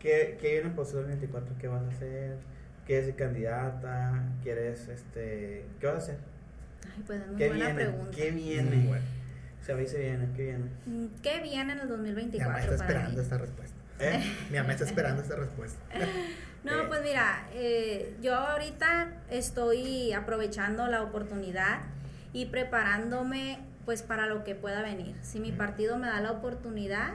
¿qué, 0.00 0.36
qué 0.40 0.52
viene 0.54 0.70
por 0.70 0.86
su 0.86 0.96
2024? 0.96 1.54
¿Qué 1.60 1.68
vas 1.68 1.82
a 1.84 1.88
hacer? 1.88 2.36
¿Quieres 2.86 3.06
ser 3.06 3.16
candidata? 3.16 4.22
¿Quieres, 4.42 4.88
este, 4.88 5.64
qué 5.80 5.86
vas 5.86 5.94
a 5.94 5.98
hacer? 5.98 6.18
Ay, 6.84 7.02
pues 7.06 7.20
es 7.22 7.26
muy 7.28 7.36
¿Qué 7.36 7.48
buena 7.48 7.64
viene? 7.66 7.80
pregunta. 7.84 8.10
¿Qué 8.16 8.30
viene? 8.30 8.76
Mm, 8.76 8.88
bueno. 8.88 9.04
Se 9.62 9.74
ve 9.74 9.84
y 9.84 9.86
se 9.86 9.98
viene, 10.00 10.28
¿qué 10.36 10.42
viene? 10.42 10.64
Mm, 10.86 11.06
¿Qué 11.22 11.40
viene 11.40 11.72
en 11.72 11.78
el 11.78 11.86
Mi 11.86 11.90
mamá 11.90 11.96
2024 11.96 12.58
está 12.60 12.74
esperando 12.74 13.10
mí? 13.16 13.22
esta 13.22 13.38
respuesta. 13.38 13.76
¿Eh? 14.00 14.22
Mi 14.50 14.56
mamá 14.58 14.72
está 14.72 14.84
esperando 14.84 15.22
esta 15.22 15.36
respuesta. 15.36 15.78
No, 16.64 16.80
Eh. 16.80 16.84
pues 16.88 17.02
mira, 17.02 17.46
eh, 17.52 18.16
yo 18.22 18.34
ahorita 18.34 19.12
estoy 19.28 20.14
aprovechando 20.14 20.86
la 20.86 21.02
oportunidad 21.02 21.80
y 22.32 22.46
preparándome 22.46 23.58
pues 23.84 24.02
para 24.02 24.24
lo 24.26 24.44
que 24.44 24.54
pueda 24.54 24.80
venir. 24.80 25.14
Si 25.20 25.40
mi 25.40 25.52
partido 25.52 25.98
me 25.98 26.06
da 26.06 26.22
la 26.22 26.32
oportunidad, 26.32 27.10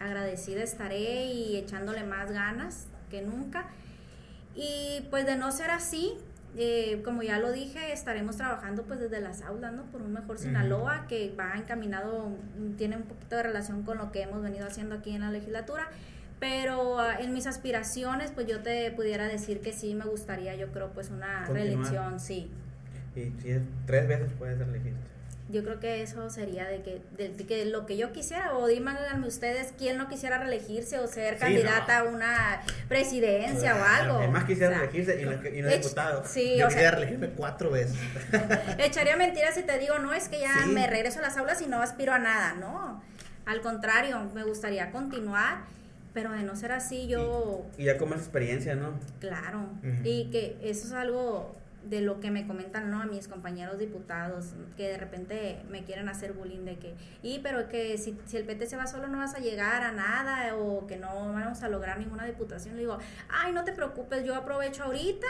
agradecida 0.00 0.62
estaré 0.62 1.26
y 1.26 1.58
echándole 1.58 2.04
más 2.04 2.32
ganas 2.32 2.86
que 3.10 3.20
nunca. 3.20 3.66
Y 4.60 5.06
pues 5.10 5.24
de 5.24 5.36
no 5.36 5.52
ser 5.52 5.70
así, 5.70 6.14
eh, 6.56 7.00
como 7.04 7.22
ya 7.22 7.38
lo 7.38 7.52
dije, 7.52 7.92
estaremos 7.92 8.36
trabajando 8.36 8.82
pues 8.82 8.98
desde 8.98 9.20
las 9.20 9.42
aulas, 9.42 9.72
¿no? 9.72 9.84
Por 9.84 10.02
un 10.02 10.12
mejor 10.12 10.36
Sinaloa 10.36 11.06
que 11.06 11.32
va 11.38 11.54
encaminado, 11.54 12.32
tiene 12.76 12.96
un 12.96 13.04
poquito 13.04 13.36
de 13.36 13.44
relación 13.44 13.84
con 13.84 13.98
lo 13.98 14.10
que 14.10 14.22
hemos 14.22 14.42
venido 14.42 14.66
haciendo 14.66 14.96
aquí 14.96 15.14
en 15.14 15.20
la 15.20 15.30
legislatura. 15.30 15.88
Pero 16.40 16.98
ah, 16.98 17.20
en 17.20 17.32
mis 17.34 17.46
aspiraciones, 17.46 18.32
pues 18.32 18.48
yo 18.48 18.60
te 18.60 18.90
pudiera 18.90 19.28
decir 19.28 19.60
que 19.60 19.72
sí 19.72 19.94
me 19.94 20.06
gustaría, 20.06 20.56
yo 20.56 20.72
creo, 20.72 20.90
pues 20.92 21.10
una 21.10 21.44
Continuar. 21.46 21.54
reelección, 21.54 22.18
sí. 22.20 22.50
Y 23.14 23.32
si 23.40 23.50
es 23.50 23.62
tres 23.86 24.08
veces 24.08 24.30
puedes 24.38 24.60
elegir. 24.60 24.94
Yo 25.50 25.64
creo 25.64 25.80
que 25.80 26.02
eso 26.02 26.28
sería 26.28 26.66
de 26.66 26.82
que, 26.82 27.00
de, 27.16 27.30
de 27.30 27.46
que 27.46 27.64
lo 27.64 27.86
que 27.86 27.96
yo 27.96 28.12
quisiera, 28.12 28.54
o 28.56 28.66
díganme 28.66 29.26
ustedes 29.26 29.72
quién 29.78 29.96
no 29.96 30.06
quisiera 30.08 30.36
reelegirse 30.38 30.98
o 30.98 31.06
ser 31.06 31.34
Sí, 31.34 31.40
candidata 31.40 32.00
a 32.00 32.02
una 32.04 32.60
presidencia 32.88 33.74
o 33.76 33.82
algo. 33.82 34.18
Además 34.18 34.44
quisiera 34.44 34.68
O 34.70 34.74
sea, 34.74 34.82
elegirse 34.84 35.22
y 35.22 35.24
no, 35.24 35.32
y 35.48 35.62
no 35.62 35.68
diputado. 35.70 36.22
Sí, 36.26 36.56
Yo 36.58 36.66
o 36.66 36.70
sea, 36.70 36.76
quería 36.78 36.90
reelegirme 36.90 37.30
cuatro 37.30 37.70
veces. 37.70 37.96
echaría 38.78 39.16
mentiras 39.16 39.54
si 39.54 39.62
te 39.62 39.78
digo, 39.78 39.98
no 39.98 40.12
es 40.12 40.28
que 40.28 40.40
ya 40.40 40.52
Sí. 40.64 40.70
me 40.70 40.86
regreso 40.86 41.20
a 41.20 41.22
las 41.22 41.36
aulas 41.36 41.60
y 41.62 41.66
no 41.66 41.80
aspiro 41.80 42.12
a 42.12 42.18
nada, 42.18 42.54
no. 42.60 43.02
Al 43.46 43.60
contrario, 43.62 44.20
me 44.34 44.44
gustaría 44.44 44.90
continuar, 44.90 45.60
pero 46.12 46.32
de 46.32 46.42
no 46.42 46.56
ser 46.56 46.72
así, 46.72 47.06
yo, 47.08 47.64
Y 47.78 47.84
ya 47.84 47.96
con 47.96 48.10
más 48.10 48.18
experiencia, 48.18 48.74
¿no? 48.74 48.98
claro. 49.20 49.66
Y 50.04 50.30
que 50.30 50.58
eso 50.62 50.86
es 50.88 50.92
algo 50.92 51.56
de 51.84 52.00
lo 52.00 52.20
que 52.20 52.30
me 52.30 52.46
comentan 52.46 52.90
¿no? 52.90 53.00
a 53.00 53.06
mis 53.06 53.28
compañeros 53.28 53.78
diputados 53.78 54.54
que 54.76 54.88
de 54.88 54.98
repente 54.98 55.62
me 55.70 55.84
quieren 55.84 56.08
hacer 56.08 56.32
bullying 56.32 56.64
de 56.64 56.76
que 56.76 56.94
y 57.22 57.38
pero 57.38 57.68
que 57.68 57.96
si, 57.98 58.18
si 58.26 58.36
el 58.36 58.44
PT 58.44 58.66
se 58.66 58.76
va 58.76 58.86
solo 58.86 59.08
no 59.08 59.18
vas 59.18 59.34
a 59.34 59.38
llegar 59.38 59.82
a 59.82 59.92
nada 59.92 60.56
o 60.56 60.86
que 60.86 60.96
no 60.96 61.32
vamos 61.32 61.62
a 61.62 61.68
lograr 61.68 61.98
ninguna 61.98 62.26
diputación 62.26 62.74
le 62.74 62.80
digo 62.80 62.98
ay 63.28 63.52
no 63.52 63.64
te 63.64 63.72
preocupes 63.72 64.24
yo 64.24 64.34
aprovecho 64.34 64.84
ahorita 64.84 65.26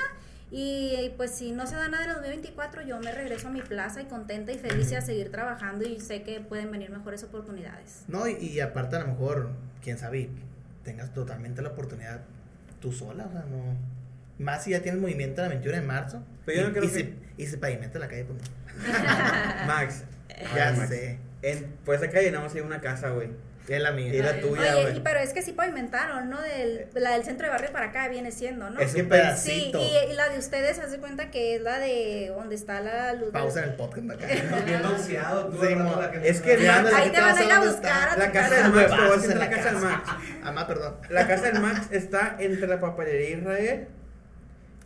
y 0.50 1.12
pues 1.18 1.32
si 1.32 1.52
no 1.52 1.66
se 1.66 1.76
da 1.76 1.88
nada 1.88 2.04
en 2.04 2.10
el 2.10 2.16
2024 2.16 2.82
yo 2.82 2.98
me 3.00 3.12
regreso 3.12 3.48
a 3.48 3.50
mi 3.50 3.60
plaza 3.60 4.00
y 4.00 4.06
contenta 4.06 4.50
y 4.50 4.58
feliz 4.58 4.90
y 4.90 4.94
a 4.94 5.02
seguir 5.02 5.30
trabajando 5.30 5.86
y 5.86 6.00
sé 6.00 6.22
que 6.22 6.40
pueden 6.40 6.70
venir 6.70 6.90
mejores 6.90 7.22
oportunidades 7.22 8.04
No, 8.08 8.26
y, 8.26 8.36
y 8.36 8.60
aparte 8.60 8.96
a 8.96 9.00
lo 9.00 9.08
mejor, 9.08 9.50
quién 9.82 9.98
sabe, 9.98 10.30
tengas 10.84 11.12
totalmente 11.12 11.60
la 11.60 11.68
oportunidad 11.68 12.22
tú 12.80 12.92
sola, 12.92 13.26
o 13.26 13.32
sea, 13.32 13.42
no. 13.42 13.97
Más 14.38 14.64
si 14.64 14.70
ya 14.70 14.80
tienes 14.80 15.00
movimiento 15.00 15.42
la 15.42 15.48
21 15.48 15.76
de 15.80 15.82
marzo. 15.82 16.24
Pero 16.46 16.58
yo 16.60 16.64
y, 16.64 16.68
no 16.68 16.72
creo 16.72 16.84
y 16.84 16.88
que- 16.88 16.94
se, 16.94 17.12
y 17.36 17.46
se 17.46 17.58
pavimenta 17.58 17.98
la 17.98 18.08
calle, 18.08 18.24
pues 18.24 18.38
no. 18.40 19.66
Max. 19.66 20.04
Ya 20.54 20.68
Ay, 20.68 20.76
Max. 20.76 20.88
sé. 20.88 21.18
En, 21.42 21.64
por 21.84 21.94
esa 21.94 22.08
calle 22.10 22.30
nada 22.30 22.44
más 22.44 22.54
hay 22.54 22.60
una 22.60 22.80
casa, 22.80 23.10
güey. 23.10 23.28
Es 23.68 23.82
la 23.82 23.90
Y 23.90 23.94
mía. 24.10 24.22
la 24.24 24.30
Ay, 24.30 24.40
tuya, 24.40 24.76
Oye, 24.78 24.96
y- 24.96 25.00
pero 25.00 25.18
es 25.20 25.34
que 25.34 25.42
sí 25.42 25.52
pavimentaron, 25.52 26.30
¿no? 26.30 26.40
Del, 26.40 26.86
la 26.94 27.10
del 27.10 27.24
centro 27.24 27.46
de 27.48 27.50
barrio 27.52 27.70
para 27.70 27.86
acá 27.88 28.08
viene 28.08 28.32
siendo, 28.32 28.70
¿no? 28.70 28.80
Es 28.80 28.94
un 28.94 28.94
que 28.94 29.02
Sí, 29.02 29.08
pedacito. 29.08 29.78
y, 29.82 30.10
y 30.10 30.14
la 30.14 30.30
de 30.30 30.38
ustedes, 30.38 30.78
haz 30.78 30.90
de 30.90 30.98
cuenta 30.98 31.30
que 31.30 31.56
es 31.56 31.60
la 31.62 31.78
de 31.78 32.32
donde 32.34 32.54
está 32.54 32.80
la 32.80 33.12
luz. 33.12 33.28
Pausa 33.30 33.62
en 33.64 33.68
el 33.70 33.74
podcast 33.76 34.10
acá. 34.10 34.26
Bien 34.64 34.82
boxeado, 34.82 35.48
tú 35.48 35.62
Sí, 35.66 35.74
la 35.74 36.10
que- 36.12 36.28
Es 36.30 36.40
que 36.40 36.62
Ya, 36.62 36.78
Ahí 36.78 37.10
te 37.10 37.20
van 37.20 37.30
vas 37.32 37.38
a 37.40 37.44
ir 37.44 37.52
a 37.52 37.60
buscar 37.60 38.08
a 38.08 38.14
tu 38.14 38.20
La 38.20 38.32
casa 38.32 38.48
casa. 38.48 38.62
del 38.62 38.72
Max, 38.72 38.86
te 38.86 38.88
voy 38.88 38.98
a 38.98 39.02
Huevazos 39.02 39.16
decir 39.22 39.32
en 39.32 39.38
la 39.38 39.44
la 39.44 39.50
casa 39.50 39.70
del. 39.72 39.80
Max. 39.82 40.08
Amá, 40.44 40.66
perdón. 40.66 40.96
La 41.10 41.26
casa 41.28 41.42
del 41.50 41.60
Max 41.60 41.86
está 41.90 42.36
entre 42.38 42.66
la 42.68 42.80
papelería 42.80 43.36
Israel 43.36 43.88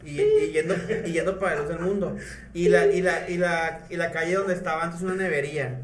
y, 0.04 0.20
y 0.20 0.52
yendo, 0.52 0.74
y 1.04 1.12
yendo 1.12 1.38
para 1.38 1.54
la 1.54 1.60
luz 1.62 1.68
del 1.70 1.78
mundo. 1.80 2.16
Y 2.54 2.68
la, 2.68 2.86
y, 2.86 3.02
la, 3.02 3.28
y, 3.28 3.36
la, 3.38 3.80
y 3.90 3.96
la 3.96 4.10
calle 4.12 4.34
donde 4.34 4.54
estaba 4.54 4.82
antes 4.84 5.00
una 5.02 5.14
nevería. 5.14 5.80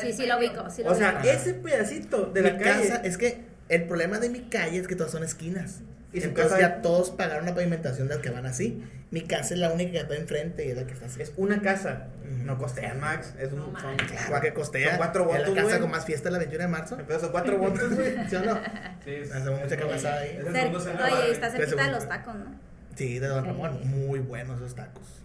Sí, 0.00 0.12
sí 0.12 0.26
lo 0.26 0.38
ubico. 0.38 0.68
Sí 0.70 0.82
lo 0.82 0.90
O 0.92 0.94
sea, 0.94 1.18
ubico. 1.20 1.34
ese 1.34 1.54
pedacito 1.54 2.26
de 2.26 2.42
mi 2.42 2.50
la 2.50 2.58
calle. 2.58 2.88
casa, 2.88 3.02
es 3.04 3.16
que 3.18 3.40
el 3.68 3.84
problema 3.84 4.18
de 4.18 4.28
mi 4.28 4.40
calle 4.42 4.78
es 4.78 4.86
que 4.86 4.96
todas 4.96 5.12
son 5.12 5.24
esquinas. 5.24 5.80
Y 6.12 6.20
su 6.20 6.26
Entonces 6.28 6.52
casa- 6.52 6.60
ya 6.60 6.82
todos 6.82 7.10
pagaron 7.10 7.44
una 7.44 7.54
pavimentación 7.54 8.06
de 8.06 8.14
las 8.16 8.22
que 8.22 8.28
van 8.28 8.44
así. 8.44 8.84
Mi 9.10 9.22
casa 9.22 9.54
es 9.54 9.60
la 9.60 9.72
única 9.72 9.92
que 9.92 9.98
está 9.98 10.14
enfrente 10.14 10.66
y 10.66 10.70
es 10.70 10.76
la 10.76 10.84
que 10.86 10.92
está 10.92 11.06
así. 11.06 11.22
Es 11.22 11.32
una 11.38 11.62
casa. 11.62 12.08
Ujú. 12.22 12.44
No 12.44 12.58
costea, 12.58 12.92
Max. 12.94 13.32
Es 13.38 13.50
un, 13.52 13.72
No 13.72 13.80
son. 13.80 13.96
Claro 13.96 14.42
que 14.42 14.52
costea. 14.52 14.88
Son 14.90 14.96
cuatro 14.98 15.24
votos, 15.24 15.48
la 15.48 15.54
casa 15.54 15.62
güey. 15.68 15.80
con 15.80 15.90
más 15.90 16.04
fiesta 16.04 16.30
la 16.30 16.36
21 16.38 16.64
de 16.64 16.68
marzo. 16.68 16.98
Pero 17.06 17.18
son 17.18 17.30
cuatro 17.30 17.56
votos, 17.56 17.94
güey. 17.94 18.14
¿Sí 18.28 18.36
o 18.36 18.42
no? 18.44 18.60
Sí, 19.04 19.10
es- 19.10 19.32
Hacemos 19.32 19.60
mucha 19.62 19.76
cabezada 19.78 20.20
ahí. 20.20 20.38
es 20.38 20.46
el 20.46 20.74
Oye, 20.76 21.32
está 21.32 21.50
cerquita 21.50 21.84
de 21.86 21.92
los 21.92 22.06
tacos, 22.08 22.34
¿no? 22.34 22.71
Sí, 22.94 23.18
de 23.18 23.26
Don 23.26 23.44
Ramón. 23.44 23.80
Muy 23.84 24.20
buenos 24.20 24.58
esos 24.60 24.74
tacos. 24.74 25.22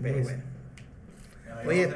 Muy 0.00 0.10
bueno. 0.12 0.42
Oye. 1.66 1.88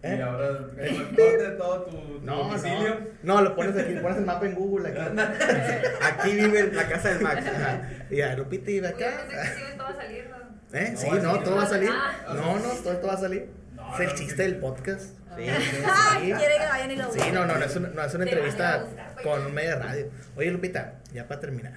¿Eh? 0.00 0.14
Y 0.16 0.20
ahora 0.20 0.58
el 0.78 1.56
todo 1.58 1.82
tu, 1.86 1.90
tu 1.96 2.20
No, 2.24 2.36
domicilio. 2.44 3.00
no. 3.24 3.34
No, 3.34 3.42
lo 3.42 3.56
pones 3.56 3.76
aquí, 3.76 3.94
pones 3.96 4.18
el 4.18 4.24
mapa 4.26 4.46
en 4.46 4.54
Google 4.54 4.88
aquí. 4.90 5.00
Aquí 6.02 6.36
vive 6.36 6.72
la 6.72 6.88
casa 6.88 7.08
del 7.08 7.20
Max. 7.20 7.44
Ajá. 7.46 7.82
Y 8.08 8.20
a 8.20 8.36
Lupita 8.36 8.70
de 8.70 8.86
acá. 8.88 9.10
esto 9.28 9.82
va 9.82 9.88
a 9.88 9.96
salir, 9.96 10.28
¿no? 10.30 10.78
¿Eh? 10.78 10.90
No 10.92 10.98
Sí, 10.98 11.08
no, 11.20 11.40
todo 11.40 11.56
va 11.56 11.62
a 11.64 11.68
salir. 11.68 11.90
Ah. 11.92 12.12
No, 12.28 12.58
no, 12.60 12.68
todo 12.74 12.92
esto 12.92 13.06
va 13.08 13.14
a 13.14 13.18
salir. 13.18 13.48
No, 13.74 13.94
Es 13.94 14.00
el 14.00 14.06
no, 14.06 14.14
chiste 14.14 14.42
del 14.42 14.56
podcast. 14.58 15.18
Sí. 15.38 15.44
Ay, 15.48 16.32
quiere 16.32 16.54
que 16.58 16.66
vayan 16.66 16.90
y 16.90 16.96
lo 16.96 17.12
Sí, 17.12 17.20
no, 17.32 17.46
no, 17.46 17.56
no 17.58 17.64
es 17.64 17.76
una, 17.76 17.88
no 17.90 18.02
es 18.02 18.12
una 18.14 18.24
entrevista 18.24 18.86
pues. 19.14 19.24
con 19.24 19.46
un 19.46 19.54
medio 19.54 19.70
de 19.70 19.76
radio. 19.76 20.10
Oye, 20.36 20.50
Lupita, 20.50 20.94
ya 21.12 21.28
para 21.28 21.40
terminar. 21.40 21.74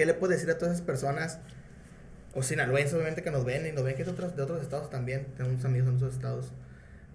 ¿Qué 0.00 0.06
le 0.06 0.14
puedes 0.14 0.38
decir 0.38 0.50
a 0.50 0.56
todas 0.56 0.72
esas 0.76 0.86
personas, 0.86 1.40
o 2.34 2.42
sinaloenses 2.42 2.94
obviamente 2.94 3.22
que 3.22 3.30
nos 3.30 3.44
ven 3.44 3.66
y 3.66 3.72
nos 3.72 3.84
ven 3.84 3.96
que 3.96 4.00
es 4.00 4.06
de 4.06 4.12
otros, 4.14 4.34
de 4.34 4.40
otros 4.42 4.62
estados 4.62 4.88
también, 4.88 5.26
tenemos 5.36 5.62
amigos 5.66 5.90
en 5.90 5.96
otros 5.96 6.14
estados, 6.14 6.52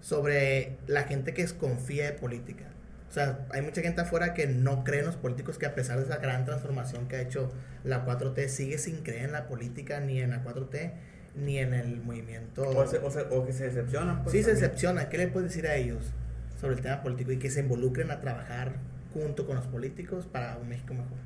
sobre 0.01 0.77
la 0.85 1.01
gente 1.05 1.33
que 1.33 1.41
desconfía 1.41 2.05
de 2.05 2.11
política? 2.13 2.65
O 3.09 3.11
sea, 3.11 3.39
hay 3.49 3.63
mucha 3.63 3.81
gente 3.81 4.01
afuera 4.01 4.35
que 4.35 4.45
no 4.45 4.83
cree 4.83 4.99
en 4.99 5.07
los 5.07 5.15
políticos, 5.15 5.57
que 5.57 5.65
a 5.65 5.73
pesar 5.73 5.97
de 5.97 6.03
esa 6.05 6.17
gran 6.17 6.45
transformación 6.45 7.07
que 7.07 7.15
ha 7.15 7.21
hecho 7.21 7.51
la 7.83 8.05
4T, 8.05 8.49
sigue 8.49 8.77
sin 8.77 8.97
creer 8.97 9.25
en 9.25 9.31
la 9.31 9.47
política, 9.47 9.99
ni 9.99 10.21
en 10.21 10.29
la 10.29 10.43
4T, 10.43 10.91
ni 11.35 11.57
en 11.57 11.73
el 11.73 12.01
movimiento. 12.03 12.61
O, 12.69 12.85
se- 12.85 12.99
o 12.99 13.09
se- 13.09 13.21
o 13.31 13.47
que 13.47 13.51
se 13.53 13.63
decepcionan. 13.63 14.21
pues, 14.21 14.31
Sí, 14.31 14.43
se 14.43 14.49
también. 14.49 14.61
decepciona. 14.63 15.09
¿Qué 15.09 15.17
le 15.17 15.27
puedes 15.27 15.49
decir 15.49 15.65
a 15.65 15.75
ellos 15.75 16.13
sobre 16.61 16.75
el 16.75 16.81
tema 16.81 17.01
político 17.01 17.31
y 17.31 17.39
que 17.39 17.49
se 17.49 17.61
involucren 17.61 18.11
a 18.11 18.21
trabajar 18.21 18.73
junto 19.11 19.47
con 19.47 19.55
los 19.55 19.65
políticos 19.65 20.27
para 20.31 20.57
un 20.57 20.69
México 20.69 20.93
mejor? 20.93 21.17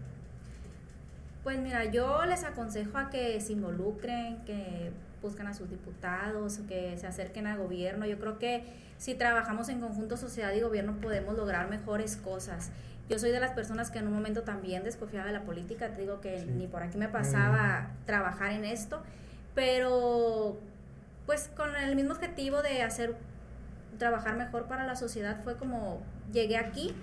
Pues 1.44 1.58
mira, 1.60 1.86
yo 1.86 2.26
les 2.26 2.44
aconsejo 2.44 2.98
a 2.98 3.10
que 3.10 3.40
se 3.42 3.54
involucren, 3.54 4.38
que 4.46 4.92
busquen 5.22 5.48
a 5.48 5.54
sus 5.54 5.70
diputados, 5.70 6.60
que 6.68 6.98
se 6.98 7.08
acerquen 7.08 7.48
al 7.48 7.58
gobierno. 7.58 8.06
Yo 8.06 8.20
creo 8.20 8.40
que 8.40 8.64
si 8.98 9.16
trabajamos 9.16 9.70
en 9.70 9.80
conjunto 9.80 10.18
sociedad 10.18 10.52
y 10.54 10.60
gobierno 10.62 10.98
podemos 11.02 11.36
lograr 11.38 11.70
mejores 11.70 12.18
cosas. 12.18 12.72
Yo 13.10 13.18
soy 13.18 13.32
de 13.32 13.40
las 13.40 13.52
personas 13.52 13.90
que 13.90 14.00
en 14.00 14.08
un 14.08 14.14
momento 14.14 14.44
también 14.44 14.84
desconfiaba 14.84 15.26
de 15.28 15.34
la 15.34 15.42
política, 15.44 15.90
te 15.90 16.02
digo 16.02 16.22
que 16.22 16.40
Sí. 16.42 16.46
ni 16.46 16.68
por 16.68 16.84
aquí 16.84 16.98
me 16.98 17.08
pasaba 17.08 17.88
trabajar 18.06 18.52
en 18.52 18.66
esto, 18.66 19.02
pero 19.56 20.58
pues 21.26 21.50
con 21.56 21.76
el 21.76 21.96
mismo 21.96 22.14
objetivo 22.14 22.62
de 22.62 22.82
hacer 22.84 23.16
trabajar 23.98 24.38
mejor 24.38 24.66
para 24.66 24.86
la 24.86 24.96
sociedad 24.96 25.42
fue 25.44 25.56
como 25.58 26.02
llegué 26.32 26.58
aquí 26.58 26.94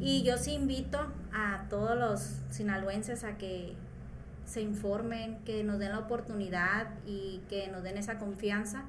y 0.00 0.22
yo 0.22 0.36
sí 0.38 0.52
invito 0.52 0.98
a 1.32 1.66
todos 1.68 1.98
los 1.98 2.40
sinaloenses 2.50 3.24
a 3.24 3.36
que 3.36 3.74
se 4.44 4.60
informen, 4.60 5.38
que 5.44 5.64
nos 5.64 5.78
den 5.78 5.92
la 5.92 5.98
oportunidad 5.98 6.88
y 7.06 7.42
que 7.48 7.68
nos 7.68 7.82
den 7.82 7.96
esa 7.96 8.18
confianza 8.18 8.84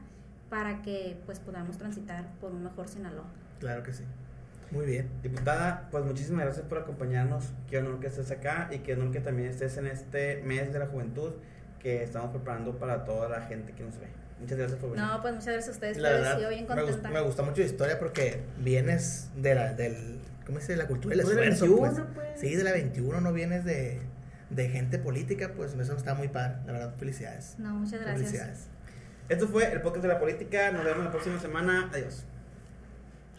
para 0.50 0.82
que 0.82 1.18
pues 1.26 1.40
podamos 1.40 1.78
transitar 1.78 2.28
por 2.40 2.52
un 2.52 2.64
mejor 2.64 2.88
Sinaloa. 2.88 3.26
Claro 3.60 3.84
que 3.84 3.94
sí. 3.94 4.04
Muy 4.72 4.86
bien. 4.86 5.10
Diputada, 5.24 5.88
pues 5.92 6.04
muchísimas 6.06 6.46
gracias 6.46 6.66
por 6.66 6.80
acompañarnos. 6.80 7.54
Qué 7.70 7.78
honor 7.78 8.00
que 8.00 8.08
estés 8.08 8.32
acá 8.32 8.70
y 8.72 8.80
qué 8.80 8.94
honor 8.94 9.12
que 9.12 9.22
también 9.22 9.50
estés 9.50 9.78
en 9.78 9.88
este 9.88 10.42
mes 10.44 10.74
de 10.74 10.80
la 10.80 10.88
juventud 10.88 11.32
que 11.80 12.04
estamos 12.04 12.32
preparando 12.32 12.78
para 12.78 13.06
toda 13.06 13.30
la 13.30 13.42
gente 13.42 13.74
que 13.74 13.84
nos 13.84 13.98
ve. 14.00 14.08
Muchas 14.46 14.58
gracias 14.60 14.80
por 14.80 14.92
venir. 14.92 15.06
No, 15.06 15.22
pues 15.22 15.34
muchas 15.34 15.48
gracias 15.48 15.68
a 15.68 15.72
ustedes, 15.72 15.98
La 15.98 16.10
verdad, 16.10 16.38
bien 16.50 16.50
me, 16.68 16.74
gust- 16.76 16.86
contenta. 16.86 17.10
me 17.10 17.22
gusta 17.22 17.42
mucho 17.44 17.62
la 17.62 17.68
historia 17.68 18.00
porque 18.00 18.42
vienes 18.60 19.30
de 19.36 19.56
la, 19.56 19.74
del, 19.74 20.20
¿cómo 20.46 20.60
dice? 20.60 20.76
La 20.76 20.88
cultura 20.88 21.16
del 21.16 21.26
Pues 21.26 21.36
de 21.36 21.46
la 21.46 21.52
esfuerzo. 21.52 21.76
21, 21.76 22.06
pues. 22.14 22.28
pues. 22.34 22.40
Sí, 22.40 22.56
de 22.56 22.64
la 22.64 22.72
21, 22.72 23.22
no 23.22 23.34
vienes 23.34 23.66
de, 23.66 24.00
de 24.52 24.70
gente 24.70 25.00
política, 25.00 25.52
pues 25.58 25.74
eso 25.74 25.96
está 25.96 26.14
muy 26.14 26.28
padre. 26.28 26.58
La 26.68 26.74
verdad, 26.74 26.94
felicidades. 26.98 27.56
No, 27.58 27.74
muchas 27.74 28.00
gracias. 28.02 28.18
Felicidades. 28.30 28.60
Esto 29.30 29.48
fue 29.48 29.72
el 29.74 29.82
podcast 29.82 30.04
de 30.04 30.10
la 30.10 30.20
política. 30.20 30.72
Nos 30.72 30.86
vemos 30.86 31.04
la 31.04 31.12
próxima 31.12 31.40
semana. 31.40 31.90
Adiós. 31.92 32.24